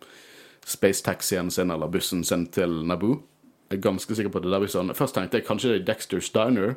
space-taxien 0.66 1.50
sin, 1.50 1.70
eller 1.70 1.86
bussen 1.86 2.24
sin, 2.24 2.48
til 2.50 2.82
Naboo. 2.88 3.20
Jeg 3.66 3.78
er 3.78 3.82
ganske 3.82 4.14
sikker 4.14 4.30
på 4.30 4.38
at 4.38 4.46
det 4.46 4.52
der 4.54 4.62
vi 4.62 4.70
sånn. 4.70 4.92
Først 4.94 5.16
tenkte 5.16 5.40
jeg 5.40 5.46
kanskje 5.48 5.72
det 5.72 5.78
er 5.80 5.88
Dexter's 5.88 6.30
Diner, 6.34 6.76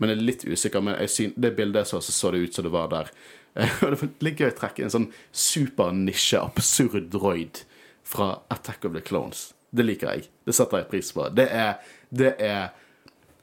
men 0.00 0.10
jeg 0.10 0.18
er 0.18 0.24
litt 0.26 0.44
usikker. 0.48 0.82
Men 0.82 0.98
syn, 1.10 1.34
det 1.38 1.52
bildet 1.58 1.90
så, 1.90 2.00
så 2.02 2.14
så 2.14 2.32
det 2.34 2.42
ut 2.46 2.56
som 2.56 2.66
det 2.66 2.74
var 2.74 2.90
der. 2.90 3.12
Og 3.82 3.86
det 3.92 4.00
var 4.00 4.12
litt 4.26 4.42
gøy 4.42 4.50
å 4.50 4.58
trekke 4.58 4.86
en 4.86 4.94
sånn 4.96 5.08
supernisje, 5.30 6.42
absurd 6.42 7.10
droid 7.14 7.62
fra 8.10 8.32
Attack 8.50 8.88
of 8.88 8.96
the 8.96 9.04
Clones. 9.06 9.50
Det 9.70 9.86
liker 9.86 10.10
jeg. 10.10 10.30
Det 10.46 10.54
setter 10.56 10.82
jeg 10.82 10.90
pris 10.90 11.12
på. 11.14 11.28
Det 11.34 11.46
er, 11.54 11.76
det 12.10 12.34
er, 12.42 12.72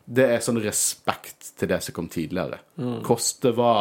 det 0.03 0.25
er 0.33 0.43
sånn 0.43 0.59
respekt 0.63 1.53
til 1.59 1.71
det 1.71 1.79
som 1.85 1.95
kom 1.95 2.09
tidligere. 2.11 2.59
Koste 3.07 3.53
hva 3.55 3.73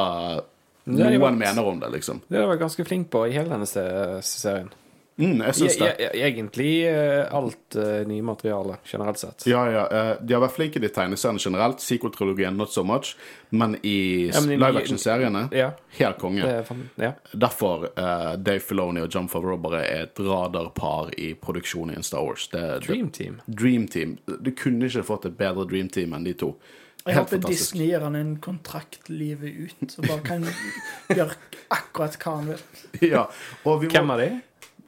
noen 0.86 1.38
mener 1.40 1.66
om 1.66 1.80
det, 1.82 1.90
liksom. 1.96 2.22
Det 2.28 2.38
har 2.38 2.46
jeg 2.46 2.52
vært 2.54 2.62
ganske 2.68 2.86
flink 2.86 3.08
på 3.10 3.24
i 3.26 3.34
hele 3.34 3.50
denne 3.50 3.66
serien. 4.22 4.70
Mm, 5.18 5.38
jeg 5.46 5.54
syns 5.56 5.76
det. 5.80 5.86
E 5.98 6.08
e 6.12 6.24
Egentlig 6.26 6.72
øh, 6.90 7.22
alt 7.38 7.76
uh, 7.80 8.02
nye 8.08 8.22
materiale, 8.22 8.76
generelt 8.84 9.18
sett. 9.18 9.46
Ja, 9.48 9.62
ja. 9.72 9.84
eh, 9.88 10.10
De 10.20 10.34
har 10.36 10.42
vært 10.42 10.52
flinke 10.58 10.82
i 10.84 10.88
tegneseriene 10.92 11.40
generelt. 11.40 11.80
Sequel-trilogien 11.80 12.56
not 12.60 12.70
so 12.74 12.84
much. 12.84 13.14
Men 13.50 13.78
i 13.82 14.28
Ja, 14.28 14.40
men 14.44 14.52
i- 14.52 14.56
live 14.60 14.82
action-seriene, 14.82 15.48
Ja. 15.56 15.70
helt 15.98 16.18
konge. 16.18 16.42
Det 16.42 16.76
ja. 17.00 17.12
Derfor 17.32 17.88
uh, 17.96 18.36
Dave 18.36 18.60
Filoni 18.60 19.00
og 19.00 19.08
John 19.14 19.28
Favreau 19.28 19.56
bare 19.56 19.84
er 19.86 20.02
et 20.02 20.18
radarpar 20.20 21.10
i 21.18 21.32
produksjonen 21.34 21.98
i 21.98 22.02
Star 22.02 22.20
Wars. 22.24 22.48
Det 22.52 22.60
dream 22.86 23.08
Dream 23.08 23.10
Team. 23.10 23.40
Dream 23.48 23.88
Team. 23.88 24.18
Du 24.26 24.50
kunne 24.52 24.84
ikke 24.86 25.02
fått 25.02 25.24
et 25.30 25.38
bedre 25.38 25.64
Dream 25.64 25.88
Team 25.88 26.12
enn 26.12 26.24
de 26.24 26.34
to. 26.34 26.56
Jeg 27.06 27.14
Helt 27.14 27.28
håper 27.30 27.36
fantastisk. 27.38 27.72
Disney 27.72 27.86
gir 27.86 28.00
han 28.02 28.16
en 28.18 28.36
kontrakt 28.42 29.08
livet 29.08 29.54
ut, 29.54 29.90
så 29.92 30.02
bare 30.02 30.20
kan 30.26 30.44
gjøre 31.08 31.36
akkurat 31.70 32.16
hva 32.18 32.32
han 32.40 32.48
vil. 32.50 32.64
Ja, 33.14 33.26
og 33.64 33.80
vi 33.80 33.86
må 33.86 33.92
Hvem 33.94 34.10
er 34.10 34.22
de? 34.24 34.28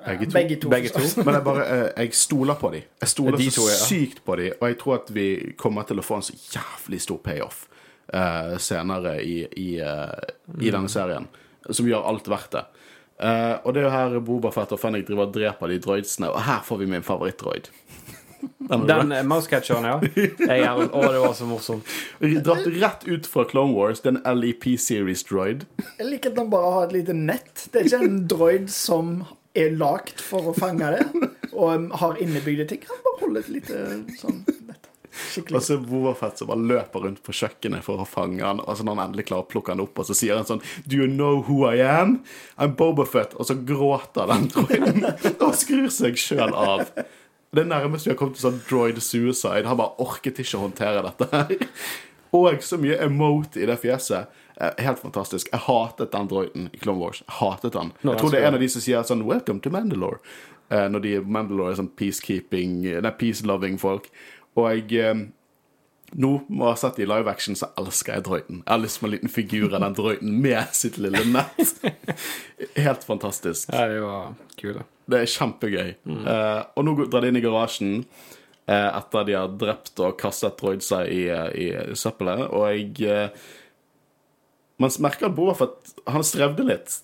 Begge 0.08 0.26
to. 0.26 0.34
Begge 0.38 0.56
to. 0.62 0.72
Begge 0.72 0.92
to. 0.94 1.02
Men 1.26 1.38
jeg 1.38 1.44
bare 1.46 1.64
eh, 1.66 1.88
Jeg 2.04 2.14
stoler 2.18 2.58
på 2.60 2.70
dem. 2.74 2.86
Jeg 3.02 3.12
stoler 3.14 3.38
De 3.40 3.50
så 3.50 3.60
to, 3.60 3.66
ja. 3.70 3.78
sykt 3.88 4.22
på 4.24 4.36
dem, 4.40 4.56
og 4.60 4.68
jeg 4.72 4.78
tror 4.80 4.98
at 5.02 5.12
vi 5.14 5.26
kommer 5.60 5.88
til 5.88 6.00
å 6.00 6.06
få 6.06 6.20
en 6.20 6.26
så 6.28 6.36
jævlig 6.56 7.00
stor 7.04 7.20
payoff 7.24 7.66
uh, 8.14 8.56
senere 8.62 9.18
i, 9.22 9.40
i, 9.60 9.68
uh, 9.84 10.16
Mm. 10.48 10.62
i 10.64 10.70
denne 10.72 10.88
serien, 10.88 11.26
som 11.70 11.86
gjør 11.86 12.06
alt 12.08 12.28
verdt 12.32 12.54
det. 12.56 12.64
Uh, 13.20 13.58
og 13.66 13.74
det 13.74 13.82
er 13.82 13.84
jo 13.88 13.90
her 13.92 14.20
Boba 14.24 14.52
Fett 14.54 14.70
og 14.72 14.80
Fennik 14.80 15.04
driver 15.08 15.26
og 15.26 15.34
dreper 15.34 15.68
de 15.74 15.80
droidsene, 15.82 16.30
og 16.32 16.40
her 16.46 16.62
får 16.64 16.80
vi 16.80 16.86
min 16.88 17.04
favorittdroid. 17.04 17.68
Den, 18.70 18.84
Den 18.86 19.10
mousecatcheren, 19.26 19.84
ja. 19.84 19.96
Jeg 20.52 20.62
er, 20.62 20.78
å, 20.78 21.00
det 21.10 21.20
var 21.20 21.32
så 21.34 21.46
morsomt. 21.48 21.88
Dratt 22.20 22.68
rett 22.78 23.06
ut 23.08 23.26
fra 23.26 23.42
Clone 23.50 23.74
Wars, 23.74 24.00
den 24.04 24.20
LEP 24.22 24.68
Series 24.78 25.24
droid. 25.26 25.64
Jeg 25.98 26.06
liker 26.06 26.30
at 26.30 26.38
den 26.38 26.52
bare 26.52 26.70
har 26.76 26.86
et 26.86 26.94
lite 27.00 27.16
nett. 27.18 27.66
Det 27.72 27.80
er 27.80 27.90
ikke 27.90 28.00
en 28.06 28.20
droid 28.30 28.70
som 28.70 29.10
er 29.58 29.74
lagd 29.78 30.22
for 30.22 30.50
å 30.50 30.56
fange 30.56 30.92
det, 30.94 31.04
og 31.52 31.74
um, 31.74 31.90
har 32.00 32.20
innebygde 32.22 32.68
ting. 32.70 32.86
Han 32.88 33.04
bare 33.04 33.20
holder 33.24 33.44
et 33.44 33.52
lite 33.58 33.82
sånn. 34.20 34.42
Og 35.52 35.62
så 35.62 35.78
Fett 36.14 36.38
som 36.38 36.50
bare 36.50 36.62
løper 36.62 37.02
rundt 37.04 37.22
på 37.26 37.34
kjøkkenet 37.34 37.84
for 37.84 38.02
å 38.02 38.06
fange 38.08 38.44
han. 38.44 38.60
Og 38.62 38.78
så 38.78 38.86
når 38.86 38.96
han 38.96 39.04
endelig 39.08 39.28
klarer 39.30 39.46
å 39.46 39.50
plukke 39.50 39.74
han 39.74 39.82
opp, 39.82 39.98
og 39.98 40.08
så 40.08 40.16
sier 40.16 40.38
han 40.38 40.46
sånn 40.48 40.62
Do 40.86 41.00
you 41.00 41.08
know 41.10 41.42
who 41.46 41.64
I 41.66 41.82
am? 41.82 42.20
I'm 42.56 42.76
Boba 42.78 43.06
Fett. 43.08 43.34
Og 43.34 43.48
så 43.48 43.56
gråter 43.58 44.30
den 44.30 44.48
droiden 44.52 45.08
og 45.44 45.56
skrur 45.58 45.90
seg 45.94 46.20
sjøl 46.20 46.54
av. 46.54 46.86
Det 47.50 47.64
er 47.64 47.70
nærmest 47.70 48.06
vi 48.06 48.12
har 48.12 48.20
kommet 48.20 48.38
til 48.38 48.46
sånn 48.48 48.62
droid 48.68 49.00
suicide. 49.02 49.66
Han 49.66 49.80
bare 49.80 49.98
orket 50.04 50.38
ikke 50.42 50.60
å 50.60 50.66
håndtere 50.66 51.04
dette 51.06 51.30
her. 51.32 51.56
Og 52.36 52.60
så 52.62 52.76
mye 52.80 52.98
emote 53.06 53.62
i 53.62 53.68
det 53.68 53.78
fjeset. 53.80 54.28
Eh, 54.60 54.70
Helt 54.84 54.98
fantastisk. 54.98 55.48
Jeg 55.52 55.60
hatet 55.68 56.12
den 56.12 56.28
droiden 56.30 56.68
i 56.72 56.78
Clone 56.82 56.98
Wars. 57.02 57.22
Jeg 57.26 57.36
hatet 57.38 57.72
den. 57.76 57.92
Nå, 58.02 58.12
Jeg 58.12 58.20
tror 58.20 58.30
det 58.34 58.42
er 58.42 58.48
en 58.48 58.58
av 58.58 58.60
de 58.64 58.68
som 58.68 58.82
sier 58.84 59.02
sånn 59.06 59.24
Welcome 59.28 59.60
to 59.64 59.70
Mandalore. 59.70 60.18
Eh, 60.70 60.88
Når 60.90 61.00
de 61.04 61.16
Mandalore 61.24 61.72
er 61.72 61.80
sånn 61.80 61.92
peacekeeping 61.96 62.80
Nei, 63.02 63.10
peace-loving 63.20 63.78
folk. 63.80 64.08
Og 64.58 64.70
jeg 64.72 64.98
eh, 64.98 65.26
nå 66.18 66.30
må 66.48 66.64
jeg 66.64 66.72
ha 66.72 66.76
sett 66.80 66.98
i 67.02 67.06
live 67.06 67.28
action, 67.28 67.54
så 67.58 67.68
elsker 67.76 68.14
jeg 68.16 68.24
droiden. 68.24 68.62
Jeg 68.64 68.72
har 68.72 68.80
lyst 68.80 69.00
på 69.00 69.06
en 69.06 69.12
liten 69.12 69.28
figur 69.28 69.74
av 69.76 69.82
den 69.84 69.96
droiden 69.98 70.38
med 70.40 70.70
sitt 70.72 70.96
lille 70.96 71.20
nett. 71.28 71.82
Helt 72.86 73.04
fantastisk. 73.04 73.68
Ja, 73.72 73.84
de 73.92 73.98
var 74.00 74.30
kule. 74.56 74.86
Det 75.08 75.20
er 75.20 75.30
kjempegøy. 75.34 75.90
Eh, 76.08 76.62
og 76.76 76.84
nå 76.88 76.94
drar 77.04 77.24
de 77.26 77.30
inn 77.32 77.38
i 77.40 77.44
garasjen 77.44 77.92
eh, 78.00 78.88
etter 78.88 79.28
de 79.28 79.36
har 79.36 79.52
drept 79.60 80.00
og 80.04 80.16
kastet 80.20 80.56
droidsa 80.60 81.02
i, 81.12 81.26
i 81.28 81.68
søppelet, 81.96 82.46
og 82.56 82.66
jeg 82.72 83.28
Man 84.78 84.94
merker 85.02 85.28
at 85.28 85.34
Boba 85.36 85.56
Fett 85.58 85.94
Han 86.06 86.24
strevde 86.26 86.66
litt. 86.66 87.00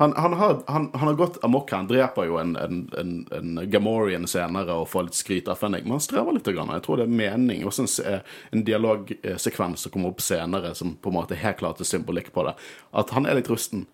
Han, 0.00 0.14
han, 0.16 0.32
har, 0.32 0.62
han, 0.66 0.90
han 0.94 1.08
har 1.08 1.14
gått 1.14 1.36
amok. 1.44 1.70
Han 1.70 1.86
dreper 1.86 2.26
jo 2.26 2.38
en, 2.40 2.56
en, 2.56 2.78
en, 2.98 3.10
en 3.36 3.60
Gamorian 3.70 4.24
senere 4.26 4.74
og 4.80 4.88
får 4.90 5.04
litt 5.06 5.18
skryt 5.18 5.50
av 5.52 5.60
Fenning, 5.60 5.84
men 5.84 5.98
han 5.98 6.02
strever 6.02 6.34
litt. 6.34 6.48
Grann. 6.48 6.72
Jeg 6.74 6.82
tror 6.86 6.98
det 6.98 7.04
er 7.06 7.20
mening. 7.20 7.66
Også 7.68 7.84
en, 7.84 8.24
en 8.50 8.64
dialogsekvens 8.66 9.84
som 9.84 9.94
kommer 9.94 10.10
opp 10.10 10.24
senere, 10.24 10.72
som 10.74 10.96
på 10.96 11.12
en 11.12 11.18
måte 11.20 11.38
helt 11.38 11.60
klart 11.60 11.84
er 11.84 11.86
symbolikk 11.86 12.32
på 12.34 12.46
det. 12.48 12.56
At 12.98 13.12
han 13.14 13.28
er 13.28 13.38
litt 13.38 13.52
rusten. 13.52 13.84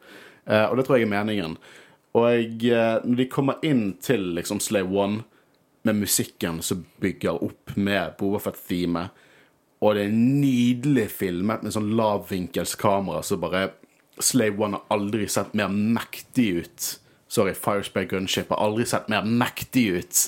Eh, 0.46 0.64
og 0.64 0.78
det 0.78 0.86
tror 0.86 1.00
jeg 1.00 1.10
er 1.10 1.12
meningen. 1.12 1.58
Og 2.16 2.64
eh, 2.70 2.94
når 3.04 3.20
de 3.20 3.28
kommer 3.34 3.60
inn 3.66 3.90
til 4.00 4.30
liksom 4.38 4.62
Slave 4.64 4.94
One 4.94 5.26
med 5.84 6.00
musikken 6.00 6.62
som 6.64 6.86
bygger 7.02 7.42
opp 7.44 7.74
med 7.76 8.16
Bobafett-theme, 8.20 9.08
og 9.78 9.94
det 9.94 10.08
er 10.08 10.14
nydelig 10.14 11.06
filmet 11.14 11.62
med 11.62 11.74
sånn 11.74 11.92
lavvinkelskamera 11.98 13.22
så 13.22 13.38
bare 13.40 13.68
Slave 14.18 14.58
One 14.58 14.80
har 14.80 14.96
aldri 14.98 15.28
sett 15.30 15.52
mer 15.54 15.70
mektig 15.70 16.48
ut. 16.64 16.86
Sorry, 17.30 17.52
Firespray 17.54 18.08
Gunship 18.10 18.50
har 18.50 18.58
aldri 18.64 18.86
sett 18.88 19.06
mer 19.12 19.22
mektig 19.22 19.84
ut 19.94 20.22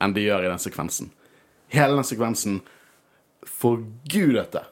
enn 0.00 0.14
de 0.16 0.24
gjør 0.24 0.46
i 0.46 0.52
den 0.52 0.62
sekvensen. 0.62 1.10
Hele 1.74 1.98
den 1.98 2.06
sekvensen 2.08 2.60
forgudete. 3.44 4.64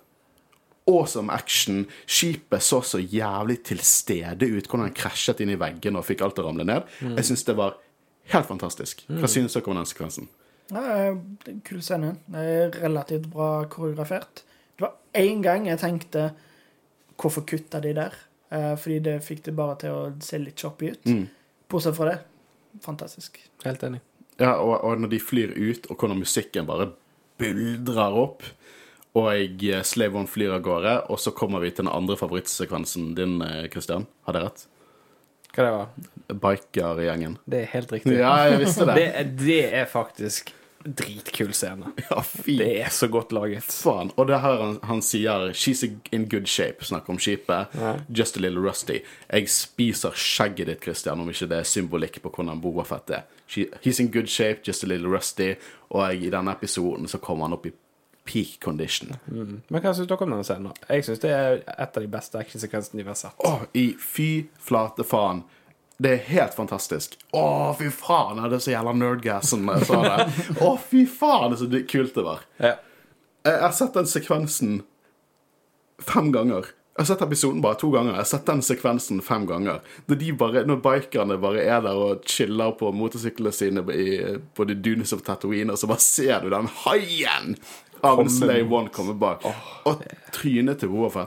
Awesome 0.89 1.33
action. 1.33 1.85
Skipet 2.09 2.65
så 2.65 2.81
så 2.81 3.03
jævlig 3.03 3.59
til 3.69 3.83
stede 3.85 4.49
ut. 4.49 4.65
Hvordan 4.65 4.89
han 4.89 4.97
krasjet 4.97 5.43
inn 5.45 5.53
i 5.53 5.61
veggen 5.61 6.01
og 6.01 6.07
fikk 6.09 6.25
alt 6.25 6.39
til 6.39 6.47
å 6.47 6.49
ramle 6.49 6.65
ned. 6.65 6.89
Jeg 7.05 7.29
syns 7.29 7.45
det 7.45 7.59
var 7.59 7.77
helt 8.33 8.49
fantastisk. 8.49 9.05
Hva 9.21 9.29
synes 9.29 9.53
dere 9.53 9.69
om 9.69 9.77
den 9.77 9.89
sekvensen? 9.93 10.31
Ja, 10.75 11.15
kul 11.65 11.81
scene. 11.83 12.17
Det 12.29 12.45
er 12.45 12.77
relativt 12.83 13.29
bra 13.33 13.65
koreografert. 13.71 14.45
Det 14.77 14.85
var 14.85 14.97
én 15.17 15.43
gang 15.45 15.69
jeg 15.69 15.81
tenkte 15.81 16.31
Hvorfor 17.19 17.43
kutta 17.43 17.81
de 17.83 17.91
der? 17.97 18.15
Eh, 18.55 18.75
fordi 18.79 19.01
det 19.03 19.17
fikk 19.27 19.41
det 19.49 19.57
bare 19.59 19.75
til 19.81 19.91
å 19.91 20.03
se 20.23 20.39
litt 20.39 20.61
choppy 20.61 20.93
ut. 20.93 21.09
Mm. 21.11 21.25
Bortsett 21.67 21.97
fra 21.97 22.13
det, 22.13 22.19
fantastisk. 22.85 23.41
Helt 23.65 23.83
enig. 23.83 23.99
Ja, 24.39 24.53
og, 24.63 24.77
og 24.87 25.03
når 25.03 25.11
de 25.17 25.19
flyr 25.19 25.57
ut, 25.57 25.89
og 25.91 25.99
hvordan 25.99 26.23
musikken 26.23 26.69
bare 26.69 26.93
buldrer 27.43 28.17
opp, 28.23 28.47
og 29.19 29.29
jeg, 29.35 29.57
eh, 29.67 29.83
Slave 29.83 30.21
One 30.21 30.31
flyr 30.31 30.55
av 30.55 30.63
gårde, 30.63 30.95
og 31.11 31.19
så 31.19 31.35
kommer 31.35 31.65
vi 31.65 31.73
til 31.73 31.89
den 31.89 31.93
andre 31.93 32.15
favorittsekvensen 32.21 33.11
din, 33.19 33.41
eh, 33.43 33.67
Christian. 33.73 34.07
Har 34.29 34.39
jeg 34.39 34.47
rett? 34.47 34.65
Hva 35.57 35.67
det 35.67 35.75
var? 35.75 36.39
Bikergjengen. 36.45 37.35
Det 37.51 37.65
er 37.65 37.71
helt 37.75 37.93
riktig. 37.93 38.15
Ja, 38.21 38.37
jeg 38.47 38.63
visste 38.63 38.87
det. 38.87 38.95
Det, 39.19 39.27
det 39.43 39.63
er 39.75 39.91
faktisk 39.91 40.55
dritkul 40.85 41.53
scene. 41.53 41.93
Ja, 42.11 42.23
Det 42.47 42.69
er 42.83 42.89
så 42.91 43.09
godt 43.09 43.33
laget. 43.33 43.63
faen. 43.65 44.11
Og 44.17 44.27
det 44.27 44.35
er 44.37 44.39
her 44.45 44.63
han, 44.63 44.79
han 44.83 45.03
sier 45.03 45.51
'She's 45.53 45.83
in 46.13 46.29
good 46.29 46.47
shape', 46.47 46.85
snakker 46.85 47.11
om 47.11 47.19
skipet. 47.19 47.67
Just 48.09 48.37
a 48.37 48.41
little 48.41 48.61
rusty. 48.61 48.99
Jeg 49.33 49.49
spiser 49.49 50.11
skjegget 50.15 50.67
ditt, 50.67 50.83
Christian, 50.83 51.21
om 51.21 51.29
ikke 51.29 51.49
det 51.49 51.59
er 51.59 51.63
symbolikk 51.63 52.23
på 52.23 52.31
hvordan 52.31 52.61
Boba 52.61 52.83
Fett 52.85 53.11
er. 53.11 53.23
She, 53.49 53.67
he's 53.85 54.01
in 54.01 54.11
good 54.13 54.27
shape, 54.29 54.61
just 54.67 54.85
a 54.85 54.87
little 54.87 55.09
rusty. 55.09 55.55
Og 55.91 56.09
jeg, 56.13 56.23
i 56.23 56.31
denne 56.31 56.53
episoden 56.53 57.09
så 57.09 57.19
kommer 57.19 57.45
han 57.47 57.53
opp 57.53 57.67
i 57.67 57.73
peak 58.29 58.59
condition. 58.61 59.15
Men 59.27 59.63
hva 59.83 59.95
syns 59.97 60.07
dere 60.09 60.21
om 60.23 60.31
denne 60.31 60.45
scenen? 60.45 60.73
Jeg 60.89 61.05
syns 61.05 61.19
det 61.23 61.31
er 61.33 61.63
et 61.67 61.97
av 61.97 62.03
de 62.03 62.09
beste 62.13 62.39
actionsekvensene 62.39 63.01
de 63.03 63.07
har 63.09 63.15
sett. 63.17 63.39
Å, 63.45 63.67
i 63.75 63.95
fy 63.99 64.47
flate 64.61 65.05
faen. 65.05 65.45
Det 65.99 66.13
er 66.15 66.21
helt 66.31 66.55
fantastisk. 66.55 67.17
Å, 67.35 67.75
fy 67.79 67.89
faen, 67.91 68.39
det 68.47 68.61
er 68.61 68.63
så 68.63 68.71
jævla 68.71 68.93
nerdgassen 68.95 69.65
når 69.67 69.81
jeg 69.81 69.89
sa 69.89 70.03
det. 70.05 70.45
Å, 70.63 70.75
fy 70.79 71.03
faen, 71.11 71.57
så 71.59 71.67
kult 71.91 72.15
det 72.15 72.23
var. 72.27 72.45
Ja. 72.63 72.77
Jeg 73.49 73.63
har 73.65 73.75
sett 73.75 73.97
den 73.97 74.07
sekvensen 74.07 74.77
fem 76.07 76.31
ganger. 76.35 76.69
Jeg 76.99 77.05
har 77.05 77.09
sett 77.13 77.25
episoden 77.27 77.63
bare 77.63 77.79
to 77.79 77.91
ganger. 77.95 78.13
Jeg 78.15 78.23
har 78.25 78.29
sett 78.31 78.47
den 78.47 78.63
sekvensen 78.67 79.21
fem 79.23 79.45
ganger. 79.47 79.83
De 80.11 80.31
bare, 80.39 80.65
når 80.67 80.81
bikerne 80.83 81.39
bare 81.43 81.63
er 81.63 81.83
der 81.83 81.99
og 81.99 82.25
chiller 82.27 82.73
på 82.79 82.91
motorsyklene 82.95 83.53
sine 83.55 83.85
i, 83.95 84.07
på 84.55 84.67
de 84.67 84.75
dunes 84.79 85.15
of 85.15 85.23
Tatooine, 85.27 85.75
og 85.75 85.79
så 85.79 85.91
bare 85.91 86.03
ser 86.03 86.43
du 86.43 86.51
den 86.55 86.71
haien 86.85 87.55
av 88.07 88.23
en 88.23 88.31
Slave 88.31 88.67
One 88.75 88.91
komme 88.95 89.15
bak. 89.19 89.47
Og 89.87 90.03
trynet 90.35 90.83
til 90.83 90.91
Boba 90.95 91.27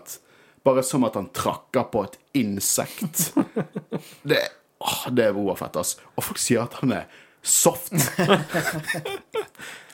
Bare 0.64 0.84
som 0.86 1.08
at 1.08 1.16
han 1.18 1.32
trakker 1.34 1.88
på 1.92 2.04
et 2.06 2.20
insekt. 2.44 3.32
Det, 4.30 4.44
åh, 4.82 5.04
det 5.14 5.30
er 5.30 5.34
Boba 5.38 5.56
Fett, 5.60 5.78
ass. 5.82 5.96
Og 6.18 6.24
folk 6.26 6.42
sier 6.42 6.64
at 6.66 6.74
han 6.82 6.92
er 6.98 7.06
soft. 7.42 7.94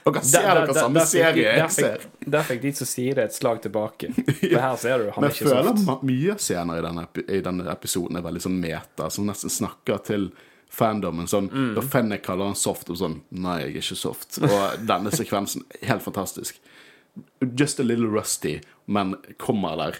Dere 0.07 0.21
ser 0.23 0.39
Der- 0.41 0.47
der- 0.47 0.55
dere 0.55 0.67
der- 0.67 0.79
samme 0.79 0.99
serie 1.05 1.57
jeg 1.57 1.71
ser. 1.71 1.97
Der 2.31 2.43
fikk 2.43 2.61
de 2.61 2.71
som 2.73 2.87
sier 2.87 3.15
det, 3.15 3.23
et 3.25 3.33
slag 3.35 3.61
tilbake. 3.61 4.07
For 4.39 4.59
her 4.63 4.75
ser 4.79 4.97
du, 5.01 5.09
han 5.11 5.21
Men 5.21 5.29
er 5.29 5.33
ikke 5.35 5.49
føler 5.49 5.63
Jeg 5.67 5.77
føler 5.83 6.03
mye 6.07 6.35
senere 6.39 6.77
i 6.79 6.85
denne, 6.85 7.07
i 7.27 7.41
denne 7.43 7.65
episoden 7.73 8.15
er 8.15 8.21
veldig 8.23 8.41
sånn 8.45 8.55
meta, 8.61 9.09
som 9.11 9.25
nesten 9.27 9.51
snakker 9.51 9.97
til 10.07 10.29
fandomen. 10.71 11.27
Sånn, 11.27 11.49
Mm. 11.51 11.73
Da 11.75 11.81
Fennek 11.81 12.23
kaller 12.23 12.45
han 12.45 12.55
soft, 12.55 12.89
og 12.89 12.97
sånn 12.97 13.21
Nei, 13.31 13.57
jeg 13.65 13.73
er 13.75 13.81
ikke 13.81 13.99
soft. 13.99 14.39
Og 14.43 14.79
denne 14.87 15.11
sekvensen 15.11 15.65
helt 15.83 16.03
fantastisk. 16.03 16.55
Just 17.57 17.79
a 17.79 17.83
little 17.83 18.07
rusty, 18.07 18.61
men 18.87 19.15
kommer 19.37 19.75
der. 19.75 19.99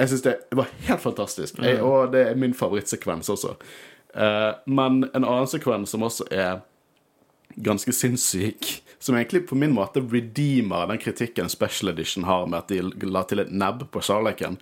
Jeg 0.00 0.08
syns 0.08 0.22
det 0.22 0.34
var 0.56 0.66
helt 0.88 1.00
fantastisk. 1.02 1.58
Mm. 1.58 1.64
Jeg, 1.68 1.82
og 1.82 2.10
det 2.12 2.26
er 2.30 2.34
min 2.34 2.54
favorittsekvens 2.54 3.28
også. 3.30 3.54
Eh, 4.14 4.50
men 4.66 5.04
en 5.14 5.24
annen 5.24 5.50
sekvens 5.50 5.94
som 5.94 6.04
også 6.06 6.26
er 6.30 6.60
ganske 7.60 7.92
sinnssyk, 7.92 8.70
som 8.98 9.16
egentlig 9.16 9.46
på 9.48 9.58
min 9.58 9.74
måte 9.74 10.02
redeemer 10.02 10.88
den 10.90 11.00
kritikken 11.00 11.48
Special 11.48 11.92
Edition 11.92 12.24
har 12.24 12.46
med 12.46 12.58
at 12.62 12.68
de 13.00 13.10
la 13.10 13.24
til 13.28 13.42
et 13.42 13.52
nebb 13.52 13.86
på 13.92 14.02
Sarleken. 14.04 14.58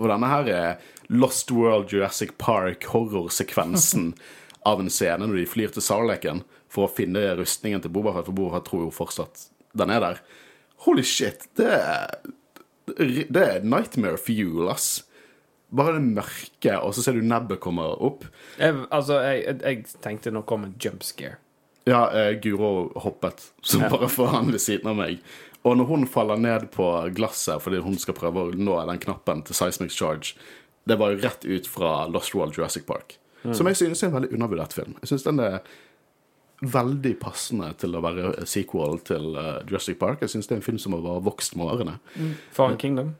Og 0.00 0.08
denne 0.08 0.30
her 0.30 0.48
er 0.48 0.80
Lost 1.12 1.52
World 1.52 1.92
Jurassic 1.92 2.32
Park 2.40 2.86
horrorsekvensen 2.92 4.12
av 4.68 4.80
en 4.80 4.90
scene 4.90 5.26
når 5.26 5.42
de 5.42 5.50
flyr 5.50 5.74
til 5.74 5.84
Sarlaken 5.84 6.44
for 6.72 6.86
å 6.86 6.94
finne 6.94 7.34
rustningen 7.36 7.82
til 7.84 7.92
Boba 7.92 8.14
Fett, 8.16 8.30
for 8.30 8.36
Boba 8.36 8.56
Fett 8.56 8.70
tror 8.70 8.86
jo 8.86 8.94
fortsatt 8.94 9.48
den 9.76 9.92
er 9.92 10.02
der. 10.04 10.20
Holy 10.84 11.04
shit, 11.06 11.46
det 11.56 11.68
er, 11.68 12.16
det 12.96 13.42
er 13.42 13.64
nightmare 13.64 14.20
fuel, 14.20 14.68
ass. 14.72 15.02
Bare 15.72 15.94
det 15.96 16.04
mørke, 16.04 16.74
og 16.84 16.92
så 16.92 17.04
ser 17.04 17.16
du 17.16 17.24
nebbet 17.24 17.60
kommer 17.64 17.96
opp. 18.04 18.26
Jeg, 18.60 18.76
altså, 18.92 19.22
jeg, 19.24 19.56
jeg, 19.62 19.86
tenkte 20.04 20.32
nå 20.34 20.44
kom 20.48 20.66
en 20.66 20.74
jump 20.82 21.04
scare. 21.06 21.38
Ja, 21.88 22.04
eh, 22.14 22.34
Guro 22.42 22.92
hoppet, 23.02 23.48
som 23.64 23.82
Ja. 23.82 23.88
bare 23.90 24.10
foran 24.12 24.52
ved 24.52 24.60
siden 24.60 24.90
av 24.92 24.98
meg. 25.00 25.22
Og 25.64 25.76
når 25.78 25.88
hun 25.88 26.06
faller 26.06 26.36
ned 26.36 26.68
på 26.74 26.86
glasset 27.14 27.62
fordi 27.62 27.80
hun 27.82 27.96
skal 27.98 28.14
prøve 28.18 28.44
å 28.44 28.52
nå 28.54 28.76
den 28.86 29.00
knappen 29.02 29.42
til 29.46 29.56
Seismic 29.56 29.94
Charge, 29.94 30.34
det 30.86 30.98
var 30.98 31.12
jo 31.12 31.22
rett 31.22 31.44
ut 31.46 31.66
fra 31.70 32.06
Lost 32.10 32.34
World 32.34 32.58
Jurassic 32.58 32.86
Park. 32.86 33.16
Som 33.50 33.66
jeg 33.66 33.76
synes 33.76 34.02
er 34.02 34.10
en 34.10 34.14
veldig 34.14 34.32
undervurdert 34.36 34.74
film. 34.74 34.94
Jeg 35.00 35.10
synes 35.10 35.24
den 35.26 35.40
er 35.42 35.58
veldig 36.62 37.16
passende 37.18 37.72
til 37.80 37.96
å 37.98 38.02
være 38.04 38.46
sequel 38.46 39.00
til 39.06 39.34
eh, 39.34 39.62
Jurassic 39.66 39.98
Park. 39.98 40.22
Jeg 40.22 40.30
synes 40.30 40.46
det 40.46 40.54
er 40.54 40.60
en 40.60 40.66
film 40.66 40.78
som 40.78 40.94
har 40.94 41.24
vokst 41.26 41.56
med 41.58 41.66
årene. 41.66 41.96
Fallen 42.54 42.78
Kingdom. 42.78 43.16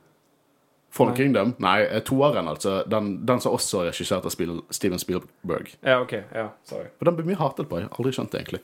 Fallen 0.92 1.16
Kingdom, 1.16 1.54
nei, 1.64 1.78
eh, 1.86 2.02
toeren 2.04 2.50
altså, 2.50 2.82
den, 2.90 3.14
den 3.26 3.40
som 3.40 3.54
også 3.56 3.80
er 3.80 3.86
regissert 3.88 4.26
av 4.28 4.34
Spiel, 4.34 4.58
Steven 4.68 5.00
Spielberg. 5.00 5.70
Ja, 5.80 6.02
OK. 6.02 6.12
Ja, 6.34 6.50
sorry. 6.68 6.90
Og 7.00 7.08
den 7.08 7.16
blir 7.16 7.30
mye 7.30 7.40
hatet 7.40 7.70
på. 7.70 7.78
Jeg 7.80 7.88
har 7.88 7.96
aldri 7.96 8.12
skjønt 8.12 8.34
det, 8.34 8.42
egentlig. 8.42 8.60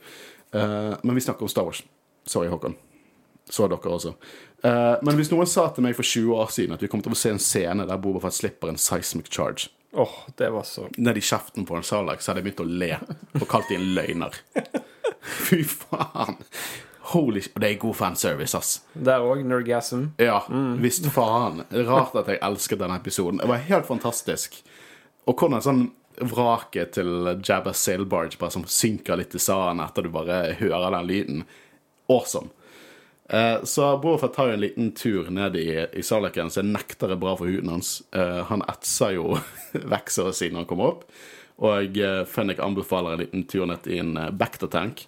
Uh, 0.53 0.93
men 1.01 1.17
vi 1.17 1.23
snakker 1.25 1.47
om 1.47 1.49
Star 1.49 1.65
Wars. 1.65 1.81
Sorry, 2.29 2.51
Håkon. 2.53 2.77
Så 3.49 3.65
dere 3.65 3.95
også. 3.95 4.13
Uh, 4.61 4.99
men 5.01 5.17
hvis 5.17 5.31
noen 5.33 5.49
sa 5.49 5.65
til 5.73 5.87
meg 5.87 5.97
for 5.97 6.05
20 6.05 6.37
år 6.37 6.53
siden 6.53 6.77
at 6.77 6.85
vi 6.85 6.91
kommer 6.91 7.07
til 7.07 7.17
å 7.17 7.17
se 7.17 7.33
en 7.33 7.41
scene 7.41 7.87
der 7.89 8.01
Boba 8.01 8.21
Fett 8.21 8.37
slipper 8.37 8.69
en 8.69 8.77
seismic 8.77 9.31
charge 9.33 9.71
Åh, 9.97 10.17
det 10.37 10.49
var 10.53 10.67
så 10.69 10.85
ned 10.97 11.17
i 11.17 11.23
kjeften 11.23 11.65
på 11.65 11.73
en 11.73 11.85
Sarlacc, 11.87 12.21
så 12.21 12.29
hadde 12.29 12.43
jeg 12.43 12.51
begynt 12.51 12.61
å 12.61 12.67
le 12.69 12.91
og 13.39 13.45
kalt 13.49 13.71
dem 13.71 13.87
løgner. 13.95 14.35
Fy 15.47 15.63
faen. 15.65 16.37
Holy 17.09 17.41
Og 17.55 17.61
det 17.61 17.69
er 17.69 17.79
god 17.81 17.95
fanservice, 17.97 18.57
ass. 18.57 18.81
Der 18.93 19.23
òg, 19.25 19.41
Nergasm. 19.47 20.11
Ja, 20.21 20.43
visst 20.81 21.07
faen. 21.13 21.63
Rart 21.87 22.17
at 22.19 22.29
jeg 22.29 22.41
elsket 22.45 22.81
denne 22.81 22.99
episoden. 22.99 23.41
Det 23.41 23.49
var 23.49 23.65
helt 23.69 23.87
fantastisk. 23.89 24.59
Og 25.29 25.39
hvordan 25.39 25.65
sånn 25.65 25.87
vraket 26.19 26.93
til 26.97 27.33
Jabba's 27.45 27.81
sailbarge 27.81 28.39
bare 28.39 28.51
som 28.51 28.65
synker 28.67 29.19
litt 29.19 29.35
i 29.35 29.41
sanden 29.41 29.83
etter 29.85 30.05
du 30.05 30.11
bare 30.13 30.39
hører 30.59 30.91
den 30.97 31.07
lyden. 31.07 31.43
Awesome. 32.11 32.51
Eh, 33.29 33.63
så 33.63 33.97
Bofet 34.01 34.33
tar 34.33 34.49
jo 34.49 34.57
en 34.57 34.63
liten 34.63 34.91
tur 34.97 35.29
ned 35.29 35.55
i, 35.55 35.67
i 35.93 36.03
Salaken, 36.03 36.49
så 36.49 36.63
nekter 36.65 37.11
det 37.11 37.19
bra 37.21 37.35
for 37.37 37.49
huden 37.49 37.69
hans. 37.75 37.99
Eh, 38.11 38.41
han 38.49 38.65
etser 38.65 39.13
jo 39.19 39.37
vekk 39.93 40.09
så 40.13 40.29
å 40.29 40.33
si 40.35 40.49
når 40.49 40.63
han 40.63 40.69
kommer 40.71 40.95
opp. 40.95 41.05
Og 41.59 41.99
eh, 41.99 42.23
Fennik 42.25 42.61
anbefaler 42.63 43.15
en 43.15 43.23
liten 43.23 43.45
tur 43.49 43.67
ned 43.69 43.87
i 43.91 43.99
en 44.01 44.15
uh, 44.17 44.29
Bacta-tank. 44.31 45.05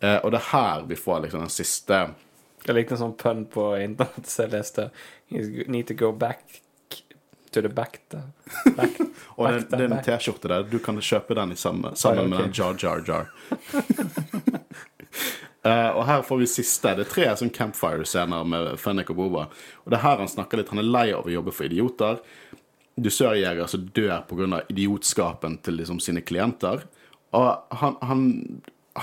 Eh, 0.00 0.16
og 0.22 0.32
det 0.32 0.38
er 0.38 0.50
her 0.52 0.86
vi 0.86 0.96
får 0.96 1.24
liksom 1.24 1.42
den 1.42 1.50
siste 1.50 1.96
Jeg 2.62 2.74
likte 2.76 2.94
en 2.94 3.00
sånn 3.00 3.16
pønn 3.18 3.40
på 3.50 3.64
internett 3.82 4.28
som 4.30 4.44
jeg 4.44 4.52
leste. 4.52 4.88
You 5.32 5.66
need 5.66 5.88
to 5.90 5.96
go 5.98 6.12
back 6.12 6.60
to 7.50 7.62
the 7.62 7.68
back 7.68 8.00
there. 8.08 8.22
Back, 8.76 9.00
Og 9.36 9.52
det, 9.52 9.68
back, 9.70 9.80
er 9.80 9.84
en. 9.84 10.04
T-skjorte 10.04 10.50
der. 10.50 10.66
Du 10.68 10.78
kan 10.82 11.00
kjøpe 11.00 11.36
den 11.38 11.54
i 11.54 11.58
samme, 11.58 11.94
sammen 11.96 12.30
med 12.30 12.48
ok. 12.48 12.58
Jar 12.58 12.76
Jar 12.82 13.04
Jar. 13.06 13.30
Uh, 15.64 15.90
og 15.98 16.02
her 16.06 16.22
får 16.26 16.42
vi 16.42 16.50
siste. 16.50 16.94
Det 16.98 17.06
er 17.06 17.12
tre 17.12 17.28
sånn 17.40 17.54
campfire-scener 17.54 18.46
med 18.48 18.74
Fennek 18.80 19.12
og 19.14 19.20
Boba. 19.22 19.46
Og 19.84 19.92
det 19.92 20.00
er 20.00 20.04
her 20.04 20.22
han 20.22 20.30
snakker 20.30 20.60
litt. 20.60 20.72
Han 20.74 20.82
er 20.82 20.90
lei 20.90 21.06
av 21.16 21.26
å 21.26 21.34
jobbe 21.34 21.54
for 21.54 21.68
idioter. 21.70 22.20
Dusørjegere 22.98 23.68
som 23.70 23.86
dør 23.94 24.18
pga. 24.28 24.62
idiotskapen 24.68 25.60
til 25.62 25.80
liksom, 25.80 26.02
sine 26.02 26.24
klienter. 26.26 26.84
Og 27.36 27.78
han, 27.80 27.96
han, 28.02 28.28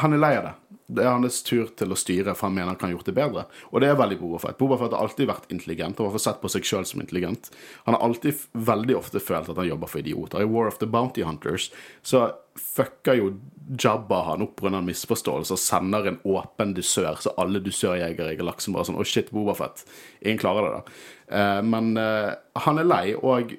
han 0.02 0.14
er 0.14 0.22
lei 0.22 0.36
av 0.38 0.50
det. 0.50 0.56
Det 0.86 1.02
er 1.02 1.16
hans 1.16 1.40
tur 1.42 1.72
til 1.74 1.94
å 1.94 1.98
styre, 1.98 2.36
for 2.38 2.46
han 2.46 2.54
mener 2.54 2.70
han 2.70 2.78
kan 2.78 2.92
gjort 2.94 3.08
det 3.10 3.16
bedre. 3.18 3.48
Og 3.72 3.82
det 3.82 3.88
er 3.90 3.98
veldig 3.98 4.20
Boba 4.20 4.38
Fett. 4.44 4.58
Boba 4.60 4.78
Fett 4.78 4.94
har 4.94 5.02
alltid 5.02 5.30
vært 5.32 5.50
intelligent, 5.54 5.98
og 5.98 6.14
har 6.14 6.22
sett 6.22 6.42
på 6.44 6.52
seg 6.54 6.68
sjøl 6.68 6.86
som 6.86 7.02
intelligent. 7.02 7.50
Han 7.88 7.98
har 7.98 8.04
alltid 8.06 8.44
veldig 8.54 8.98
ofte 9.00 9.22
følt 9.24 9.50
at 9.50 9.58
han 9.58 9.70
jobber 9.72 9.90
for 9.90 10.04
idioter. 10.04 10.44
I 10.46 10.50
War 10.50 10.70
of 10.70 10.78
the 10.78 10.90
Bounty 10.90 11.26
Hunters 11.26 11.72
så 12.06 12.28
fucker 12.56 13.18
jo 13.18 13.32
Jabba 13.82 14.20
han 14.28 14.44
opp 14.46 14.60
pga. 14.62 14.76
en 14.78 14.86
misforståelse 14.86 15.56
og 15.56 15.60
sender 15.60 16.06
en 16.06 16.20
åpen 16.22 16.76
dusør, 16.78 17.18
så 17.18 17.34
alle 17.42 17.60
dusørjegere 17.66 18.36
i 18.36 18.38
galaksen 18.38 18.76
bare 18.76 18.86
sånn 18.86 19.00
Å, 19.02 19.06
shit, 19.10 19.32
Boba 19.34 19.56
Fett. 19.58 19.82
Ingen 20.22 20.38
klarer 20.44 20.68
det, 20.68 20.76
da. 20.76 21.00
Eh, 21.40 21.62
men 21.66 21.98
eh, 21.98 22.36
han 22.62 22.78
er 22.78 22.86
lei, 22.86 23.16
og 23.18 23.56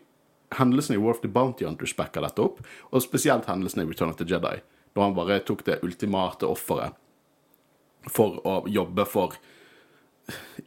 hendelsene 0.55 0.95
i 0.95 1.03
War 1.03 1.17
of 1.17 1.25
the 1.25 1.33
Bounty 1.33 1.67
Hunters 1.67 1.97
backer 1.99 2.23
dette 2.23 2.45
opp, 2.45 2.63
og 2.93 3.03
spesielt 3.03 3.51
hendelsene 3.51 3.83
i 3.83 3.91
Return 3.91 4.15
of 4.15 4.21
the 4.23 4.29
Jedi, 4.29 4.61
da 4.95 5.03
han 5.03 5.19
bare 5.19 5.41
tok 5.43 5.67
det 5.67 5.81
ultimate 5.83 6.47
offeret 6.47 6.95
for 8.11 8.41
å 8.47 8.61
jobbe 8.71 9.07
for 9.09 9.37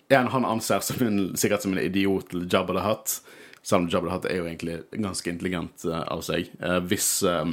en 0.09 0.27
han 0.27 0.45
anser 0.45 0.79
som 0.79 1.07
en, 1.07 1.19
sikkert 1.37 1.61
som 1.65 1.75
en 1.75 1.83
idiot 1.83 2.31
til 2.31 2.47
Jabba 2.51 2.75
the 2.77 2.85
Hutt. 2.85 3.19
Selv 3.61 3.83
om 3.83 3.89
Jabba 3.91 4.07
the 4.07 4.15
Hutt 4.15 4.27
er 4.29 4.39
jo 4.39 4.47
egentlig 4.47 4.79
ganske 4.95 5.31
intelligent 5.31 5.85
uh, 5.85 6.01
av 6.07 6.23
seg. 6.25 6.49
Uh, 6.63 6.79
hvis, 6.89 7.09
uh, 7.27 7.45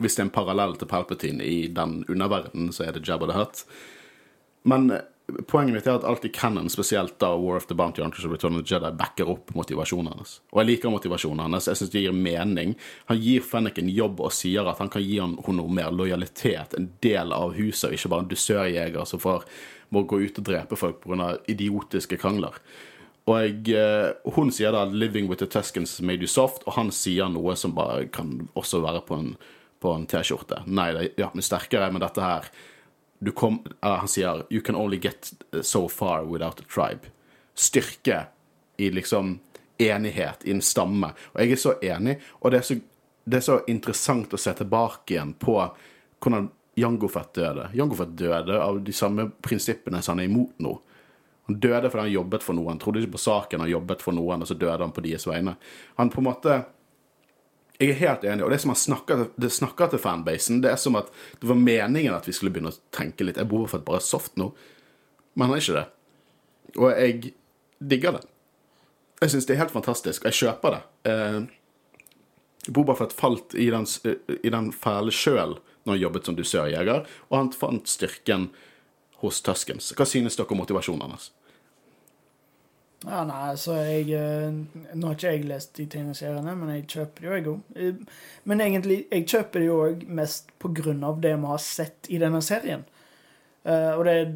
hvis 0.00 0.16
det 0.16 0.24
er 0.24 0.28
en 0.28 0.36
parallell 0.36 0.76
til 0.78 0.90
Palpatine 0.90 1.44
i 1.44 1.66
den 1.72 2.02
underverdenen, 2.08 2.72
så 2.76 2.86
er 2.86 2.96
det 2.96 3.06
Jabba 3.08 3.30
the 3.30 3.38
Hutt. 3.38 3.64
Men 4.68 4.90
poenget 5.26 5.74
mitt 5.74 5.86
er 5.86 5.96
at 5.98 6.04
alt 6.06 6.24
i 6.24 6.30
canon, 6.30 6.68
spesielt 6.70 7.16
da 7.18 7.32
War 7.34 7.58
of 7.58 7.66
the 7.66 7.74
Bounty 7.74 8.02
Hunters 8.02 8.24
og 8.28 8.32
Return 8.36 8.54
of 8.58 8.62
the 8.62 8.74
Jedi, 8.74 8.92
backer 8.94 9.30
opp 9.32 9.50
motivasjonen 9.58 10.12
hennes. 10.12 10.36
Og 10.54 10.60
jeg 10.62 10.70
liker 10.70 10.92
motivasjonen 10.94 11.42
hennes. 11.46 11.66
Jeg 11.66 11.80
syns 11.80 11.92
det 11.94 12.02
gir 12.04 12.14
mening. 12.14 12.76
Han 13.10 13.20
gir 13.22 13.46
Fennek 13.46 13.80
en 13.82 13.90
jobb 13.90 14.22
og 14.22 14.34
sier 14.34 14.68
at 14.70 14.82
han 14.82 14.90
kan 14.92 15.02
gi 15.02 15.18
henne 15.18 15.56
noe 15.58 15.72
mer 15.72 15.90
lojalitet, 15.94 16.76
en 16.78 16.90
del 17.02 17.34
av 17.34 17.56
huset, 17.58 17.96
ikke 17.96 18.12
bare 18.12 18.26
en 18.26 18.30
dusørjeger 18.30 19.08
som 19.10 19.22
får, 19.22 19.48
må 19.94 20.04
gå 20.06 20.20
ut 20.22 20.38
og 20.42 20.46
drepe 20.46 20.78
folk 20.78 21.02
pga. 21.02 21.36
idiotiske 21.50 22.18
krangler. 22.22 22.54
Og 23.26 23.66
jeg, 23.66 24.14
hun 24.36 24.52
sier 24.54 24.70
da 24.70 24.84
'Living 24.86 25.26
with 25.26 25.42
the 25.42 25.46
Tuscans 25.46 26.00
made 26.00 26.22
you 26.22 26.30
soft', 26.30 26.62
og 26.66 26.72
han 26.78 26.92
sier 26.94 27.28
noe 27.28 27.56
som 27.56 27.74
bare 27.74 28.06
kan 28.06 28.48
også 28.54 28.80
være 28.80 29.02
på 29.02 29.18
en, 29.18 29.36
en 29.86 30.06
T-skjorte. 30.06 30.62
Nei, 30.66 30.92
det 30.92 31.12
ja, 31.18 31.30
men 31.34 31.42
sterkere, 31.42 31.90
men 31.90 32.00
dette 32.00 32.22
her 32.22 32.46
kom, 33.34 33.60
uh, 33.84 33.96
Han 33.98 34.08
sier 34.08 34.44
'You 34.50 34.60
can 34.60 34.74
only 34.74 34.98
get 34.98 35.32
so 35.62 35.88
far 35.88 36.24
without 36.24 36.60
a 36.60 36.64
tribe'. 36.68 37.10
Styrke 37.54 38.26
i 38.76 38.90
liksom 38.90 39.40
enighet 39.78 40.44
i 40.44 40.50
en 40.50 40.62
stamme. 40.62 41.12
Og 41.32 41.40
jeg 41.40 41.52
er 41.52 41.56
så 41.56 41.74
enig, 41.82 42.20
og 42.40 42.50
det 42.50 42.58
er 42.58 42.62
så, 42.62 42.74
det 43.24 43.36
er 43.36 43.40
så 43.40 43.60
interessant 43.68 44.32
å 44.32 44.40
se 44.40 44.52
tilbake 44.52 45.14
igjen 45.14 45.34
på 45.34 45.56
hvordan 46.20 46.50
Jango 46.76 47.08
Fett 47.08 47.34
døde. 47.34 47.70
Jango 47.74 47.96
Fett 47.96 48.16
døde 48.16 48.60
av 48.62 48.80
de 48.84 48.92
samme 48.92 49.30
prinsippene 49.42 50.02
som 50.02 50.16
han 50.16 50.24
er 50.24 50.30
imot 50.30 50.58
nå. 50.60 50.74
Han 51.46 51.60
døde 51.60 51.90
fordi 51.90 52.08
han 52.08 52.12
jobbet 52.12 52.42
for 52.42 52.58
noen. 52.58 52.78
Trodde 52.82 53.00
ikke 53.00 53.14
på 53.16 53.22
saken, 53.22 53.62
han 53.62 53.70
jobbet 53.70 54.02
for 54.02 54.16
noen, 54.16 54.42
og 54.42 54.48
så 54.48 54.56
døde 54.58 54.82
han 54.82 54.92
på 54.92 55.04
deres 55.04 55.26
vegne. 55.28 55.54
Han 55.96 56.10
på 56.10 56.20
en 56.20 56.28
måte 56.28 56.56
Jeg 57.76 57.92
er 57.92 57.98
helt 58.00 58.24
enig, 58.24 58.44
og 58.44 58.52
det 58.52 58.60
som 58.62 58.72
han 58.72 58.78
snakker, 58.80 59.26
det 59.36 59.50
til 59.52 60.00
fanbasen, 60.00 60.62
det 60.64 60.70
er 60.72 60.78
som 60.80 60.96
at 60.96 61.10
det 61.40 61.48
var 61.50 61.58
meningen 61.60 62.14
at 62.16 62.24
vi 62.28 62.32
skulle 62.32 62.52
begynne 62.54 62.72
å 62.72 62.80
tenke 62.94 63.24
litt 63.24 63.36
Jeg 63.36 63.48
bor 63.50 63.66
for 63.68 63.78
at 63.78 63.84
bare 63.84 64.00
soft 64.00 64.36
nå? 64.40 64.48
Men 65.34 65.50
han 65.50 65.58
er 65.58 65.64
ikke 65.64 65.76
det. 65.76 65.86
Og 66.76 66.88
jeg 66.94 67.34
digger 67.78 68.16
det. 68.16 68.24
Jeg 69.20 69.32
syns 69.32 69.46
det 69.48 69.56
er 69.56 69.62
helt 69.64 69.74
fantastisk, 69.76 70.24
og 70.24 70.32
jeg 70.32 70.40
kjøper 70.40 70.76
det. 70.76 70.82
Eh, 71.12 71.40
Boba 72.72 72.96
Fett 72.96 73.12
falt 73.16 73.54
i 73.54 73.68
den, 73.70 73.86
i 74.42 74.52
den 74.52 74.72
fæle 74.72 75.12
sjøl 75.14 75.58
når 75.86 75.92
han 75.92 76.00
jobbet 76.00 76.26
som 76.26 76.36
dusørjeger, 76.36 77.04
og 77.28 77.36
han 77.36 77.52
fant 77.54 77.88
styrken 77.88 78.48
hos 79.22 79.40
Tuskens. 79.44 79.92
Hva 79.96 80.06
synes 80.08 80.36
dere 80.36 80.50
om 80.52 80.60
motivasjonen 80.60 81.12
hans? 81.12 81.30
Ja, 83.04 83.20
nei, 83.28 83.50
altså 83.52 83.74
jeg 83.84 84.08
eh, 84.16 84.56
Nå 84.96 85.10
har 85.10 85.16
ikke 85.18 85.32
jeg 85.34 85.44
lest 85.50 85.74
de 85.76 85.84
tegneseriene, 85.92 86.54
men 86.56 86.72
jeg 86.72 86.86
kjøper 86.94 87.22
det 87.22 87.28
jo, 87.28 87.34
jeg 87.36 87.46
òg. 87.52 87.76
Eh, 87.76 88.20
Men 88.48 88.62
egentlig, 88.64 88.98
jeg 89.12 89.26
kjøper 89.28 89.62
det 89.62 89.68
jo 89.68 89.78
òg 89.84 90.04
mest 90.20 90.48
på 90.62 90.70
grunn 90.80 91.04
av 91.04 91.20
det 91.22 91.34
vi 91.36 91.50
har 91.52 91.62
sett 91.62 92.08
i 92.08 92.20
denne 92.22 92.40
serien. 92.44 92.86
Eh, 93.68 93.90
og 93.92 94.04
det 94.08 94.14
er, 94.22 94.32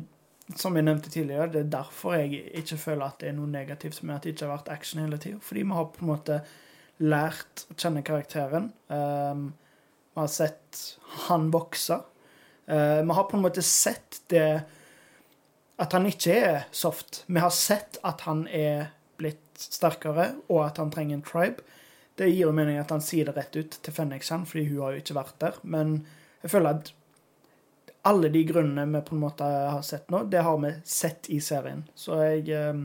som 0.60 0.76
jeg 0.76 0.86
nevnte 0.86 1.12
tidligere, 1.14 1.48
det 1.54 1.62
er 1.64 1.72
derfor 1.72 2.18
jeg 2.18 2.42
ikke 2.60 2.78
føler 2.84 3.06
at 3.06 3.22
det 3.22 3.30
er 3.30 3.36
noe 3.38 3.48
negativt 3.50 4.02
med 4.02 4.18
at 4.18 4.26
det 4.26 4.34
ikke 4.34 4.46
har 4.46 4.54
vært 4.58 4.72
action 4.76 5.02
hele 5.02 5.18
tida. 5.22 5.40
Fordi 5.46 5.64
vi 5.64 5.78
har 5.78 5.88
på 5.94 6.04
en 6.04 6.10
måte 6.12 6.38
lært 7.00 7.64
å 7.72 7.78
kjenne 7.80 8.04
karakteren. 8.06 8.68
Eh, 8.92 9.44
vi 10.10 10.20
har 10.20 10.30
sett 10.30 10.84
han 11.30 11.48
vokse. 11.54 11.96
Vi 12.70 13.14
har 13.16 13.24
på 13.26 13.34
en 13.34 13.42
måte 13.42 13.62
sett 13.66 14.20
det 14.30 14.60
at 15.80 15.92
han 15.96 16.06
ikke 16.08 16.34
er 16.36 16.64
soft. 16.76 17.22
Vi 17.26 17.40
har 17.40 17.52
sett 17.54 17.98
at 18.06 18.26
han 18.28 18.44
er 18.52 18.90
blitt 19.20 19.40
sterkere, 19.60 20.34
og 20.48 20.62
at 20.66 20.80
han 20.80 20.90
trenger 20.92 21.18
en 21.18 21.24
tribe. 21.26 21.64
Det 22.20 22.28
gir 22.28 22.46
jo 22.46 22.52
mening 22.56 22.76
at 22.80 22.90
han 22.92 23.00
sier 23.04 23.28
det 23.30 23.36
rett 23.38 23.56
ut 23.56 23.76
til 23.80 23.94
Fennek-san, 23.96 24.44
fordi 24.48 24.66
hun 24.68 24.82
har 24.84 24.92
jo 24.96 25.02
ikke 25.04 25.16
vært 25.16 25.36
der. 25.40 25.60
Men 25.62 25.94
jeg 26.42 26.52
føler 26.52 26.76
at 26.80 26.90
alle 28.08 28.30
de 28.32 28.42
grunnene 28.48 28.86
vi 28.94 29.00
på 29.08 29.14
en 29.16 29.22
måte 29.24 29.44
har 29.44 29.82
sett 29.84 30.08
nå, 30.12 30.22
det 30.32 30.40
har 30.44 30.56
vi 30.62 30.72
sett 30.88 31.28
i 31.32 31.40
serien. 31.44 31.82
Så 31.94 32.16
jeg 32.24 32.48
eh, 32.56 32.82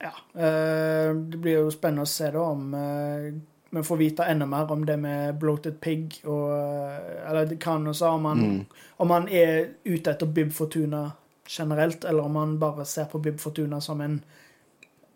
Ja. 0.00 0.12
eh, 0.36 1.12
Det 1.16 1.40
blir 1.40 1.62
jo 1.62 1.70
spennende 1.72 2.04
å 2.04 2.10
se 2.12 2.28
da 2.34 2.42
om 2.52 2.74
eh, 2.76 3.30
vi 3.76 3.82
får 3.82 3.96
vite 3.96 4.24
enda 4.24 4.46
mer 4.46 4.72
om 4.72 4.86
det 4.86 4.96
med 4.96 5.38
bloated 5.38 5.80
pig 5.80 6.20
og 6.24 6.50
eh, 6.52 7.28
Eller 7.28 7.46
det 7.46 7.60
kan 7.60 7.86
også 7.86 8.06
om 8.06 8.24
han, 8.24 8.66
om 8.96 9.10
han 9.10 9.28
er 9.28 9.68
ute 9.84 10.10
etter 10.10 10.26
Bib 10.26 10.52
Fortuna 10.52 11.10
generelt, 11.48 12.04
eller 12.04 12.22
om 12.22 12.36
han 12.36 12.58
bare 12.58 12.84
ser 12.84 13.04
på 13.04 13.18
Bib 13.18 13.38
Fortuna 13.40 13.80
som 13.80 14.00
en 14.00 14.20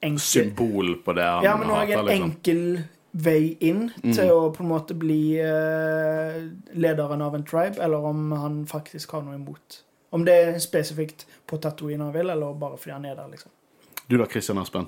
enkel 0.00 0.20
Symbol 0.20 0.96
på 1.04 1.12
det 1.12 1.24
han 1.24 1.44
Ja, 1.44 1.56
men 1.56 1.68
hater, 1.68 1.98
en 1.98 2.06
liksom. 2.06 2.30
enkel 2.30 2.82
vei 3.11 3.56
inn 3.61 3.88
til 4.02 4.30
å 4.30 4.50
på 4.54 4.62
en 4.62 4.70
måte 4.70 4.94
bli 4.94 5.34
uh, 5.42 6.36
lederen 6.78 7.22
av 7.26 7.34
en 7.34 7.44
tribe, 7.44 7.82
eller 7.82 8.06
om 8.06 8.30
han 8.32 8.61
faktisk 8.70 9.16
har 9.16 9.24
noe 9.26 9.34
imot. 9.34 9.80
Om 10.14 10.24
det 10.26 10.36
er 10.44 10.58
spesifikt 10.62 11.26
på 11.46 11.58
Tatooine 11.58 12.06
han 12.06 12.14
vil, 12.14 12.30
eller 12.30 12.54
bare 12.54 12.78
fordi 12.78 12.94
han 12.94 13.08
er 13.11 13.16
der, 13.18 13.32
liksom. 13.32 13.50
Du 14.06 14.14
da, 14.18 14.28
Christian 14.30 14.62
Aspen? 14.62 14.86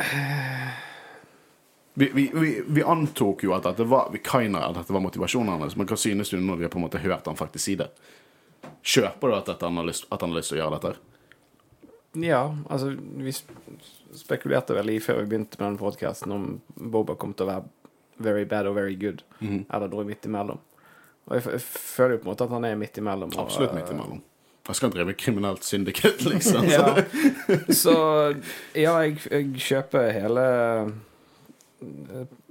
Vi, 2.00 2.06
vi, 2.14 2.30
vi, 2.32 2.62
vi 2.66 2.82
antok 2.82 3.42
jo 3.44 3.52
at 3.52 3.66
dette 3.68 3.84
var 3.84 4.06
vi 4.12 4.22
kinda 4.24 4.62
at 4.70 4.78
dette 4.78 4.94
var 4.94 5.02
motivasjonen 5.04 5.60
hans, 5.60 5.74
men 5.76 5.84
hva 5.84 5.98
synes 6.00 6.30
du 6.32 6.38
når 6.40 6.56
vi 6.56 6.64
har 6.64 6.72
på 6.72 6.78
en 6.80 6.86
måte 6.86 7.02
hørt 7.02 7.26
han 7.28 7.36
faktisk 7.36 7.64
si 7.66 7.74
det? 7.76 7.90
Kjøper 8.80 9.28
du 9.28 9.34
at, 9.36 9.50
han 9.60 9.76
har 9.76 9.84
lyst, 9.84 10.06
at 10.08 10.24
han 10.24 10.32
har 10.32 10.40
lyst 10.40 10.54
til 10.54 10.56
å 10.56 10.62
gjøre 10.62 10.78
dette? 10.78 10.92
Ja, 12.24 12.40
altså 12.72 12.94
Vi 12.96 13.34
spekulerte 14.16 14.74
veldig 14.74 14.96
før 15.04 15.20
vi 15.20 15.28
begynte 15.34 15.60
med 15.60 15.66
den 15.66 15.76
podkasten 15.82 16.32
om 16.32 16.48
Boba 16.72 17.18
kom 17.20 17.36
til 17.36 17.46
å 17.46 17.50
være 17.50 17.68
very 18.20 18.48
bad 18.48 18.70
og 18.72 18.78
very 18.80 18.96
good, 18.96 19.20
eller 19.44 19.92
noe 19.92 20.06
midt 20.08 20.24
imellom. 20.28 20.58
Og 21.28 21.36
jeg, 21.36 21.46
jeg 21.52 21.62
føler 21.68 22.16
jo 22.16 22.22
på 22.24 22.28
en 22.30 22.32
måte 22.32 22.48
at 22.48 22.56
han 22.56 22.66
er 22.70 22.80
midt 22.80 22.98
imellom. 23.00 23.36
og, 23.36 23.44
Absolutt 23.44 23.76
midt 23.76 23.92
imellom. 23.92 24.24
Jeg 24.70 24.76
skal 24.80 24.92
drive 24.96 25.14
kriminelt 25.20 25.64
syndikat, 25.68 26.24
liksom. 26.24 26.64
Ja. 26.76 26.96
Så 27.76 27.94
ja, 28.72 28.96
jeg, 29.04 29.20
jeg 29.28 29.64
kjøper 29.68 30.10
hele 30.16 30.48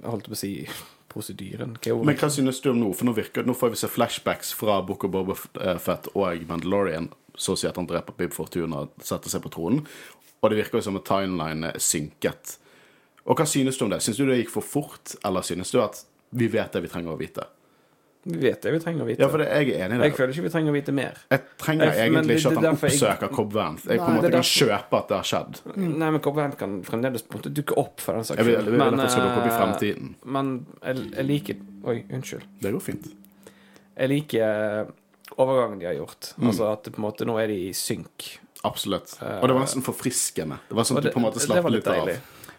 holdt 0.04 0.30
på 0.30 0.36
å 0.36 0.38
si 0.38 0.52
prosedyren. 1.10 1.76
Men 2.06 2.18
hva 2.18 2.30
synes 2.30 2.60
du 2.62 2.70
om 2.72 2.80
nå? 2.80 2.92
For 2.96 3.08
nå, 3.08 3.14
virker, 3.16 3.46
nå 3.46 3.56
får 3.58 3.74
vi 3.74 3.80
se 3.80 3.90
flashbacks 3.90 4.52
fra 4.56 4.78
Book 4.86 5.06
of 5.06 5.14
Boba 5.14 5.36
Fett 5.82 6.10
og 6.14 6.46
Mandalorian. 6.48 7.10
Så 7.34 7.54
å 7.54 7.60
si 7.60 7.68
at 7.70 7.78
han 7.80 7.88
dreper 7.88 8.16
Bib 8.18 8.34
Fortuna 8.36 8.84
og 8.84 9.04
setter 9.06 9.32
seg 9.32 9.42
på 9.44 9.52
tronen. 9.54 9.84
Og 10.40 10.50
det 10.50 10.60
virker 10.62 10.80
jo 10.80 10.86
som 10.88 10.98
at 11.00 11.08
timeline 11.08 11.72
er 11.72 11.80
synket. 11.82 12.56
Og 13.28 13.38
hva 13.38 13.46
synes 13.48 13.78
du 13.78 13.84
om 13.86 13.92
det? 13.92 14.00
Synes 14.04 14.20
du 14.20 14.26
det 14.28 14.40
gikk 14.40 14.52
for 14.54 14.66
fort, 14.66 15.14
eller 15.26 15.44
synes 15.46 15.72
du 15.72 15.80
at 15.82 16.02
vi 16.36 16.48
vet 16.50 16.72
det 16.72 16.84
vi 16.84 16.90
trenger 16.92 17.14
å 17.14 17.20
vite? 17.20 17.46
Vi 18.22 18.36
vet 18.36 18.60
det 18.60 18.70
vi 18.74 18.78
trenger 18.82 19.00
å 19.02 19.06
vite. 19.08 19.22
Ja, 19.22 19.28
for 19.32 19.40
det, 19.40 19.46
jeg 19.48 19.70
er 19.72 19.86
enig 19.86 19.96
i 19.96 20.00
det. 20.02 20.08
Jeg 20.10 20.16
føler 20.18 20.34
ikke 20.34 20.42
vi 20.44 20.50
trenger 20.52 20.72
å 20.72 20.74
vite 20.76 20.92
mer. 20.92 21.14
Jeg 21.30 21.40
trenger 21.56 21.86
Jeg- 21.86 22.10
egentlig 22.10 22.26
det- 22.26 22.36
ikke 22.40 22.50
at 22.50 22.64
han 22.64 22.76
oppsøker 22.76 23.20
jeg- 23.26 23.30
Cobb 23.36 23.52
Vanth. 23.52 23.86
Jeg 23.88 23.98
på 23.98 24.08
en 24.10 24.16
måte 24.18 24.30
kan 24.30 24.42
kjøpe 24.42 24.98
at 24.98 25.08
det 25.08 25.16
har 25.16 25.24
skjedd. 25.30 25.60
Nei, 25.76 26.10
men 26.10 26.20
Cobb 26.20 26.34
Vanth 26.36 26.58
kan 26.58 26.82
fremdeles 26.82 27.22
på 27.22 27.34
en 27.34 27.40
måte 27.40 27.54
dukke 27.54 27.78
opp 27.78 28.00
for 28.00 28.12
den 28.12 28.22
saks 28.24 28.36
Jeg 28.36 28.46
vil, 28.46 28.54
jeg 28.56 28.64
vil 28.72 28.82
at 28.82 28.96
det 28.96 29.10
skal 29.10 29.22
dukke 29.24 29.40
opp 29.40 29.46
i 29.46 29.54
eh, 29.54 29.60
fremtiden. 29.60 30.14
Men 30.24 30.66
jeg, 30.84 30.96
jeg 31.16 31.26
liker 31.26 31.56
Oi, 31.86 32.04
unnskyld. 32.12 32.42
Det 32.60 32.72
går 32.74 32.80
fint. 32.82 33.06
Jeg 33.96 34.08
liker 34.10 34.92
overgangen 35.38 35.78
de 35.80 35.86
har 35.86 35.94
gjort. 35.94 36.34
Mm. 36.36 36.46
Altså 36.50 36.72
at 36.72 36.84
det 36.84 36.92
på 36.92 36.98
en 36.98 37.06
måte 37.10 37.24
nå 37.24 37.38
er 37.42 37.46
de 37.46 37.68
i 37.68 37.72
synk. 37.72 38.38
Absolutt. 38.64 39.16
Og 39.22 39.48
det 39.48 39.54
var 39.56 39.64
nesten 39.64 39.82
forfriskende. 39.82 40.58
Det 40.68 40.76
var 40.76 40.84
sånn 40.84 40.98
at 40.98 41.04
du 41.04 41.10
på 41.10 41.16
en 41.16 41.24
måte 41.24 41.40
slapp 41.40 41.64
litt, 41.70 41.86
litt 41.86 41.88
av. 41.88 42.08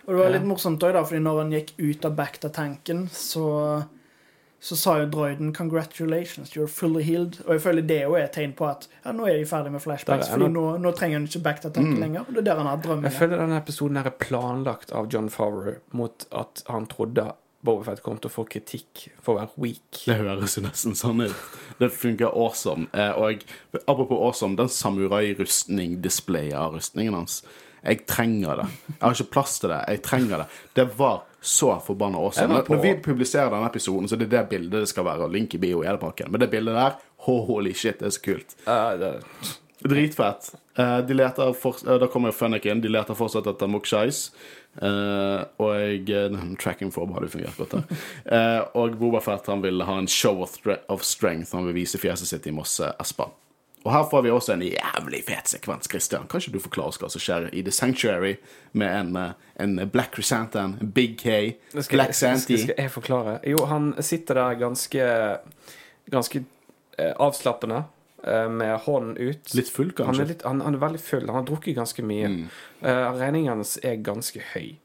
Og 0.08 0.16
det 0.16 0.24
var 0.24 0.32
litt 0.34 0.48
morsomt 0.50 0.82
òg, 0.82 0.94
da, 0.94 1.04
fordi 1.06 1.22
når 1.22 1.38
han 1.44 1.52
gikk 1.52 1.72
ut 1.78 2.06
av 2.06 2.16
back-to-tanken, 2.18 3.04
så 3.14 3.86
så 4.62 4.76
sa 4.76 4.98
jo 5.00 5.06
droiden 5.10 5.56
'congratulations, 5.56 6.56
you're 6.56 6.68
fully 6.68 7.04
healed'. 7.04 7.42
Og 7.48 7.54
jeg 7.54 7.62
føler 7.62 7.82
det 7.82 8.02
jo 8.04 8.14
er 8.14 8.24
et 8.24 8.32
tegn 8.32 8.54
på 8.54 8.68
at 8.70 8.88
ja, 9.06 9.12
nå 9.12 9.26
er 9.26 9.38
de 9.38 9.46
ferdig 9.46 9.72
med 9.72 9.82
flashbacks, 9.82 10.30
fordi 10.30 10.48
nå, 10.48 10.78
nå 10.78 10.92
trenger 10.92 11.18
han 11.18 11.26
ikke 11.26 11.44
back-to-tanken 11.44 12.00
lenger. 12.00 12.20
Og 12.28 12.36
det 12.36 12.38
er 12.38 12.44
der 12.44 12.56
han 12.62 12.68
har 12.68 13.02
Jeg 13.02 13.12
føler 13.12 13.38
denne 13.38 13.58
episoden 13.58 13.98
her 13.98 14.06
er 14.06 14.18
planlagt 14.20 14.92
av 14.92 15.10
John 15.14 15.30
Favreau 15.30 15.80
mot 15.92 16.28
at 16.32 16.64
han 16.70 16.86
trodde 16.86 17.32
Bobafett 17.62 18.02
kom 18.02 18.18
til 18.18 18.30
å 18.30 18.34
få 18.34 18.46
kritikk 18.50 19.10
for 19.22 19.36
å 19.36 19.40
være 19.40 19.50
weak. 19.58 20.00
Det 20.06 20.16
høres 20.18 20.58
jo 20.58 20.64
nesten 20.66 20.96
sånn 20.98 21.22
ut. 21.22 21.36
Det 21.78 21.92
funker 21.94 22.34
awesome. 22.34 22.88
Eh, 22.94 23.12
og 23.12 23.44
apropos 23.86 24.18
awesome, 24.18 24.58
den 24.58 24.70
samurai-rustning-displayet 24.70 26.58
av 26.58 26.74
rustningen 26.74 27.14
hans 27.14 27.44
Jeg 27.82 28.06
trenger 28.10 28.62
det. 28.62 28.68
Jeg 28.88 29.02
har 29.02 29.16
ikke 29.18 29.34
plass 29.34 29.60
til 29.62 29.74
det. 29.74 29.82
Jeg 29.90 30.02
trenger 30.06 30.44
det. 30.44 30.48
Det 30.78 30.88
var 30.98 31.24
så 31.42 31.72
forbanna 31.82 32.22
awesome. 32.22 32.54
Når, 32.54 32.70
når 32.70 32.84
vi 32.84 32.94
publiserer 33.02 33.50
denne 33.50 33.70
episoden, 33.72 34.10
så 34.10 34.16
er 34.16 34.24
det 34.24 34.30
det 34.34 34.44
bildet 34.52 34.86
det 34.86 34.92
skal 34.92 35.08
være. 35.08 35.30
Link 35.34 35.56
i 35.58 35.62
bio 35.62 35.82
i 35.82 35.90
hele 35.90 36.02
pakken. 36.02 36.30
Men 36.32 36.44
det 36.44 36.52
bildet 36.54 36.78
der, 36.78 37.00
holy 37.26 37.74
shit, 37.74 38.00
det 38.00 38.12
er 38.12 38.16
så 38.18 38.26
kult. 38.28 38.56
Eh, 38.68 38.92
det, 39.02 39.14
Dritfett. 39.82 40.52
Eh, 40.78 40.98
de 41.10 41.18
leter 41.18 41.54
for, 41.58 41.82
eh, 41.88 41.98
da 41.98 42.08
kommer 42.08 42.66
inn. 42.66 42.82
De 42.82 42.90
leter 42.90 43.18
fortsatt 43.18 43.50
etter 43.50 43.68
Mokshais. 43.68 44.30
Uh, 44.80 45.44
og 45.60 45.74
jeg, 45.76 46.06
eh, 46.16 46.36
Tracking 46.56 46.94
form 46.96 47.12
hadde 47.12 47.28
fungert 47.28 47.58
godt 47.60 47.74
der. 47.76 47.98
Uh, 48.24 48.62
og 48.80 48.96
Bobafett 49.02 49.50
han 49.52 49.64
vil 49.66 49.84
ha 49.84 49.98
en 50.00 50.08
show 50.08 50.40
of, 50.42 50.56
of 50.88 51.04
strength. 51.04 51.52
Han 51.52 51.68
vil 51.68 51.82
vise 51.82 52.00
fjeset 52.00 52.30
sitt 52.30 52.48
i 52.48 52.54
Mosse 52.56 52.94
Espa. 53.02 53.28
Og 53.84 53.92
her 53.92 54.04
får 54.12 54.22
vi 54.22 54.30
også 54.30 54.54
en 54.54 54.62
jævlig 54.62 55.24
fet 55.26 55.50
sekvens. 55.50 55.90
Christian, 55.90 56.28
Kan 56.30 56.42
ikke 56.42 56.54
du 56.54 56.60
forklare 56.60 56.88
oss 56.94 57.00
hva 57.02 57.10
som 57.10 57.22
skjer 57.22 57.48
i 57.54 57.64
The 57.66 57.72
Sanctuary 57.74 58.36
med 58.74 59.00
en, 59.00 59.16
eh, 59.18 59.32
en 59.60 59.90
Black 59.90 60.14
Chrysanthemum, 60.14 60.78
en 60.82 60.92
Big 60.92 61.18
K, 61.20 61.56
skal, 61.70 61.98
Black 61.98 62.14
Santy? 62.14 62.58
skal 62.58 62.76
jeg 62.78 62.92
forklare? 62.92 63.40
Jo, 63.48 63.66
han 63.66 63.94
sitter 64.00 64.34
der 64.34 64.60
ganske 64.60 65.08
Ganske 66.12 66.44
eh, 67.00 67.14
avslappende, 67.20 67.84
eh, 68.28 68.50
med 68.50 68.78
hånden 68.84 69.18
ut. 69.18 69.54
Litt 69.56 69.70
full, 69.70 69.94
Han 69.98 70.02
er, 70.02 70.06
kanskje? 70.10 70.28
litt, 70.28 70.42
han, 70.44 70.62
han 70.62 70.76
er 70.76 70.82
veldig 70.82 71.00
full. 71.00 71.26
Han 71.26 71.36
har 71.36 71.46
drukket 71.48 71.76
ganske 71.76 72.04
mye. 72.04 72.28
Mm. 72.28 72.50
Eh, 72.82 73.12
regningen 73.22 73.48
hans 73.54 73.78
er 73.84 73.96
ganske 73.96 74.42
høy. 74.54 74.76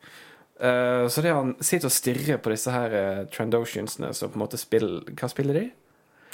Eh, 0.60 1.08
så 1.08 1.22
det 1.24 1.32
han 1.34 1.56
sitter 1.60 1.90
og 1.90 1.92
stirrer 1.92 2.38
på 2.38 2.52
disse 2.52 2.70
her 2.72 2.94
uh, 2.94 3.24
Trandoshiansene 3.28 4.14
som 4.14 4.30
på 4.30 4.38
en 4.38 4.44
måte 4.46 4.56
spiller 4.56 5.02
Hva 5.12 5.28
spiller 5.28 5.58
de? 5.58 5.64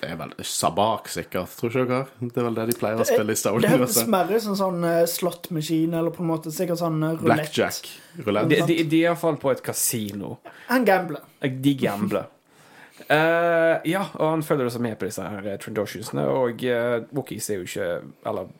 Det 0.02 0.08
er 0.10 0.16
vel 0.18 0.32
Sabak, 0.42 1.06
sikkert. 1.14 1.52
Tror 1.54 1.70
ikke 1.70 1.84
dere? 1.86 2.28
Det 2.32 2.40
er 2.40 2.46
vel 2.48 2.56
det 2.56 2.64
de 2.72 2.74
pleier 2.80 2.98
å 2.98 3.04
spille 3.06 3.36
i 3.36 3.38
Star 3.38 3.60
Det 3.62 3.68
høres 3.70 4.00
Wars. 4.00 4.08
mer 4.10 4.32
ut 4.32 4.42
som 4.42 4.56
sånn 4.58 4.82
uh, 4.82 5.04
slåttmaskin, 5.06 5.92
eller 5.94 6.10
på 6.16 6.24
en 6.24 6.30
måte 6.32 6.50
sikkert 6.50 6.80
sånn 6.80 6.96
rulett. 6.98 7.20
roulette. 7.22 7.44
Blackjack. 7.46 7.90
De, 8.16 8.24
Roulette. 8.26 8.58
de, 8.66 8.78
de 8.82 8.98
er 8.98 9.12
iallfall 9.12 9.38
på 9.38 9.52
et 9.54 9.62
kasino. 9.62 10.32
Han 10.72 10.88
gambler. 10.88 11.22
De 11.46 11.74
gambler. 11.78 12.26
uh, 13.06 13.78
ja, 13.94 14.02
og 14.18 14.26
han 14.26 14.42
følger 14.46 14.72
også 14.72 14.82
med 14.82 14.98
på 14.98 15.06
disse 15.06 15.22
her 15.22 15.46
uh, 15.52 15.54
Trandotiansene, 15.62 16.26
og 16.34 16.66
uh, 16.66 16.98
Wookies 17.14 17.48
er 17.54 17.62
jo 17.62 17.68
ikke 17.70 17.88
Eller 18.26 18.50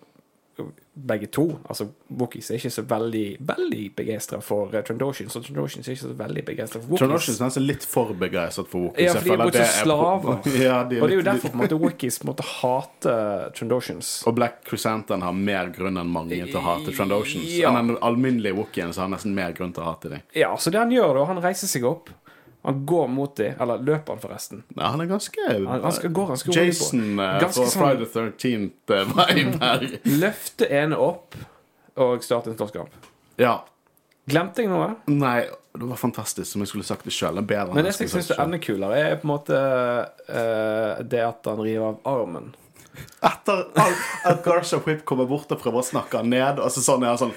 begge 0.92 1.26
to. 1.32 1.46
Altså, 1.64 1.88
Wookies 2.20 2.50
er 2.50 2.60
ikke 2.60 2.70
så 2.70 2.84
veldig 2.88 3.26
veldig 3.48 3.84
begeistra 3.96 4.40
for 4.44 4.74
uh, 4.74 4.82
Trandotians, 4.84 5.36
og 5.36 5.46
Trandotians 5.46 5.88
er 5.88 5.96
ikke 5.96 6.04
så 6.04 6.16
veldig 6.18 6.44
begeistra 6.50 6.82
for 6.82 6.94
Wookies. 6.94 7.16
Oceans 7.16 7.40
er 7.40 7.48
nesten 7.48 7.66
litt 7.66 7.86
for 7.88 8.12
begeistret 8.18 8.68
for 8.68 8.88
Wookies. 8.88 9.08
Ja, 9.08 9.16
for 9.16 9.28
de 9.28 9.36
er 9.36 9.44
blitt 9.46 9.76
slaver. 9.78 10.50
Ja, 10.62 10.82
de 10.88 10.98
er 10.98 11.02
Og 11.02 11.08
det 11.08 11.16
er 11.16 11.20
jo 11.20 11.26
derfor 11.26 11.52
på 11.52 11.58
en 11.58 11.64
måte 11.64 11.80
Wookies 11.80 12.20
måtte 12.28 12.44
hate 12.46 13.12
måte. 13.52 14.26
Og 14.26 14.34
Black 14.34 14.64
Crescenten 14.68 15.22
har 15.22 15.32
mer 15.32 15.70
grunn 15.74 15.98
enn 16.00 16.10
mange 16.12 16.38
til 16.38 16.58
å 16.58 16.64
hate 16.64 16.94
Trandotians. 16.96 17.50
Ja. 17.56 17.72
Enn 17.72 17.94
den 17.94 18.00
alminnelige 18.04 18.56
Wookien 18.58 18.92
så 18.92 19.04
har 19.04 19.12
nesten 19.12 19.34
mer 19.36 19.54
grunn 19.56 19.72
til 19.74 19.84
å 19.84 19.92
hate 19.92 20.12
dem. 20.12 20.26
Ja, 20.36 20.52
så 20.58 20.72
det 20.72 20.80
han 20.82 20.92
gjør 20.92 21.20
da, 21.20 21.28
han 21.32 21.42
reiser 21.42 21.70
seg 21.70 21.86
opp. 21.88 22.12
Han 22.62 22.84
går 22.86 23.08
mot 23.10 23.32
dem, 23.36 23.54
eller 23.60 23.80
løper 23.82 24.14
han 24.14 24.20
forresten. 24.22 24.60
Ja, 24.76 24.92
han 24.92 25.00
er 25.02 25.08
ganske 25.10 25.46
Han, 25.66 25.92
skal, 25.92 26.12
går 26.14 26.28
ganske. 26.30 26.52
Jason 26.54 27.18
uh, 27.18 27.40
Ganske 27.42 27.64
fra 27.64 27.70
sånn- 27.72 27.82
Friday 27.82 28.06
the 28.06 28.26
13th-vibe 28.30 29.58
her. 29.64 29.86
Løfte 30.22 30.68
ene 30.70 30.98
opp 31.02 31.34
og 31.98 32.22
starte 32.24 32.52
en 32.52 32.56
slåsskamp. 32.60 32.94
Ja. 33.42 33.56
Glemte 34.30 34.62
jeg 34.62 34.70
noe? 34.70 34.92
Nei, 35.10 35.40
det 35.74 35.88
var 35.90 35.98
fantastisk, 35.98 36.46
som 36.52 36.62
jeg 36.62 36.70
skulle 36.70 36.86
sagt 36.86 37.04
det 37.08 37.14
sjøl. 37.16 37.40
Men 37.42 37.82
det 37.82 37.96
som 37.96 38.06
jeg 38.06 38.12
syns 38.14 38.30
er 38.30 38.38
det 38.38 38.44
enda 38.46 38.60
kulere, 38.62 39.00
er 39.02 39.18
på 39.18 39.26
en 39.26 39.32
måte 39.32 39.58
uh, 39.58 41.02
det 41.02 41.24
at 41.26 41.50
han 41.50 41.62
river 41.66 41.88
av 41.96 42.12
armen. 42.12 42.52
Etter 43.24 43.64
at 44.28 44.42
Garsha 44.44 44.78
Whip 44.84 45.02
kommer 45.08 45.26
bort 45.26 45.50
og 45.50 45.58
prøver 45.62 45.80
å 45.82 45.86
snakke 45.86 46.20
han 46.20 46.30
ned, 46.30 46.60
og 46.62 46.70
så 46.70 46.82
sånn 46.84 47.02
er 47.02 47.14
han 47.14 47.20
sånn 47.26 47.34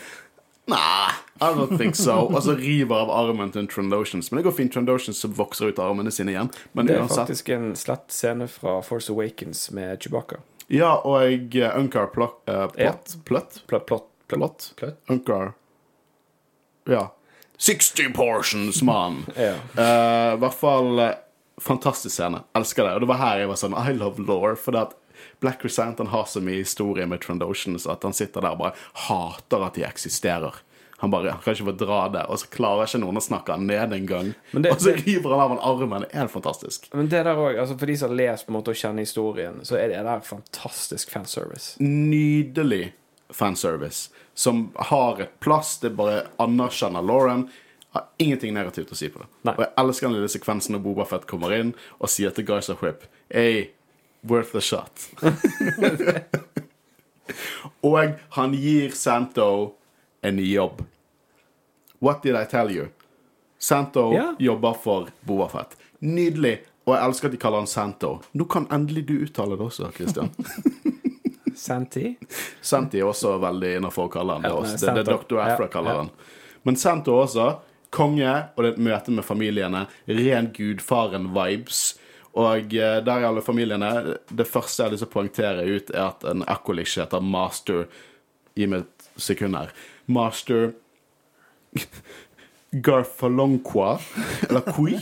Nah, 0.67 1.11
I 1.41 1.53
don't 1.53 1.77
think 1.77 1.95
so. 1.95 2.11
Og 2.25 2.41
så 2.43 2.55
river 2.57 2.95
av 2.95 3.11
armen 3.13 3.51
til 3.53 3.61
en 3.61 3.67
Trandotians. 3.69 4.31
Men 4.31 4.39
det 4.39 4.45
går 4.47 4.55
fint. 4.57 4.73
Trondotions 4.73 5.19
som 5.21 5.33
vokser 5.37 5.69
ut 5.69 5.79
av 5.79 5.91
armene 5.91 6.11
sine 6.11 6.33
igjen. 6.33 6.49
Men 6.73 6.87
Det 6.87 6.95
er 6.95 7.03
uansett 7.03 7.27
faktisk 7.27 7.49
en 7.53 7.67
slett 7.77 8.07
scene 8.11 8.47
fra 8.49 8.79
Force 8.81 9.13
Awakens 9.13 9.67
med 9.71 10.01
Chewbacca. 10.01 10.39
Ja, 10.67 10.95
og 11.05 11.21
jeg 11.21 11.69
Unkar 11.77 12.07
plot, 12.13 12.39
uh, 12.49 12.65
Ja. 12.77 12.91
plot? 12.93 13.13
Plot? 13.25 13.61
Plot? 13.67 13.85
Plot? 13.85 13.87
plott. 13.87 14.09
plott. 14.27 14.73
plott. 14.75 14.97
Unkar 15.09 15.53
Ja. 16.89 17.11
60 17.57 18.13
portions, 18.13 18.81
mann! 18.81 19.25
Ja. 19.37 19.53
uh, 19.77 20.33
I 20.33 20.39
hvert 20.41 20.53
fall 20.59 20.99
eh, 20.99 21.13
fantastisk 21.61 22.15
scene. 22.15 22.41
Elsker 22.55 22.83
det. 22.83 22.95
Og 22.95 23.01
det 23.05 23.07
var 23.07 23.21
her 23.21 23.39
jeg 23.43 23.47
var 23.53 23.55
sånn 23.61 23.77
I 23.77 23.93
love 23.93 24.19
lore. 24.25 24.55
For 24.57 24.71
det 24.75 24.81
at 24.89 24.95
Black 25.45 25.61
Chrysanthemum 25.61 26.09
har 26.09 26.25
så 26.25 26.41
mye 26.41 26.63
historie 26.63 27.05
med 27.05 27.21
Trandotians 27.21 27.85
at 27.85 28.03
han 28.03 28.15
sitter 28.17 28.41
der 28.41 28.55
og 28.55 28.63
bare 28.63 28.73
hater 29.05 29.67
at 29.67 29.77
de 29.77 29.85
eksisterer. 29.85 30.57
Han 31.03 31.11
bare 31.11 31.29
han 31.29 31.41
kan 31.43 31.53
ikke 31.53 31.67
fordra 31.67 31.99
det, 32.09 32.23
og 32.31 32.39
så 32.39 32.47
klarer 32.49 32.87
ikke 32.87 33.01
noen 33.03 33.19
å 33.19 33.21
snakke 33.21 33.53
han 33.53 33.67
ned 33.69 33.93
engang. 33.93 34.31
Men 34.55 34.65
og 34.71 34.79
så 34.81 34.95
river 34.95 35.35
han 35.35 35.43
av 35.43 35.53
han 35.53 35.61
armen. 35.69 36.05
Det 36.05 36.15
er 36.15 36.23
helt 36.23 36.33
fantastisk. 36.33 36.87
Men 36.95 37.11
det 37.11 37.21
der 37.27 37.35
også, 37.37 37.59
altså 37.61 37.77
for 37.77 37.91
de 37.91 37.97
som 37.99 38.09
har 38.09 38.17
lest 38.21 38.47
på 38.47 38.53
en 38.53 38.57
måte 38.57 38.73
og 38.73 38.79
kjenner 38.79 39.05
historien, 39.05 39.59
så 39.67 39.77
er 39.77 39.91
det 39.91 40.01
der 40.07 40.25
fantastisk 40.25 41.13
fanservice. 41.13 41.75
Nydelig 41.83 42.93
fanservice 43.29 44.09
som 44.33 44.65
har 44.89 45.21
et 45.27 45.37
plass. 45.45 45.77
Det 45.83 45.93
bare 45.99 46.25
anerkjenner 46.41 47.05
Lauren. 47.05 47.49
Har 47.95 48.09
ingenting 48.17 48.57
negativt 48.57 48.91
å 48.91 48.97
si 48.97 49.13
på 49.13 49.21
det. 49.21 49.29
Nei. 49.47 49.53
Og 49.59 49.65
jeg 49.67 49.73
elsker 49.83 50.09
den 50.09 50.17
lille 50.17 50.31
sekvensen 50.31 50.75
når 50.75 50.87
Boba 50.89 51.05
Fett 51.07 51.29
kommer 51.29 51.53
inn 51.55 51.75
og 51.99 52.11
sier 52.11 52.33
til 52.35 52.49
Guys 52.49 52.71
of 52.73 52.81
Whip 52.83 53.05
Hey, 53.29 53.69
worth 54.27 54.55
a 54.55 54.61
shot. 54.61 55.09
og 57.81 58.13
han 58.37 58.53
gir 58.53 58.93
Santo 58.97 59.73
en 60.21 60.39
jobb. 60.39 60.83
What 61.99 62.23
did 62.23 62.35
I 62.35 62.45
tell 62.45 62.71
you? 62.71 62.87
Santo 63.57 64.13
yeah. 64.13 64.33
jobber 64.39 64.73
for 64.73 65.09
Boafett. 65.21 65.77
Nydelig. 65.99 66.59
Og 66.85 66.93
jeg 66.93 67.07
elsker 67.07 67.31
at 67.31 67.33
de 67.33 67.41
kaller 67.41 67.63
han 67.63 67.69
Santo. 67.69 68.11
Nå 68.37 68.45
kan 68.51 68.67
endelig 68.73 69.07
du 69.09 69.15
uttale 69.25 69.57
det 69.57 69.65
også, 69.65 69.89
Christian. 69.95 70.29
Santi? 71.55 72.11
Santi 72.61 72.99
er 72.99 73.09
også 73.09 73.37
veldig 73.41 73.77
innafor 73.79 74.09
å 74.09 74.11
kalle 74.13 74.35
han 74.37 74.45
det. 74.45 74.51
Også. 74.53 74.81
Det 74.85 74.93
det 74.99 75.05
Dr. 75.07 75.39
Afra 75.41 75.69
kaller 75.71 76.03
han. 76.03 76.11
Men 76.67 76.77
Santo 76.77 77.15
også. 77.23 77.55
Konge, 77.95 78.31
og 78.55 78.59
det 78.59 78.69
er 78.69 78.73
et 78.73 78.85
møte 78.89 79.13
med 79.15 79.25
familiene. 79.25 79.85
Ren 80.05 80.51
gudfaren-vibes. 80.53 81.81
Og 82.35 82.73
eh, 82.75 82.97
der 83.05 83.13
er 83.15 83.29
alle 83.29 83.43
familiene. 83.45 84.17
Det 84.27 84.47
første 84.47 84.81
jeg 84.81 84.89
har 84.89 84.95
lyst 84.95 85.05
til 85.05 85.11
å 85.11 85.15
poengtere 85.15 85.67
ut, 85.67 85.93
er 85.93 86.09
at 86.09 86.25
en 86.27 86.43
Aqualish 86.51 86.99
heter 86.99 87.23
Master 87.23 87.85
Gi 88.55 88.67
meg 88.71 88.85
et 88.85 89.07
sekund 89.19 89.57
her. 89.59 89.71
Master 90.07 90.69
Garfalonqua. 92.85 93.97
Eller 94.47 94.63
Qui. 94.71 94.95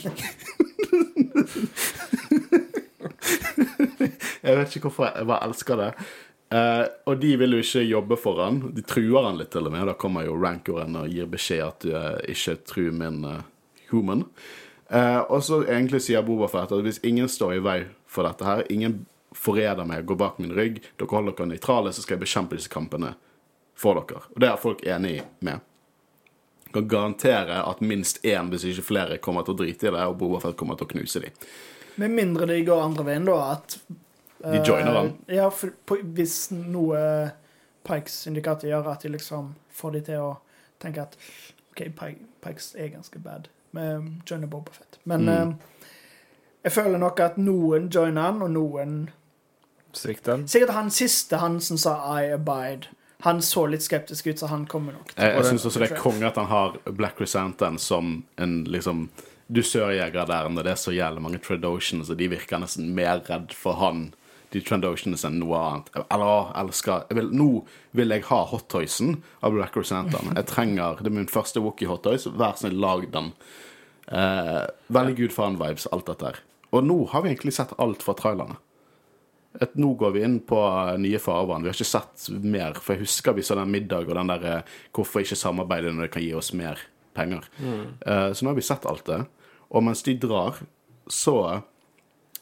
Jeg 4.43 4.57
vet 4.57 4.75
ikke 4.75 4.89
hvorfor 4.89 5.07
jeg 5.07 5.29
bare 5.29 5.47
elsker 5.47 5.79
det. 5.79 5.91
Uh, 6.53 6.86
og 7.09 7.21
de 7.21 7.31
vil 7.39 7.55
jo 7.55 7.61
ikke 7.63 7.86
jobbe 7.86 8.17
for 8.19 8.41
han. 8.43 8.59
De 8.75 8.84
truer 8.86 9.25
han 9.25 9.39
litt 9.39 9.53
til 9.53 9.69
og 9.69 9.73
med. 9.73 9.88
Da 9.89 9.95
kommer 9.97 10.25
jo 10.27 10.36
rankoren 10.38 10.97
og 10.99 11.09
gir 11.09 11.29
beskjed 11.31 11.63
at 11.65 11.86
du 11.86 11.93
uh, 11.95 12.17
ikke 12.29 12.59
truer 12.69 12.97
min 12.97 13.23
uh, 13.25 13.39
human. 13.89 14.25
Eh, 14.94 15.20
og 15.20 15.44
så 15.44 15.64
egentlig 15.64 16.04
sier 16.06 16.22
Boba 16.26 16.48
Fett 16.52 16.72
at 16.72 16.86
hvis 16.86 17.00
ingen 17.08 17.30
står 17.32 17.56
i 17.58 17.62
vei 17.66 17.80
for 18.06 18.28
dette 18.28 18.46
her, 18.46 18.64
ingen 18.74 19.00
forræder 19.34 19.88
meg, 19.89 20.06
går 20.06 20.20
bak 20.20 20.38
min 20.38 20.54
rygg, 20.54 20.82
dere 21.02 21.10
holder 21.10 21.34
dere 21.38 21.50
nøytrale, 21.50 21.94
så 21.94 22.04
skal 22.04 22.20
jeg 22.20 22.26
bekjempe 22.28 22.60
disse 22.60 22.70
kampene 22.70 23.16
for 23.80 23.98
dere. 23.98 24.22
Og 24.36 24.41
det 24.44 24.50
er 24.52 24.60
folk 24.62 24.84
enig 24.86 25.16
med. 25.41 25.64
Jeg 26.68 26.76
kan 26.78 26.88
garantere 26.91 27.58
at 27.66 27.82
minst 27.82 28.22
én, 28.26 28.52
hvis 28.54 28.68
ikke 28.70 28.86
flere, 28.86 29.18
kommer 29.22 29.46
til 29.46 29.56
å 29.56 29.62
drite 29.64 29.89
i 29.89 29.94
det, 29.96 30.04
og 30.06 30.20
Boba 30.22 30.41
Fett 30.44 30.58
kommer 30.60 30.78
til 30.78 30.86
å 30.86 30.94
knuse 30.94 31.24
dem. 31.26 31.41
Med 32.02 32.14
mindre 32.14 32.48
de 32.50 32.60
går 32.66 32.86
andre 32.86 33.08
veien, 33.10 33.26
da, 33.30 33.39
at 33.58 33.80
De 34.44 34.60
joiner 34.60 34.94
han. 34.94 35.12
Eh, 35.28 35.36
Ja, 35.39 35.50
for 35.50 35.74
på, 35.86 35.98
hvis 36.04 36.52
noe 36.52 37.32
Pikes 37.88 38.28
indikator 38.28 38.70
gjør 38.70 38.94
at 38.94 39.02
de 39.02 39.10
liksom 39.14 39.54
får 39.74 39.98
de 39.98 40.02
til 40.12 40.22
å 40.22 40.32
tenke 40.84 41.02
at 41.02 41.18
OK, 41.74 41.86
Pikes 42.44 42.74
er 42.78 42.94
ganske 42.94 43.20
bad 43.24 43.50
med 43.74 44.21
joiner 44.30 44.47
Boba 44.47 44.71
Fett. 44.71 44.99
Men 45.03 45.26
Mm. 45.26 45.49
eh, 45.49 45.53
jeg 46.63 46.71
føler 46.71 46.97
nok 46.99 47.19
at 47.19 47.38
noen 47.38 47.89
joiner 47.89 48.21
han, 48.21 48.41
og 48.41 48.51
noen 48.51 49.09
Svikten. 49.93 50.47
Sikkert 50.49 50.74
han 50.74 50.89
siste, 50.89 51.38
han 51.38 51.59
som 51.61 51.78
sa 51.78 51.91
'I 52.17 52.32
abide'. 52.34 52.88
Han 53.21 53.41
så 53.41 53.67
litt 53.69 53.82
skeptisk 53.82 54.28
ut, 54.28 54.39
så 54.39 54.47
han 54.47 54.65
kommer 54.65 54.91
nok 54.93 55.13
Jeg, 55.17 55.36
jeg 55.36 55.45
syns 55.45 55.65
også 55.65 55.80
det 55.80 55.91
er 55.91 55.95
konge 56.01 56.26
at 56.28 56.36
han 56.36 56.45
har 56.45 56.78
Black 56.91 57.15
Chrysanthemum 57.15 57.78
som 57.78 58.24
en 58.38 58.65
liksom 58.65 59.09
dusørjeger 59.53 60.26
der 60.28 60.45
enn 60.45 60.55
det 60.55 60.65
er 60.67 60.76
så 60.76 60.91
jævlig 60.91 61.21
mange 61.21 61.39
Tredoshans, 61.39 62.09
og 62.09 62.17
de 62.17 62.28
virker 62.28 62.59
nesten 62.59 62.93
mer 62.95 63.21
redd 63.30 63.53
for 63.53 63.74
han, 63.74 64.13
de 64.54 64.62
Tredoshans, 64.64 65.26
enn 65.28 65.39
noe 65.41 65.60
annet. 65.60 65.91
Eller 66.14 66.54
elsker 66.62 67.08
jeg 67.10 67.20
vil, 67.20 67.32
Nå 67.34 67.49
vil 67.97 68.14
jeg 68.16 68.26
ha 68.30 68.41
hottoysen 68.51 69.18
av 69.41 69.56
Black 69.56 69.76
Chrysanthemum. 69.76 70.36
Jeg 70.38 70.49
trenger 70.51 71.01
Det 71.01 71.12
er 71.12 71.18
min 71.20 71.32
første 71.32 71.64
Wookie 71.64 71.89
hottoys. 71.89 72.28
Vær 72.30 72.58
så 72.58 72.68
snill, 72.68 72.80
lag 72.84 73.08
den. 73.14 73.32
Eh, 74.08 74.62
veldig 74.93 75.18
gudfaren-vibes, 75.22 75.88
alt 75.95 76.12
dette 76.12 76.30
her. 76.30 76.39
Og 76.74 76.86
nå 76.86 76.99
har 77.12 77.24
vi 77.24 77.34
egentlig 77.34 77.56
sett 77.56 77.74
alt 77.82 78.06
fra 78.06 78.16
trailerne. 78.18 78.58
Et, 79.62 79.76
nå 79.78 79.91
går 79.97 80.16
vi 80.16 80.24
inn 80.26 80.39
på 80.49 80.58
eh, 80.58 80.95
nye 81.01 81.22
farvann. 81.22 81.66
Vi 81.66 81.70
har 81.70 81.78
ikke 81.78 81.89
sett 81.89 82.30
mer. 82.41 82.80
For 82.80 82.95
jeg 82.95 83.06
husker 83.06 83.38
vi 83.38 83.45
så 83.45 83.58
den 83.60 83.74
middag 83.74 84.10
og 84.10 84.18
den 84.18 84.32
der 84.34 84.49
eh, 84.49 84.74
Hvorfor 84.95 85.22
ikke 85.22 85.38
samarbeide 85.39 85.93
når 85.93 86.08
det 86.08 86.14
kan 86.16 86.26
gi 86.26 86.34
oss 86.38 86.54
mer 86.58 86.82
penger? 87.18 87.45
Eh, 87.62 88.30
så 88.34 88.45
nå 88.45 88.54
har 88.54 88.58
vi 88.58 88.66
sett 88.66 88.88
alt 88.89 89.06
det. 89.10 89.22
Og 89.74 89.86
mens 89.86 90.04
de 90.06 90.18
drar, 90.22 90.62
så 91.10 91.38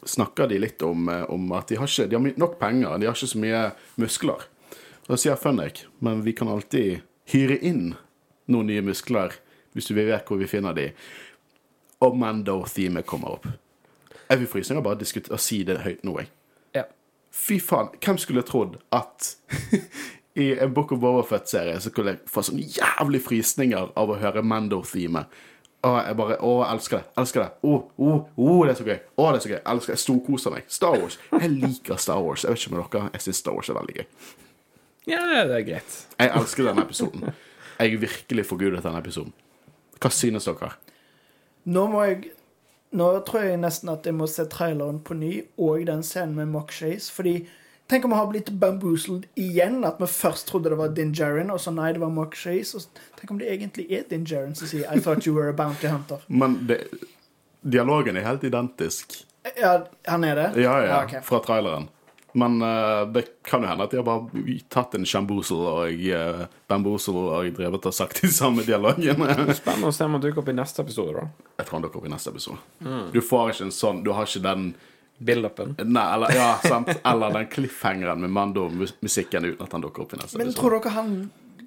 snakker 0.06 0.48
de 0.48 0.60
litt 0.60 0.82
om, 0.82 1.10
eh, 1.10 1.24
om 1.30 1.52
at 1.52 1.68
de 1.68 1.78
har 1.80 1.88
ikke 1.88 2.08
de 2.10 2.18
har 2.18 2.40
nok 2.40 2.60
penger, 2.60 2.98
de 2.98 3.10
har 3.10 3.16
ikke 3.16 3.34
så 3.34 3.42
mye 3.42 3.64
muskler. 4.02 4.48
Og 5.08 5.16
så 5.16 5.24
sier 5.26 5.40
Fønnik 5.40 5.86
men 6.00 6.24
vi 6.24 6.34
kan 6.34 6.48
alltid 6.48 7.02
hyre 7.32 7.58
inn 7.62 7.96
noen 8.52 8.70
nye 8.70 8.84
muskler 8.86 9.36
hvis 9.74 9.88
du 9.88 9.96
vil 9.96 10.10
vet 10.12 10.28
hvor 10.28 10.40
vi 10.40 10.50
finner 10.50 10.76
de. 10.76 10.92
Og 12.02 12.18
Mando-themet 12.18 13.06
kommer 13.06 13.38
opp. 13.38 13.48
Jeg 14.30 14.40
vil 14.40 14.48
frysninger 14.48 14.84
bare 14.84 15.00
diskutere 15.00 15.36
og 15.36 15.44
si 15.44 15.62
det 15.68 15.82
høyt 15.84 16.04
nå, 16.08 16.16
jeg. 16.20 16.32
Ja. 16.76 16.86
Fy 17.32 17.60
faen, 17.64 17.92
hvem 18.04 18.20
skulle 18.20 18.44
trodd 18.48 18.78
at 18.96 19.36
i 20.42 20.52
en 20.58 20.74
Book 20.74 20.92
of 20.92 21.02
Boberfett-serie 21.04 21.80
så 21.80 21.92
skulle 21.92 22.16
jeg 22.16 22.32
få 22.32 22.44
sånne 22.48 22.68
jævlig 22.78 23.22
frysninger 23.26 23.92
av 24.00 24.12
å 24.12 24.20
høre 24.20 24.44
Mando-themet. 24.44 25.28
Å, 25.82 25.92
jeg 26.06 26.18
bare 26.20 26.36
Å, 26.46 26.50
jeg 26.62 26.76
elsker 26.76 26.98
det. 27.00 27.06
Elsker 27.22 27.42
det. 27.42 27.48
Å, 27.66 27.78
å, 27.98 28.12
å, 28.38 28.58
det 28.68 28.74
er 28.74 28.78
så 28.78 28.86
gøy. 28.86 28.98
Å, 29.18 29.24
det 29.32 29.40
er 29.40 29.44
så 29.46 29.50
gøy. 29.50 29.56
Jeg 29.58 29.72
elsker 29.74 29.92
det. 29.94 29.96
Jeg 29.98 30.04
storkoser 30.04 30.54
meg. 30.54 30.68
Star 30.70 30.98
Wars. 31.02 31.18
Jeg 31.32 31.50
liker 31.56 32.02
Star 32.02 32.20
Wars. 32.22 32.44
Jeg 32.46 32.54
vet 32.54 32.62
ikke 32.66 32.76
med 32.76 32.84
dere. 32.94 33.10
Jeg 33.16 33.26
syns 33.26 33.40
Star 33.42 33.56
Wars 33.58 33.72
er 33.72 33.80
veldig 33.80 33.96
gøy. 33.98 34.06
ja, 35.10 35.24
det 35.50 35.56
er 35.58 35.66
greit. 35.72 35.96
Jeg 36.20 36.34
elsker 36.38 36.70
denne 36.70 36.86
episoden. 36.86 37.32
Jeg 37.82 38.02
virkelig 38.04 38.46
forgudet 38.46 38.84
denne 38.86 39.02
episoden. 39.02 39.34
Hva 40.02 40.12
synes 40.14 40.46
dere? 40.50 40.76
Nå 41.66 41.88
må 41.90 42.06
jeg 42.10 42.32
Nå 42.92 43.06
tror 43.24 43.46
jeg 43.46 43.60
nesten 43.62 43.88
at 43.88 44.04
jeg 44.04 44.12
må 44.18 44.26
se 44.28 44.44
traileren 44.52 44.98
på 45.00 45.16
ny, 45.16 45.30
og 45.64 45.86
den 45.88 46.02
scenen 46.04 46.34
med 46.36 46.50
Mock 46.52 46.74
Chase. 46.76 47.08
Fordi 47.16 47.38
Tenk 47.92 48.06
om 48.06 48.12
vi 48.12 48.18
har 48.18 48.28
blitt 48.28 48.50
bamboozled 48.50 49.26
igjen. 49.36 49.82
At 49.84 49.98
vi 50.00 50.08
først 50.08 50.48
trodde 50.48 50.70
det 50.72 50.78
var 50.80 50.94
Din 50.96 51.10
Djarin, 51.12 51.50
og 51.52 51.60
så 51.60 51.74
nei, 51.76 51.90
det 51.92 52.00
var 52.00 52.10
Mark 52.10 52.38
Chase. 52.40 52.78
Og 52.78 52.82
så- 52.82 52.90
tenk 53.20 53.32
om 53.32 53.40
det 53.40 53.50
egentlig 53.52 53.92
er 53.92 54.04
Din 54.10 54.24
Djarin 54.24 54.56
som 54.56 54.68
sier 54.68 54.88
I 54.88 55.00
thought 55.00 55.28
you 55.28 55.36
were 55.36 55.50
a 55.50 55.54
bounty 55.54 55.88
hunter. 55.88 56.22
Men 56.28 56.68
det, 56.68 56.88
dialogen 57.62 58.16
er 58.16 58.22
helt 58.22 58.44
identisk. 58.44 59.26
Ja, 59.58 59.84
han 60.08 60.24
er 60.24 60.36
det? 60.36 60.62
Ja, 60.62 60.78
ja, 60.86 61.04
ok. 61.04 61.24
fra 61.24 61.40
traileren. 61.40 61.90
Men 62.34 62.62
uh, 62.62 63.12
det 63.12 63.44
kan 63.44 63.62
jo 63.62 63.68
hende 63.68 63.84
at 63.84 63.92
de 63.92 63.98
har 63.98 64.06
bare 64.08 64.60
tatt 64.70 64.96
en 64.96 65.06
shamboozle 65.06 65.58
og 65.58 65.92
uh, 65.92 66.46
bamboozle 66.72 67.26
og 67.28 67.50
drevet 67.58 67.86
og 67.86 67.94
sagt 67.94 68.22
de 68.22 68.32
samme 68.32 68.64
dialogene. 68.64 69.28
Spennende 69.60 69.92
å 69.92 69.92
se 69.92 70.08
om 70.08 70.16
han 70.16 70.24
dukker 70.24 70.40
opp 70.40 70.54
i 70.54 70.56
neste 70.56 70.80
episode, 70.86 71.12
da. 71.12 71.52
Jeg 71.60 71.68
tror 71.68 71.82
han 71.82 71.90
dukker 71.90 72.00
opp 72.00 72.08
i 72.08 72.14
neste 72.14 72.32
episode. 72.32 72.58
Du 73.12 73.20
får 73.20 73.52
ikke 73.52 73.68
en 73.68 73.76
sånn 73.76 74.00
Du 74.06 74.14
har 74.16 74.24
ikke 74.24 74.46
den 74.48 74.72
Build-upen. 75.22 75.76
Nei, 75.86 76.06
eller, 76.16 76.34
ja, 76.36 76.50
sant? 76.64 76.90
eller 77.04 77.36
den 77.38 77.48
cliffhangeren 77.54 78.24
med 78.24 78.34
Mando-musikken 78.34 79.46
uten 79.46 79.66
at 79.68 79.76
han 79.78 79.84
dukker 79.86 80.06
opp 80.06 80.16
i 80.16 80.22
neste 80.22 80.40
Men 80.40 80.50
episode. 80.50 80.62
tror 80.62 80.78
dere 80.80 80.96
han 80.98 81.16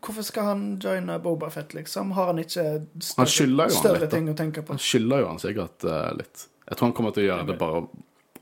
Hvorfor 0.05 0.27
skal 0.27 0.45
han 0.51 0.65
joine 0.83 1.15
Boba 1.25 1.49
Fett, 1.51 1.71
liksom? 1.73 2.11
Har 2.13 2.27
han 2.29 2.41
ikke 2.43 2.65
større, 3.01 3.25
Han 3.25 3.71
større 3.73 4.01
litt, 4.03 4.11
ting 4.13 4.27
å 4.29 4.35
tenke 4.37 4.61
på? 4.61 4.75
Han 4.75 4.83
skylder 4.83 5.23
jo 5.23 5.29
han 5.31 5.39
sikkert 5.41 5.87
uh, 5.89 6.11
litt. 6.19 6.43
Jeg 6.67 6.77
tror 6.77 6.91
han 6.91 6.97
kommer 6.99 7.15
til 7.17 7.25
å 7.25 7.29
gjøre 7.31 7.47
det 7.49 7.57
bare 7.63 7.87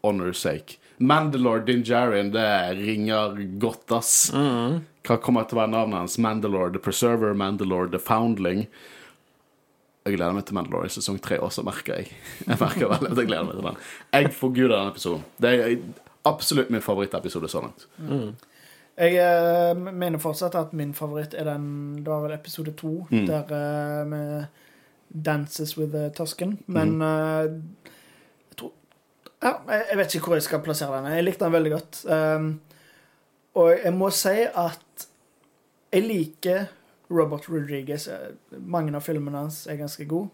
honor 0.03 0.33
sake. 0.35 0.81
Mandalore 0.99 1.63
Dinjarin, 1.69 2.33
det 2.35 2.49
ringer 2.81 3.39
godt, 3.63 3.95
ass. 3.95 4.33
Hva 4.33 5.19
kommer 5.23 5.47
til 5.47 5.59
å 5.59 5.63
være 5.63 5.73
navnet 5.77 6.01
hans? 6.01 6.19
Mandalore 6.19 6.75
the 6.75 6.83
Preserver, 6.83 7.35
Mandalore 7.35 7.91
the 7.95 8.03
Foundling. 8.03 8.67
Jeg 10.05 10.17
gleder 10.17 10.33
meg 10.35 10.45
til 10.49 10.55
Mandalorian 10.59 10.91
sesong 10.91 11.21
tre 11.23 11.37
også, 11.39 11.63
merker 11.63 12.01
jeg. 12.01 12.09
Jeg 12.49 12.57
merker 12.59 12.89
veldig 12.91 13.11
at 13.13 13.19
jeg 13.23 13.27
gleder 13.29 13.45
meg 13.47 13.55
til 13.59 13.67
den. 13.69 13.77
Jeg 14.17 14.33
forguder 14.35 14.73
den 14.81 14.89
episoden. 14.91 15.23
Det 15.43 15.53
er 15.53 15.77
absolutt 16.27 16.71
min 16.75 16.83
favorittepisode 16.83 17.49
så 17.53 17.61
langt. 17.63 17.85
Jeg 18.99 19.15
uh, 19.23 19.79
mener 19.79 20.19
fortsatt 20.21 20.55
at 20.59 20.73
min 20.77 20.91
favoritt 20.95 21.33
er 21.39 21.47
den 21.49 22.03
Det 22.03 22.11
var 22.11 22.21
vel 22.27 22.35
episode 22.35 22.75
to, 22.77 23.07
Mm. 23.11 23.27
der 23.31 23.55
eh, 23.57 24.07
med 24.07 24.45
Dances 25.25 25.77
with 25.79 25.93
the 25.95 26.11
Tusken. 26.11 26.59
Men 26.67 26.97
Mm. 26.99 27.03
uh, 27.03 27.45
jeg 28.51 28.57
tror 28.59 28.73
Ja, 29.43 29.53
jeg 29.91 29.99
vet 29.99 30.15
ikke 30.15 30.27
hvor 30.27 30.35
jeg 30.37 30.43
skal 30.43 30.61
plassere 30.67 30.99
den. 30.99 31.13
Jeg 31.15 31.25
likte 31.25 31.45
den 31.45 31.53
veldig 31.53 31.71
godt. 31.73 32.05
Um, 32.11 32.61
og 33.55 33.73
jeg 33.85 33.93
må 33.95 34.11
si 34.11 34.29
at 34.55 35.07
jeg 35.93 36.03
liker 36.03 36.65
Robert 37.13 37.49
Rodriguez. 37.49 38.09
Eh, 38.09 38.33
Mange 38.59 38.95
av 38.97 39.05
filmene 39.07 39.45
hans 39.45 39.67
er 39.71 39.81
ganske 39.81 40.07
gode. 40.09 40.31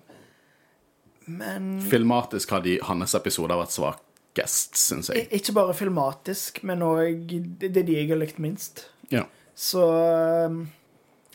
Men 1.29 1.81
Filmatisk 1.85 2.55
har 2.55 2.63
de, 2.65 2.79
hans 2.89 3.15
episoder 3.19 3.59
vært 3.61 3.75
svakest, 3.75 4.79
syns 4.81 5.11
jeg. 5.13 5.27
Ikke 5.37 5.53
bare 5.59 5.75
filmatisk, 5.77 6.63
men 6.65 6.85
òg 6.87 7.27
det 7.29 7.75
det 7.75 7.83
er 7.83 7.89
de 7.91 7.99
jeg 7.99 8.09
har 8.13 8.21
likt 8.23 8.41
minst. 8.41 8.87
Ja. 9.13 9.27
Så 9.59 9.83
um, 10.49 10.63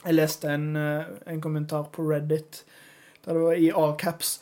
jeg 0.02 0.16
leste 0.16 0.50
en, 0.50 0.72
uh, 0.74 1.14
en 1.30 1.44
kommentar 1.44 1.86
på 1.94 2.08
Reddit 2.08 2.64
der 3.24 3.38
det 3.38 3.40
var 3.40 3.54
i 3.56 3.70
all 3.70 3.94
caps 3.96 4.40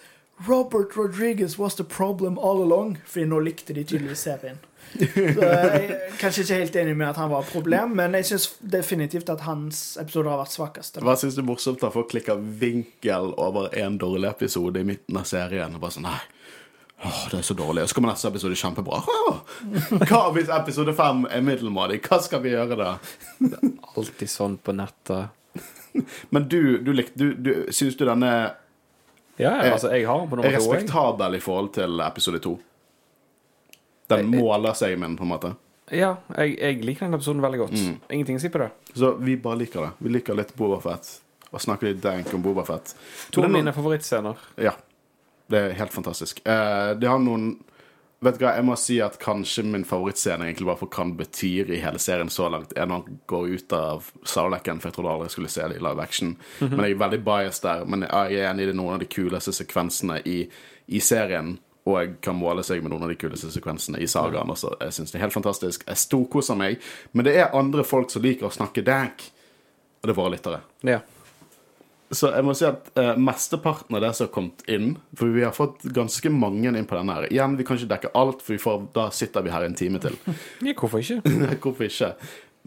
Robert 0.49 0.97
Rodriguez 0.97 1.59
was 1.59 1.75
the 1.75 1.85
problem 1.85 2.39
all 2.39 2.63
along. 2.63 2.99
Fordi 3.07 3.27
nå 3.27 3.41
likte 3.41 3.75
de 3.77 3.85
tydeligvis 3.85 4.25
serien. 4.27 4.59
Så 4.93 5.41
jeg 5.41 5.69
er 5.73 5.93
kanskje 6.21 6.43
ikke 6.45 6.59
helt 6.61 6.77
enig 6.83 6.93
med 7.01 7.09
at 7.09 7.17
han 7.23 7.31
var 7.33 7.47
et 7.47 7.53
problem, 7.55 7.95
men 7.97 8.13
jeg 8.19 8.27
syns 8.29 8.49
definitivt 8.75 9.31
at 9.33 9.41
hans 9.47 9.97
episoder 10.03 10.29
har 10.35 10.43
vært 10.43 10.53
svakeste. 10.53 11.01
Hva 11.05 11.15
syns 11.17 11.39
du 11.39 11.41
er 11.41 11.49
morsomt 11.49 11.81
da 11.81 11.89
folk 11.95 12.11
klikker 12.13 12.37
vinkel 12.61 13.33
over 13.41 13.71
en 13.81 13.97
dårlig 14.03 14.29
episode 14.35 14.83
i 14.83 14.87
midten 14.87 15.17
av 15.17 15.25
serien? 15.31 15.73
Og 15.79 15.81
bare 15.83 15.97
sånn, 15.97 16.05
nei, 16.11 16.19
åh, 17.03 17.23
det 17.33 17.41
er 17.41 17.47
så 17.49 17.57
dårlig. 17.57 17.87
Og 17.87 17.89
så 17.93 17.97
kommer 17.99 18.13
neste 18.13 18.29
episode 18.29 18.59
kjempebra. 18.61 19.01
Hva 20.11 20.21
hvis 20.37 20.53
episode 20.53 20.93
fem 20.99 21.25
er 21.31 21.47
middelmådig? 21.47 22.03
Hva 22.05 22.19
skal 22.25 22.43
vi 22.45 22.53
gjøre 22.53 22.77
da? 22.79 22.91
Alltid 23.97 24.29
sånn 24.31 24.59
på 24.61 24.75
nettet. 24.77 25.33
Men 26.33 26.47
du, 26.53 26.61
du, 26.85 26.93
du, 27.17 27.27
du 27.37 27.51
syns 27.73 27.97
du 28.01 28.05
denne 28.09 28.29
Ja, 29.41 29.57
altså, 29.73 29.91
jeg 29.93 30.05
har 30.09 30.21
den 30.21 30.29
på 30.31 30.37
er 30.37 30.43
nummer 30.43 30.47
to. 30.47 30.53
jeg. 30.53 30.61
respektabel 30.61 31.37
i 31.37 31.41
forhold 31.45 31.73
til 31.81 32.01
episode 32.05 32.41
to? 32.45 32.55
Den 34.13 34.33
Jeg- 34.33 34.43
måler 34.43 34.77
seg 34.79 34.99
med 34.99 35.11
den, 35.11 35.17
på 35.19 35.27
en 35.27 35.33
måte. 35.33 35.55
Ja, 35.93 36.15
jeg, 36.39 36.55
jeg 36.61 36.85
liker 36.87 37.07
den 37.09 37.15
episoden 37.19 37.43
veldig 37.45 37.59
godt. 37.67 37.75
Mm. 37.77 37.97
Ingenting 38.17 38.39
å 38.39 38.41
si 38.41 38.49
på 38.53 38.63
det. 38.63 38.71
Så 38.97 39.11
vi 39.21 39.35
bare 39.37 39.59
liker 39.61 39.81
det. 39.85 39.91
Vi 39.99 40.13
liker 40.15 40.39
litt 40.39 40.55
Boba 40.57 40.79
Fett. 40.81 41.11
Og 41.53 41.61
snakker 41.61 41.91
litt 41.91 42.01
dank 42.01 42.31
om 42.33 42.41
Boba 42.45 42.65
Fett. 42.65 42.95
To 43.35 43.43
av 43.45 43.51
mine 43.53 43.75
favorittscener. 43.77 44.39
Ja. 44.63 44.73
Det 45.53 45.59
er 45.59 45.75
helt 45.77 45.93
fantastisk. 45.93 46.41
Uh, 46.49 46.95
det 46.97 47.11
har 47.11 47.21
noen 47.21 47.59
Vet 48.23 48.37
du 48.39 48.45
hva, 48.45 48.53
jeg 48.55 48.63
må 48.63 48.77
si 48.79 49.01
at 49.03 49.17
kanskje 49.19 49.65
min 49.67 49.83
favorittscene 49.83 50.47
egentlig 50.47 50.69
bare 50.69 50.79
for 50.79 50.87
hva 50.95 51.03
den 51.09 51.17
betyr 51.19 51.73
i 51.75 51.81
hele 51.83 51.99
serien 51.99 52.29
så 52.31 52.47
langt, 52.55 52.71
er 52.79 52.87
når 52.87 53.01
han 53.01 53.17
går 53.27 53.49
ut 53.57 53.73
av 53.75 54.13
Sarlacken, 54.23 54.79
for 54.79 54.93
jeg 54.93 54.95
trodde 54.95 55.11
aldri 55.11 55.27
jeg 55.27 55.35
skulle 55.35 55.51
se 55.51 55.67
det 55.73 55.81
i 55.81 55.83
live 55.83 56.05
action. 56.05 56.37
Men 56.61 56.85
jeg 56.85 56.95
er 56.95 57.01
veldig 57.03 57.19
biased 57.27 57.67
der. 57.67 57.83
Men 57.91 58.05
jeg 58.07 58.37
er 58.39 58.47
enig 58.53 58.63
i 58.63 58.69
det 58.71 58.77
noen 58.79 58.95
av 58.95 59.03
de 59.03 59.09
kuleste 59.11 59.51
sekvensene 59.57 60.21
i, 60.23 60.37
i 60.87 61.01
serien. 61.03 61.57
Og 61.83 61.97
jeg 61.99 62.11
kan 62.23 62.37
måle 62.39 62.63
seg 62.63 62.83
med 62.83 62.93
noen 62.93 63.09
av 63.09 63.11
de 63.11 63.19
kuleste 63.19 63.51
sekvensene 63.51 63.99
i 63.99 64.07
sagaen 64.11 64.51
også. 64.55 64.77
Jeg 64.85 64.95
synes 64.95 65.11
det 65.11 65.19
er 65.19 65.25
helt 65.25 65.35
fantastisk. 65.35 65.87
Jeg 65.89 65.99
storkoser 65.99 66.59
meg. 66.59 66.79
Men 67.11 67.27
det 67.27 67.35
er 67.41 67.57
andre 67.59 67.83
folk 67.87 68.13
som 68.13 68.23
liker 68.23 68.47
å 68.47 68.55
snakke 68.55 68.85
dank. 68.87 69.25
Og 70.03 70.07
det 70.07 70.15
er 70.15 70.19
våre 70.21 70.35
lyttere. 70.37 70.63
Ja. 70.87 71.01
Så 72.13 72.29
jeg 72.29 72.45
må 72.45 72.53
si 72.55 72.67
at 72.69 72.91
eh, 73.01 73.17
mesteparten 73.17 73.97
av 73.97 74.03
det 74.05 74.11
som 74.15 74.27
har 74.27 74.33
kommet 74.35 74.63
inn 74.69 74.91
For 75.17 75.33
vi 75.33 75.47
har 75.47 75.55
fått 75.57 75.87
ganske 75.97 76.29
mange 76.35 76.69
inn 76.69 76.89
på 76.89 76.99
denne 76.99 77.17
her. 77.17 77.29
Igjen, 77.33 77.57
vi 77.57 77.67
kan 77.67 77.79
ikke 77.79 77.93
dekke 77.95 78.13
alt, 78.21 78.43
for 78.45 78.55
vi 78.55 78.63
får, 78.63 78.83
da 78.95 79.07
sitter 79.15 79.47
vi 79.47 79.55
her 79.55 79.67
en 79.67 79.77
time 79.79 80.03
til. 80.03 80.19
Ja, 80.67 80.77
hvorfor 80.77 81.01
ikke? 81.01 81.23
Hvorfor 81.63 81.89
ikke? 81.89 82.13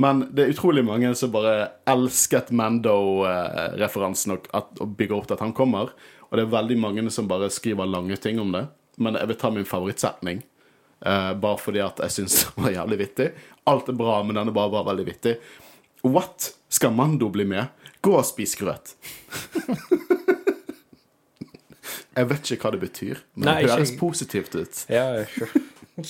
Men 0.01 0.25
det 0.35 0.43
er 0.43 0.51
utrolig 0.51 0.83
mange 0.83 1.13
som 1.15 1.31
bare 1.31 1.69
elsket 1.87 2.49
Mando-referansen 2.51 4.33
og, 4.35 4.49
og 4.51 4.97
bygger 4.97 5.15
opp 5.15 5.29
til 5.29 5.37
at 5.37 5.45
han 5.45 5.53
kommer. 5.55 5.93
Og 6.27 6.35
det 6.35 6.43
er 6.43 6.51
veldig 6.51 6.77
mange 6.81 7.05
som 7.13 7.29
bare 7.29 7.47
skriver 7.53 7.87
lange 7.87 8.17
ting 8.19 8.41
om 8.43 8.51
det. 8.51 8.65
Men 8.97 9.15
jeg 9.19 9.27
vil 9.31 9.37
ta 9.41 9.49
min 9.51 9.65
favorittsetning. 9.67 10.43
eh, 11.05 11.33
bare 11.33 11.57
fordi 11.61 11.79
at 11.83 11.99
jeg 11.99 12.11
syns 12.11 12.43
den 12.55 12.63
var 12.63 12.71
jævlig 12.71 12.97
vittig. 12.99 13.29
Alt 13.67 13.89
er 13.89 13.93
bra, 13.97 14.21
men 14.23 14.35
den 14.37 14.47
er 14.47 14.51
bare, 14.55 14.71
bare 14.71 14.85
veldig 14.91 15.05
vittig. 15.09 15.35
What? 16.05 16.53
Skal 16.69 16.91
Mando 16.93 17.29
bli 17.29 17.45
med? 17.45 17.65
Gå 18.01 18.13
og 18.17 18.25
spis 18.25 18.55
grøt. 18.59 18.93
jeg 22.15 22.29
vet 22.29 22.51
ikke 22.51 22.63
hva 22.67 22.71
det 22.75 22.81
betyr, 22.83 23.21
men 23.35 23.49
Nei, 23.49 23.57
det 23.65 23.71
høres 23.73 23.91
ikke... 23.93 24.01
positivt 24.03 24.55
ut. 24.55 24.83
Ja, 24.93 25.25
sure. 25.33 25.63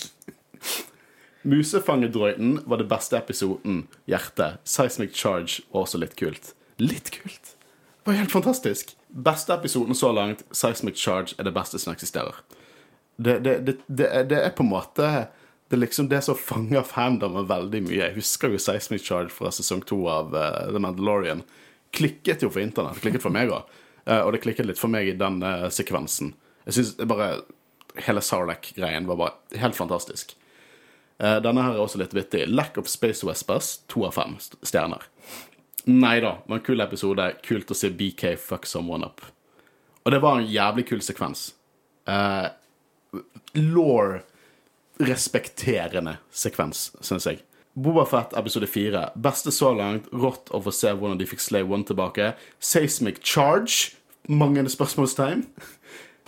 Musefangedroiden 1.46 2.56
var 2.66 2.78
det 2.82 2.88
beste 2.90 3.18
episoden. 3.20 3.84
Hjerte. 4.10 4.56
Seismic 4.66 5.14
Charge 5.14 5.62
var 5.70 5.86
også 5.86 6.00
litt 6.02 6.16
kult. 6.18 6.54
Litt 6.82 7.12
kult? 7.14 7.52
Det 8.02 8.10
var 8.10 8.18
helt 8.18 8.34
fantastisk. 8.34 8.96
Beste 9.10 9.54
episoden 9.54 9.96
så 9.96 10.10
langt, 10.12 10.42
Seismic 10.52 10.98
Charge, 10.98 11.36
er 11.38 11.44
det 11.46 11.54
beste 11.54 11.78
som 11.82 11.94
eksisterer. 11.94 12.34
Det, 13.16 13.40
det, 13.40 13.56
det, 13.66 13.78
det, 13.88 14.36
er, 14.36 14.50
på 14.52 14.66
en 14.66 14.74
måte 14.74 15.10
Det 15.70 15.78
er 15.78 15.80
liksom 15.80 16.10
det 16.12 16.20
som 16.26 16.36
fanger 16.36 16.84
fandomen 16.84 17.48
veldig 17.48 17.84
mye. 17.88 18.02
Jeg 18.02 18.18
husker 18.20 18.52
jo 18.52 18.62
Seismic 18.62 19.06
Charge 19.08 19.32
fra 19.34 19.52
sesong 19.56 19.84
to 19.88 20.02
av 20.12 20.36
uh, 20.36 20.66
The 20.70 20.82
Mandalorian. 20.84 21.46
Klikket 21.96 22.44
jo 22.44 22.52
for 22.52 22.64
internett. 22.64 23.00
Klikket 23.04 23.24
for 23.24 23.34
meg 23.34 23.54
òg. 23.56 23.70
og 24.06 24.34
det 24.36 24.44
klikket 24.44 24.68
litt 24.68 24.82
for 24.82 24.92
meg 24.92 25.08
i 25.10 25.18
den 25.18 25.40
uh, 25.42 25.70
sekvensen. 25.74 26.36
Jeg 26.68 26.78
synes 26.78 26.96
bare 27.08 27.30
Hele 27.96 28.22
Sarlacc-greien 28.22 29.08
var 29.08 29.16
bare 29.16 29.60
helt 29.62 29.76
fantastisk. 29.76 30.36
Eh, 31.18 31.38
Denne 31.42 31.64
her 31.64 31.76
er 31.76 31.84
også 31.84 32.00
litt 32.02 32.16
vittig. 32.16 32.46
Lack 32.52 32.78
of 32.78 32.90
Space 32.92 33.26
Wespers, 33.28 33.78
to 33.92 34.06
av 34.08 34.18
fem 34.18 34.36
stjerner. 34.42 35.06
Nei 35.86 36.18
da, 36.20 36.36
det 36.42 36.52
var 36.52 36.60
en 36.60 36.66
kul 36.66 36.84
episode. 36.84 37.30
Kult 37.46 37.72
å 37.72 37.78
se 37.78 37.92
BK 37.94 38.36
fuck 38.42 38.68
someone 38.68 39.08
up. 39.08 39.24
Og 40.04 40.14
det 40.14 40.22
var 40.22 40.40
en 40.40 40.50
jævlig 40.50 40.88
kul 40.90 41.02
sekvens. 41.06 41.48
Uh, 42.10 42.52
Law 43.56 44.20
respekterende 45.00 46.18
sekvens, 46.32 46.90
syns 47.04 47.28
jeg. 47.28 47.42
Bobafett 47.76 48.34
episode 48.40 48.68
fire. 48.72 49.10
Beste 49.20 49.52
så 49.52 49.74
langt. 49.76 50.08
Rått 50.16 50.52
å 50.56 50.62
få 50.64 50.72
se 50.72 50.94
hvordan 50.96 51.20
de 51.20 51.28
fikk 51.28 51.44
Slave 51.44 51.74
One 51.76 51.88
tilbake. 51.88 52.32
Seismic 52.64 53.20
Charge. 53.20 53.92
Mange 54.32 54.64
spørsmålstegn. 54.72 55.44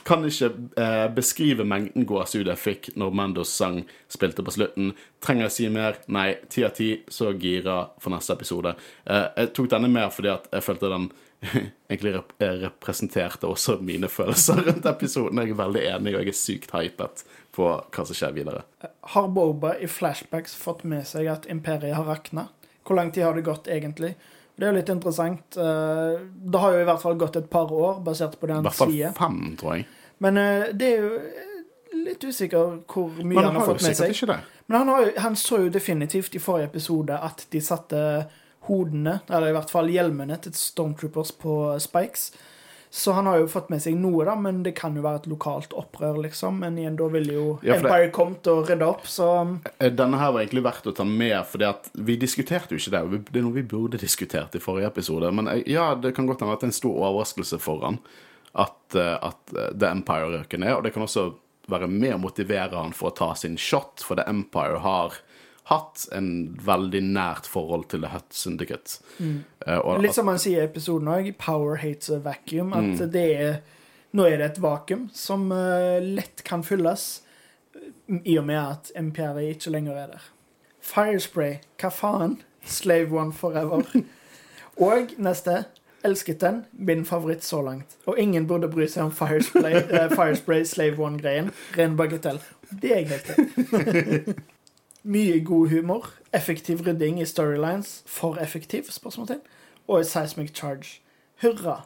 Kan 0.07 0.23
ikke 0.27 0.49
eh, 0.79 1.05
beskrive 1.11 1.65
mengden 1.67 2.05
gåsehud 2.07 2.47
jeg 2.47 2.59
fikk 2.59 2.89
når 2.99 3.15
Mandos 3.15 3.51
sang 3.55 3.81
spilte 4.11 4.43
på 4.43 4.53
slutten. 4.55 4.91
Trenger 5.23 5.47
jeg 5.47 5.55
si 5.55 5.69
mer? 5.71 6.01
Nei. 6.11 6.29
Ti 6.51 6.67
av 6.67 6.75
ti, 6.75 6.89
så 7.11 7.31
gira 7.39 7.79
for 7.99 8.15
neste 8.15 8.35
episode. 8.35 8.75
Eh, 9.07 9.25
jeg 9.39 9.53
tok 9.55 9.71
denne 9.71 9.91
mer 9.91 10.11
fordi 10.15 10.31
at 10.35 10.47
jeg 10.51 10.67
følte 10.67 10.91
den 10.91 11.09
egentlig 11.89 12.13
rep 12.15 12.31
eh, 12.41 12.55
representerte 12.63 13.47
også 13.47 13.77
mine 13.85 14.09
følelser 14.09 14.61
rundt 14.65 14.85
episoden. 14.89 15.41
Jeg 15.43 15.53
er 15.53 15.59
veldig 15.61 15.83
enig, 15.91 16.15
og 16.15 16.23
jeg 16.23 16.33
er 16.33 16.37
sykt 16.39 16.73
hypet 16.75 17.23
på 17.55 17.67
hva 17.67 18.05
som 18.07 18.17
skjer 18.17 18.33
videre. 18.35 18.63
Har 19.13 19.27
Boba 19.33 19.75
i 19.77 19.89
flashbacks 19.89 20.55
fått 20.57 20.83
med 20.87 21.05
seg 21.09 21.29
at 21.31 21.45
imperiet 21.51 21.95
har 21.97 22.09
rakna? 22.09 22.47
Hvor 22.87 22.97
lang 22.99 23.11
tid 23.11 23.27
har 23.27 23.37
det 23.37 23.45
gått, 23.47 23.67
egentlig? 23.67 24.15
Det 24.57 24.65
er 24.65 24.71
jo 24.71 24.77
litt 24.79 24.89
interessant. 24.89 25.57
Eh, 25.57 26.23
Det 26.53 26.63
har 26.63 26.73
jo 26.73 26.81
i 26.81 26.87
hvert 26.89 27.03
fall 27.03 27.19
gått 27.19 27.35
et 27.37 27.49
par 27.49 27.73
år, 27.73 27.99
basert 28.03 28.39
på 28.39 28.49
det 28.49 28.57
I 28.57 28.65
hvert 28.65 28.79
fall 28.81 28.97
fem, 29.19 29.41
tror 29.59 29.75
jeg. 29.75 29.87
Men 30.23 30.37
eh, 30.41 30.71
det 30.73 30.89
er 30.95 31.05
jo 31.05 31.19
litt 32.07 32.23
usikker 32.23 32.79
hvor 32.89 33.13
mye 33.21 33.37
han 33.37 33.51
han 33.51 33.59
har 33.59 33.61
har 33.61 33.73
fått 33.75 33.85
med 33.85 33.99
seg. 33.99 34.33
Men 34.67 34.77
han, 34.81 34.89
har 34.91 35.05
jo, 35.05 35.11
han 35.23 35.35
så 35.39 35.61
jo 35.65 35.69
definitivt 35.71 36.35
i 36.35 36.41
forrige 36.41 36.71
episode 36.71 37.15
at 37.29 37.45
de 37.53 37.61
satte 37.63 38.01
hodene, 38.67 39.19
eller 39.29 39.49
i 39.49 39.55
hvert 39.57 39.71
fall 39.73 39.89
hjelmene, 39.91 40.37
til 40.43 40.51
Stormtroopers 40.57 41.33
på 41.41 41.57
spikes. 41.83 42.31
Så 42.89 43.11
han 43.11 43.25
har 43.27 43.41
jo 43.41 43.49
fått 43.51 43.67
med 43.69 43.81
seg 43.83 43.97
noe, 43.99 44.23
da, 44.23 44.33
men 44.39 44.61
det 44.63 44.71
kan 44.77 44.95
jo 44.95 45.01
være 45.03 45.19
et 45.19 45.25
lokalt 45.27 45.73
opprør, 45.75 46.21
liksom. 46.23 46.61
Men 46.63 46.77
igjen, 46.79 46.95
da 46.95 47.07
ville 47.11 47.33
jo 47.35 47.59
Ja, 47.61 47.73
det- 47.75 47.83
Empire 47.83 48.11
kommet 48.15 48.47
og 48.47 48.69
rydda 48.69 48.87
opp, 48.87 49.03
så 49.05 49.59
Eh, 49.79 49.89
Denne 49.91 50.17
her 50.17 50.31
var 50.31 50.41
egentlig 50.45 50.63
verdt 50.63 50.87
å 50.87 50.95
ta 50.95 51.03
med, 51.03 51.35
fordi 51.45 51.67
at 51.67 51.89
vi 51.95 52.15
diskuterte 52.15 52.71
jo 52.71 52.77
ikke 52.79 52.91
det. 53.11 53.25
Det 53.33 53.39
er 53.39 53.43
noe 53.43 53.53
vi 53.53 53.61
burde 53.63 53.99
diskutert 53.99 54.55
i 54.55 54.59
forrige 54.59 54.87
episode. 54.87 55.33
Men 55.33 55.47
eh, 55.49 55.63
ja, 55.67 55.93
det 55.95 56.15
kan 56.15 56.25
godt 56.25 56.39
hende 56.39 56.53
at 56.53 56.61
det 56.61 56.69
er 56.69 56.73
en 56.73 56.79
stor 56.81 56.95
overraskelse 56.95 57.59
for 57.59 57.81
han 57.83 57.99
at, 58.55 58.95
eh, 58.95 59.17
at 59.21 59.53
The 59.77 59.87
Empire 59.91 60.31
røker 60.39 60.57
ned. 60.57 60.77
Og 60.77 60.83
det 60.83 60.93
kan 60.93 61.03
også 61.03 61.33
være 61.67 61.89
med 61.89 62.13
å 62.15 62.21
motivere 62.21 62.71
han 62.73 62.93
for 62.93 63.11
å 63.11 63.15
ta 63.15 63.33
sin 63.33 63.57
shot, 63.57 63.99
for 63.99 64.15
The 64.15 64.23
Empire 64.29 64.79
har 64.79 65.11
hatt 65.67 66.05
en 66.15 66.29
veldig 66.63 67.01
nært 67.03 67.47
forhold 67.51 67.89
til 67.91 68.01
The 68.05 68.11
Hut 68.13 68.33
Syndicate. 68.33 68.99
Mm. 69.19 69.43
og 69.83 69.99
Litt 70.01 70.15
som 70.15 70.27
han 70.31 70.39
sier 70.39 70.61
i 70.63 70.67
episoden 70.69 71.07
òg, 71.11 71.33
'Power 71.37 71.75
hates 71.81 72.09
a 72.09 72.19
vacuum'. 72.23 72.71
At 72.75 73.01
Mm. 73.01 73.11
det 73.11 73.25
er 73.41 73.57
Nå 74.13 74.23
er 74.25 74.37
det 74.37 74.45
et 74.45 74.61
vakuum 74.63 75.09
som 75.13 75.51
eh, 75.51 75.99
lett 76.01 76.41
kan 76.43 76.63
fylles, 76.63 77.21
i 78.25 78.37
og 78.39 78.45
med 78.45 78.55
at 78.57 78.91
MPR 78.95 79.37
ikke 79.51 79.69
lenger 79.69 79.91
er 79.93 80.07
der. 80.07 80.23
Firespray, 80.81 81.57
hva 81.77 81.89
faen? 81.91 82.37
Slave 82.65 83.11
One 83.11 83.33
Forever. 83.33 83.83
Og 84.79 85.11
neste. 85.17 85.65
Elsket 86.05 86.39
den. 86.41 86.65
Min 86.73 87.05
favoritt 87.05 87.43
så 87.43 87.61
langt. 87.61 87.97
Og 88.05 88.17
ingen 88.19 88.47
burde 88.47 88.69
bry 88.69 88.85
seg 88.87 89.03
om 89.03 89.11
Firespray, 89.11 89.75
uh, 89.75 90.09
Firespray 90.15 90.63
Slave 90.63 90.97
One-greien. 90.99 91.51
Ren 91.77 91.97
bagatell. 91.97 92.39
Det 92.81 92.91
er 92.91 92.99
jeg 92.99 93.07
helt 93.07 93.29
enig. 93.37 94.35
Mye 95.07 95.39
god 95.39 95.69
humor, 95.71 96.09
effektiv 96.35 96.81
rydding 96.83 97.21
i 97.21 97.25
storylines, 97.25 98.01
for 98.11 98.35
effektiv, 98.43 98.89
spørsmålstegn, 98.91 99.39
og 99.87 100.03
seismic 100.05 100.51
charge. 100.51 100.99
Hurra. 101.41 101.85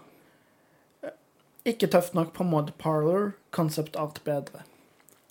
Ikke 1.65 1.85
tøft 1.91 2.15
nok 2.17 2.31
på 2.33 2.47
mod 2.47 2.71
parlor, 2.81 3.35
concept 3.53 3.95
art 3.95 4.21
bedre. 4.25 4.63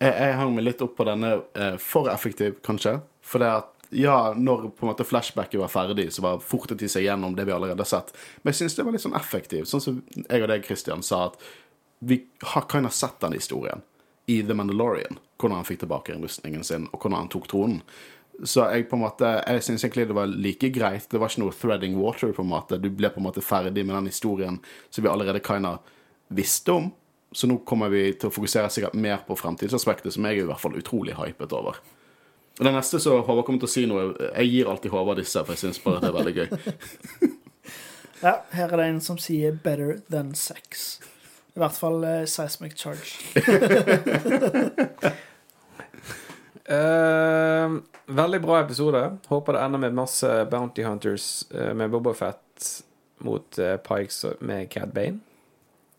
jeg, 0.01 0.15
jeg 0.15 0.37
hang 0.39 0.55
meg 0.55 0.69
litt 0.69 0.83
opp 0.85 0.95
på 0.97 1.07
denne 1.09 1.33
eh, 1.59 1.77
for 1.83 2.07
effektiv, 2.13 2.61
kanskje. 2.63 3.01
For 3.27 3.43
det 3.43 3.51
at 3.59 3.73
ja, 3.91 4.35
når 4.37 4.69
på 4.69 4.87
en 4.87 4.93
måte 4.93 5.05
flashbacket 5.05 5.59
var 5.59 5.73
ferdig, 5.73 6.13
så 6.15 6.23
var 6.23 6.45
fortet 6.47 6.79
de 6.79 6.89
seg 6.89 7.09
gjennom 7.09 7.35
det 7.35 7.49
vi 7.49 7.57
allerede 7.57 7.83
har 7.83 7.91
sett. 7.91 8.15
Men 8.43 8.53
jeg 8.53 8.61
syns 8.61 8.79
det 8.79 8.87
var 8.87 8.95
litt 8.95 9.03
sånn 9.03 9.19
effektivt. 9.19 9.71
Sånn 9.71 9.83
som 9.83 9.99
jeg 10.21 10.45
og 10.45 10.53
deg, 10.53 10.63
Christian, 10.69 11.03
sa 11.03 11.25
at 11.33 11.43
vi 11.99 12.23
har 12.53 12.69
kind 12.71 12.87
of 12.87 12.95
sett 12.95 13.19
den 13.21 13.35
historien 13.35 13.83
i 14.31 14.39
The 14.47 14.55
Mandalorian. 14.55 15.19
Hvordan 15.41 15.61
han 15.61 15.69
fikk 15.69 15.83
tilbake 15.85 16.17
rustningen 16.21 16.65
sin, 16.67 16.89
og 16.93 17.01
hvordan 17.01 17.23
han 17.23 17.31
tok 17.33 17.49
tronen. 17.49 17.83
Så 18.45 18.65
jeg 18.73 18.89
på 18.89 18.97
en 18.97 19.03
måte, 19.05 19.31
jeg 19.45 19.65
syns 19.65 19.85
egentlig 19.85 20.07
det 20.09 20.17
var 20.17 20.31
like 20.31 20.71
greit. 20.73 21.09
Det 21.11 21.21
var 21.21 21.33
ikke 21.33 21.43
noe 21.43 21.57
threading 21.57 21.99
water. 22.01 22.33
på 22.33 22.43
en 22.43 22.53
måte. 22.53 22.79
Du 22.81 22.89
ble 22.91 23.11
på 23.13 23.21
en 23.21 23.27
måte 23.27 23.45
ferdig 23.45 23.85
med 23.85 23.97
den 23.97 24.07
historien 24.13 24.61
som 24.91 25.05
vi 25.05 25.11
allerede 25.11 25.41
kinda 25.45 25.79
visste 26.29 26.73
om. 26.73 26.93
Så 27.33 27.47
nå 27.47 27.61
kommer 27.65 27.89
vi 27.89 28.13
til 28.13 28.31
å 28.31 28.35
fokusere 28.35 28.71
sikkert 28.71 28.95
mer 28.95 29.21
på 29.27 29.37
fremtidsaspektet, 29.39 30.13
som 30.13 30.25
jeg 30.25 30.39
er 30.39 30.43
i 30.43 30.49
hvert 30.49 30.61
fall 30.61 30.79
utrolig 30.79 31.15
hypet 31.15 31.53
over. 31.53 31.79
Og 32.59 32.65
Det 32.65 32.73
neste 32.75 33.01
som 33.01 33.23
Håvard 33.23 33.47
kommer 33.47 33.61
til 33.61 33.69
å 33.69 33.73
si 33.73 33.87
noe 33.87 34.33
Jeg 34.35 34.51
gir 34.51 34.69
alltid 34.69 34.91
Håvard 34.91 35.17
disse, 35.17 35.45
for 35.45 35.53
jeg 35.55 35.63
syns 35.63 35.79
bare 35.85 36.01
det 36.01 36.09
er 36.11 36.19
veldig 36.19 36.35
gøy. 36.35 36.49
Ja, 38.21 38.43
her 38.53 38.69
er 38.69 38.77
det 38.77 38.85
en 38.85 39.01
som 39.01 39.17
sier 39.17 39.53
'better 39.53 40.03
than 40.11 40.35
sex'. 40.35 41.01
I 41.57 41.59
hvert 41.63 41.73
fall 41.73 42.05
eh, 42.05 42.27
seismic 42.27 42.77
charge. 42.77 43.17
Eh, 46.71 47.71
veldig 48.07 48.41
bra 48.41 48.61
episode. 48.61 49.19
Håper 49.27 49.53
det 49.53 49.61
ender 49.61 49.79
med 49.79 49.95
masse 49.95 50.45
Bounty 50.51 50.83
Hunters 50.83 51.47
uh, 51.55 51.75
med 51.75 51.91
Bobafett 51.91 52.85
mot 53.19 53.59
uh, 53.59 53.77
Pikes 53.77 54.25
med 54.41 54.71
Cad 54.71 54.93
Bane. 54.95 55.19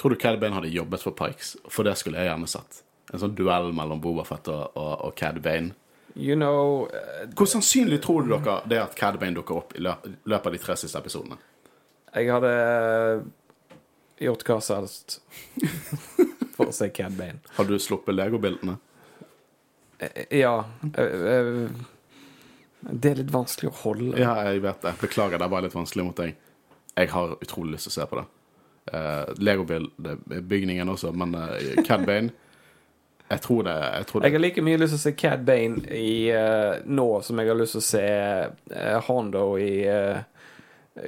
Tror 0.01 0.09
du 0.09 0.15
Cad 0.15 0.39
Bane 0.39 0.55
hadde 0.55 0.67
jobbet 0.67 1.03
for 1.03 1.11
Pikes? 1.11 1.57
For 1.67 1.84
det 1.84 1.97
skulle 1.99 2.22
jeg 2.22 2.30
gjerne 2.32 2.47
sett. 2.47 2.80
En 3.11 3.19
sånn 3.19 3.36
duell 3.36 3.74
mellom 3.76 3.99
Bobafett 3.99 4.47
og, 4.47 4.78
og, 4.80 4.93
og 5.09 5.15
Cad 5.19 5.41
Bane. 5.43 5.74
You 6.15 6.38
know 6.39 6.88
uh, 6.88 7.26
Hvor 7.36 7.51
sannsynlig 7.51 7.99
tror 8.03 8.24
du 8.24 8.32
dere 8.32 8.61
det 8.67 8.78
er 8.80 8.86
at 8.86 8.95
Cad 8.95 9.19
Bane 9.19 9.36
dukker 9.36 9.59
opp 9.59 9.76
i 9.76 9.84
løpet 9.84 10.47
av 10.47 10.55
de 10.55 10.61
tre 10.63 10.78
siste 10.80 11.01
episodene? 11.03 11.36
Jeg 12.15 12.32
hadde 12.32 12.53
gjort 14.24 14.47
hva 14.47 14.57
som 14.63 14.80
helst 14.80 15.19
for 16.55 16.72
å 16.72 16.76
se 16.76 16.88
Cad 16.95 17.19
Bane. 17.19 17.43
Har 17.59 17.67
du 17.67 17.76
sluppet 17.76 18.15
legobildene? 18.15 18.78
Eh, 20.01 20.39
Ja. 20.39 20.65
eh, 20.97 21.03
eh, 21.05 21.69
det 22.81 23.11
er 23.11 23.15
litt 23.21 23.31
vanskelig 23.31 23.69
å 23.69 23.77
holde. 23.83 24.17
Ja, 24.19 24.35
jeg 24.49 24.61
vet 24.63 24.81
det. 24.81 24.95
Beklager, 25.01 25.37
det 25.37 25.49
var 25.49 25.61
litt 25.61 25.75
vanskelig 25.75 26.05
mot 26.05 26.17
deg. 26.17 26.35
Jeg 26.97 27.09
har 27.13 27.35
utrolig 27.37 27.75
lyst 27.77 27.87
til 27.87 27.93
å 27.93 27.97
se 27.99 28.07
på 28.09 28.17
det. 28.17 28.25
Uh, 28.91 29.29
Legobil-bygningen 29.37 30.89
også, 30.89 31.11
men 31.13 31.35
uh, 31.37 31.83
Cad 31.85 32.01
Bane 32.05 32.31
Jeg 33.29 33.41
tror 33.45 33.61
det. 33.63 33.75
Jeg 33.99 34.07
tror 34.09 34.23
Jeg 34.25 34.33
har 34.33 34.41
like 34.41 34.63
mye 34.65 34.79
lyst 34.81 34.95
til 34.95 34.97
å 34.97 35.03
se 35.03 35.11
Cad 35.21 35.45
Bane 35.45 35.85
i, 35.93 36.31
uh, 36.33 36.81
nå 36.89 37.05
som 37.21 37.37
jeg 37.39 37.51
har 37.51 37.59
lyst 37.59 37.77
til 37.77 37.83
å 37.83 37.85
se 37.85 38.01
uh, 38.73 38.97
Hondo 39.05 39.43
i 39.61 39.85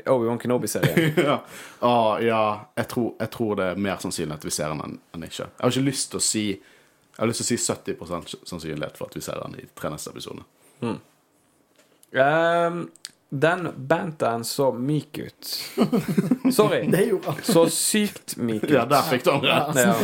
Obi-Wan 0.05 0.39
Kenobi-serien. 0.39 1.17
ja. 1.27 1.39
Ah, 1.81 2.21
ja. 2.21 2.43
Jeg 2.77 2.87
tror, 2.93 3.09
jeg 3.19 3.33
tror 3.33 3.55
det 3.59 3.65
er 3.73 3.81
mer 3.89 3.97
sannsynlig 4.05 4.37
at 4.37 4.45
vi 4.45 4.53
ser 4.53 4.71
den 4.71 4.99
enn 4.99 5.25
ikke. 5.25 5.49
Jeg 5.49 5.65
har 5.65 5.73
ikke 5.73 5.89
lyst 5.89 6.13
til 6.13 6.21
å 6.21 6.23
si 6.29 6.45
Jeg 7.14 7.22
har 7.22 7.30
lyst 7.30 7.43
til 7.43 7.45
å 7.45 7.59
si 7.59 7.93
70 7.93 8.45
sannsynlighet 8.49 8.97
for 8.97 9.11
at 9.11 9.18
vi 9.18 9.22
ser 9.22 9.41
den 9.45 9.59
i 9.61 9.68
tre 9.78 9.91
neste 9.93 10.09
episode. 10.09 10.45
Um, 12.14 12.88
den 13.30 13.68
bantaen 13.78 14.43
så 14.43 14.72
myk 14.74 15.18
ut. 15.18 15.51
Sorry. 16.57 16.88
Det 16.89 17.05
gjorde 17.05 17.32
han. 17.32 17.43
Så 17.45 17.68
sykt 17.70 18.36
myk 18.38 18.66
ut. 18.66 18.74
Ja, 18.74 18.88
der 18.89 19.05
fikk 19.11 19.26
du 19.26 19.32
han 19.32 19.45
rett. 19.45 19.78
Ja. 19.84 19.95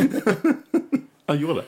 Han 1.30 1.38
gjorde 1.38 1.60
det. 1.60 1.66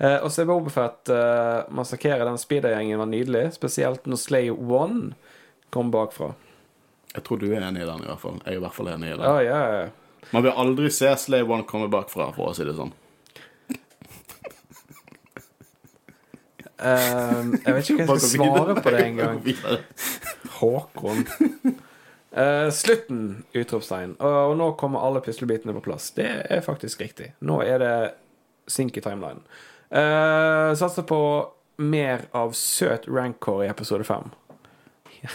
Eh, 0.00 0.16
og 0.24 0.30
så 0.32 0.40
er 0.40 0.46
Bobafett 0.48 1.10
uh, 1.12 1.66
massakrere 1.76 2.24
den 2.24 2.38
speedergjengen 2.40 3.00
var 3.02 3.08
nydelig. 3.10 3.50
Spesielt 3.52 4.06
når 4.08 4.20
Slay 4.20 4.48
One 4.48 5.10
kom 5.68 5.92
bakfra. 5.92 6.30
Jeg 7.12 7.26
tror 7.26 7.40
du 7.42 7.50
er 7.50 7.60
enig 7.60 7.82
i 7.82 7.88
den, 7.88 8.06
i 8.06 8.08
hvert 8.08 8.22
fall. 8.22 8.40
Jeg 8.46 8.54
er 8.54 8.62
i 8.62 8.64
hvert 8.64 8.76
fall 8.78 8.88
enig 8.94 9.10
i 9.10 9.16
den. 9.18 9.26
Oh, 9.28 9.42
yeah. 9.44 9.74
ja. 9.76 10.30
Man 10.32 10.46
vil 10.46 10.56
aldri 10.56 10.88
se 10.94 11.12
Slay 11.20 11.44
One 11.44 11.68
komme 11.68 11.90
bakfra, 11.92 12.30
for 12.32 12.48
å 12.48 12.56
si 12.56 12.64
det 12.64 12.78
sånn. 12.78 12.94
Ehm, 16.80 17.54
jeg 17.64 17.76
vet 17.76 17.90
ikke 17.92 18.06
hva 18.08 18.16
jeg 18.16 18.24
skal 18.24 18.50
svare 18.50 18.76
på 18.80 18.92
det 18.94 19.04
engang. 19.04 19.40
Håkon. 20.60 21.22
Uh, 22.30 22.68
slutten! 22.74 23.22
Utropstegn. 23.56 24.16
Og, 24.22 24.36
og 24.52 24.56
nå 24.60 24.72
kommer 24.80 25.04
alle 25.04 25.22
puslebitene 25.24 25.74
på 25.76 25.84
plass. 25.88 26.10
Det 26.16 26.28
er 26.46 26.64
faktisk 26.64 27.02
riktig. 27.02 27.32
Nå 27.44 27.60
er 27.66 27.82
det 27.82 27.94
synk 28.70 29.00
i 29.00 29.04
timelinen. 29.04 29.42
Uh, 29.90 30.70
satser 30.78 31.06
på 31.08 31.20
mer 31.80 32.28
av 32.36 32.52
søt 32.54 33.08
rancor 33.10 33.64
i 33.64 33.70
episode 33.70 34.06
fem. 34.06 34.30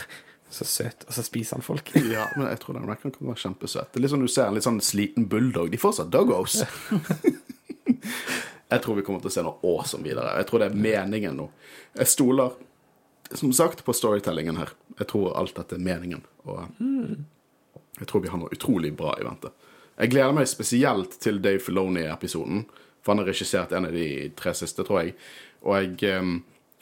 så 0.55 0.65
søt. 0.65 1.03
Og 1.07 1.13
så 1.17 1.25
spiser 1.25 1.59
han 1.59 1.65
folk. 1.65 1.91
Ja, 2.15 2.29
men 2.37 2.47
jeg 2.47 2.61
tror 2.63 2.79
den 2.79 2.87
rancoren 2.89 3.15
kan 3.17 3.31
være 3.33 3.43
kjempesøt. 3.43 3.91
Det 3.91 3.99
er 3.99 4.05
litt 4.05 4.15
sånn 4.15 4.25
du 4.25 4.31
ser 4.31 4.49
en 4.49 4.57
litt 4.57 4.67
sånn 4.67 4.81
sliten 4.83 5.27
bulldog. 5.31 5.71
De 5.73 5.81
får 5.81 5.99
seg 5.99 6.13
doggos. 6.15 6.61
jeg 8.69 8.81
tror 8.81 8.95
vi 8.97 9.03
kommer 9.05 9.21
til 9.21 9.29
å 9.29 9.35
se 9.35 9.43
noe 9.45 9.59
awesome 9.63 10.05
videre. 10.05 10.33
Jeg 10.39 10.49
tror 10.49 10.63
det 10.63 10.71
er 10.71 10.79
meningen 10.87 11.37
nå. 11.37 11.49
Jeg 11.99 12.09
stoler, 12.09 12.55
som 13.31 13.53
sagt, 13.53 13.85
på 13.85 13.93
storytellingen 13.93 14.57
her. 14.57 14.73
Jeg 14.97 15.09
tror 15.11 15.35
alt 15.37 15.55
dette 15.57 15.77
er 15.77 15.85
meningen. 15.85 16.23
Og 16.45 16.63
jeg 17.99 18.09
tror 18.09 18.25
vi 18.25 18.33
har 18.33 18.41
noe 18.41 18.53
utrolig 18.55 18.91
bra 18.97 19.13
i 19.21 19.27
vente. 19.27 19.53
Jeg 19.95 20.11
gleder 20.11 20.33
meg 20.35 20.49
spesielt 20.51 21.19
til 21.23 21.39
Dave 21.43 21.61
Filoni-episoden. 21.63 22.65
For 23.05 23.13
han 23.13 23.21
har 23.21 23.29
regissert 23.29 23.71
en 23.71 23.85
av 23.85 23.93
de 23.93 24.31
tre 24.35 24.55
siste, 24.57 24.83
tror 24.83 25.03
jeg. 25.03 25.13
Og 25.61 25.75
jeg, 25.77 26.09
eh, 26.09 26.23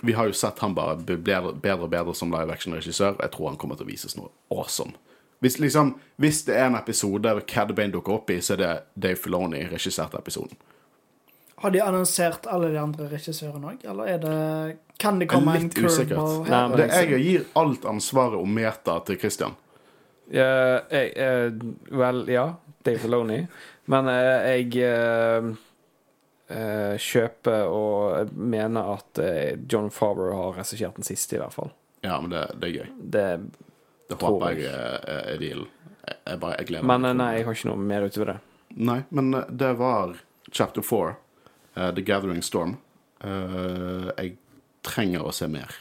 vi 0.07 0.15
har 0.15 0.29
jo 0.29 0.37
sett 0.39 0.63
han 0.63 0.75
bare 0.75 0.95
bli 0.95 1.17
bedre, 1.17 1.83
og 1.83 1.89
bedre 1.91 2.15
som 2.15 2.31
live 2.31 2.53
action-regissør. 2.53 3.19
Jeg 3.19 3.31
tror 3.31 3.49
han 3.49 3.57
kommer 3.59 3.75
til 3.75 3.85
å 3.85 3.91
vises 3.91 4.15
noe 4.15 4.31
awesome. 4.49 4.95
Hvis, 5.43 5.59
liksom, 5.59 5.97
hvis 6.15 6.45
det 6.47 6.55
er 6.55 6.69
en 6.69 6.79
episode 6.79 7.41
Cad 7.47 7.75
Bane 7.75 7.91
dukker 7.91 8.13
opp 8.15 8.29
i, 8.31 8.39
så 8.39 8.55
er 8.55 8.61
det 8.61 8.73
Dave 8.95 9.19
Filoni 9.19 9.65
regisserte 9.67 10.15
episoden. 10.17 10.55
Har 11.63 11.71
de 11.71 11.79
annonsert 11.81 12.47
alle 12.51 12.73
de 12.73 12.79
andre 12.81 13.05
regissørene 13.07 13.69
òg, 13.71 13.83
eller 13.87 14.09
er 14.11 14.17
det 14.19 14.39
Kan 14.99 15.21
det 15.21 15.29
komme 15.31 15.53
en 15.55 15.69
curveball 15.71 16.41
her? 16.49 16.73
Det, 16.75 16.87
jeg 16.91 17.21
gir 17.23 17.45
alt 17.55 17.85
ansvaret 17.87 18.35
om 18.35 18.51
meta 18.51 18.97
til 19.07 19.15
Christian. 19.21 19.55
Eh, 20.27 20.43
uh, 20.43 20.81
eh, 20.91 21.53
vel, 21.87 22.19
ja. 22.27 22.49
Dave 22.83 22.99
Filoni. 22.99 23.37
Men 23.87 24.11
uh, 24.11 24.43
jeg 24.43 24.83
eh, 24.83 25.47
kjøper 26.99 27.71
og 27.71 28.35
mener 28.35 28.91
at 28.97 29.23
John 29.71 29.87
Farber 29.87 30.35
har 30.35 30.59
regissert 30.59 30.99
den 30.99 31.07
siste, 31.07 31.39
i 31.39 31.41
hvert 31.45 31.55
fall. 31.55 31.71
Ja, 32.03 32.19
men 32.19 32.35
det, 32.35 32.43
det 32.59 32.73
er 32.73 32.75
gøy. 32.75 32.91
Det, 32.99 33.25
Det 34.11 34.19
håper 34.19 34.51
jeg. 34.51 34.67
jeg 34.67 34.75
er, 35.15 35.39
dealen. 35.39 35.67
Jeg, 36.03 36.19
jeg, 36.27 36.43
bare, 36.43 36.59
jeg 36.59 36.73
gleder 36.73 36.91
men 36.91 37.07
meg. 37.07 37.07
Men 37.07 37.23
nei, 37.23 37.31
jeg 37.39 37.47
har 37.47 37.61
ikke 37.61 37.71
noe 37.71 37.89
mer 37.95 38.11
utover 38.11 38.33
det. 38.33 38.39
Nei, 38.83 39.01
men 39.15 39.35
det 39.47 39.75
var 39.79 40.17
chapter 40.51 40.83
four, 40.83 41.15
The 41.75 42.05
Gathering 42.05 42.43
Storm. 42.45 42.77
Eh, 43.23 44.09
jeg 44.17 44.35
trenger 44.83 45.25
å 45.25 45.35
se 45.35 45.47
mer. 45.51 45.71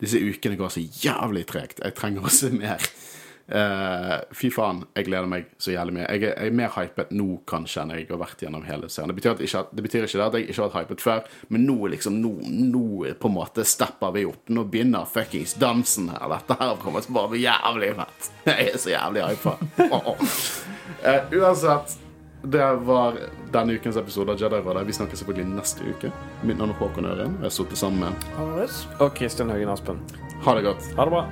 Disse 0.00 0.20
ukene 0.20 0.58
går 0.58 0.72
så 0.74 0.84
jævlig 0.84 1.44
tregt. 1.48 1.82
Jeg 1.84 1.96
trenger 1.96 2.24
å 2.26 2.32
se 2.32 2.50
mer. 2.54 2.82
Uh, 3.44 4.22
fy 4.32 4.48
faen, 4.48 4.78
jeg 4.96 5.04
gleder 5.04 5.28
meg 5.28 5.50
så 5.60 5.74
jævlig 5.74 5.98
mye. 5.98 6.04
Jeg 6.06 6.22
er, 6.22 6.30
jeg 6.32 6.48
er 6.48 6.54
mer 6.56 6.70
hypet 6.78 7.10
nå 7.12 7.26
kanskje 7.48 7.82
enn 7.82 7.92
jeg 7.92 8.06
har 8.08 8.20
vært 8.22 8.40
gjennom 8.40 8.64
hele 8.64 8.88
serien. 8.88 9.12
Det 9.12 9.18
betyr, 9.18 9.42
ikke, 9.44 9.60
det 9.68 9.84
betyr 9.84 10.06
ikke 10.06 10.22
at 10.24 10.38
jeg 10.38 10.46
ikke 10.48 10.62
har 10.62 10.70
vært 10.70 10.88
hypet 10.88 11.04
før, 11.04 11.28
men 11.52 11.66
nå 11.68 11.76
liksom, 11.92 12.16
nå, 12.24 12.32
nå 12.72 13.12
på 13.20 13.30
en 13.30 13.36
måte 13.36 13.66
stepper 13.68 14.14
vi 14.16 14.24
opp. 14.30 14.48
Nå 14.48 14.64
begynner 14.72 15.04
fuckings 15.10 15.58
dansen 15.60 16.08
her. 16.14 16.24
Dette 16.32 16.56
her 16.62 16.80
kommer 16.80 17.04
til 17.04 17.20
å 17.20 17.26
bli 17.34 17.44
jævlig 17.44 17.92
fett. 18.00 18.30
Jeg 18.48 18.70
er 18.70 18.80
så 18.80 18.94
jævlig 18.94 19.28
hypa. 19.28 19.58
Eh, 21.04 21.36
uansett, 21.36 21.98
det 22.44 22.64
var 22.84 23.16
denne 23.52 23.72
ukens 23.78 23.96
episode 23.96 24.32
av 24.34 24.40
Jedi-rådet. 24.40 24.86
Vi 24.86 24.92
snakkes 24.92 25.22
selvfølgelig 25.22 25.46
neste 25.54 25.86
uke. 25.88 26.10
Mitt 26.42 26.58
navn 26.58 26.74
er 26.74 26.80
Håkon 26.80 27.06
Øren. 27.08 27.36
og 27.38 27.46
Jeg 27.46 27.48
har 27.48 27.56
sittet 27.56 27.78
sammen 27.80 28.00
med 28.04 28.26
Høres. 28.36 28.82
Og 29.00 29.14
Kristian 29.16 29.50
Haugen 29.50 29.72
Aspen. 29.72 30.00
Ha 30.44 30.54
det 30.58 30.64
godt. 30.66 30.90
Ha 30.98 31.04
det 31.08 31.14
bra. 31.16 31.24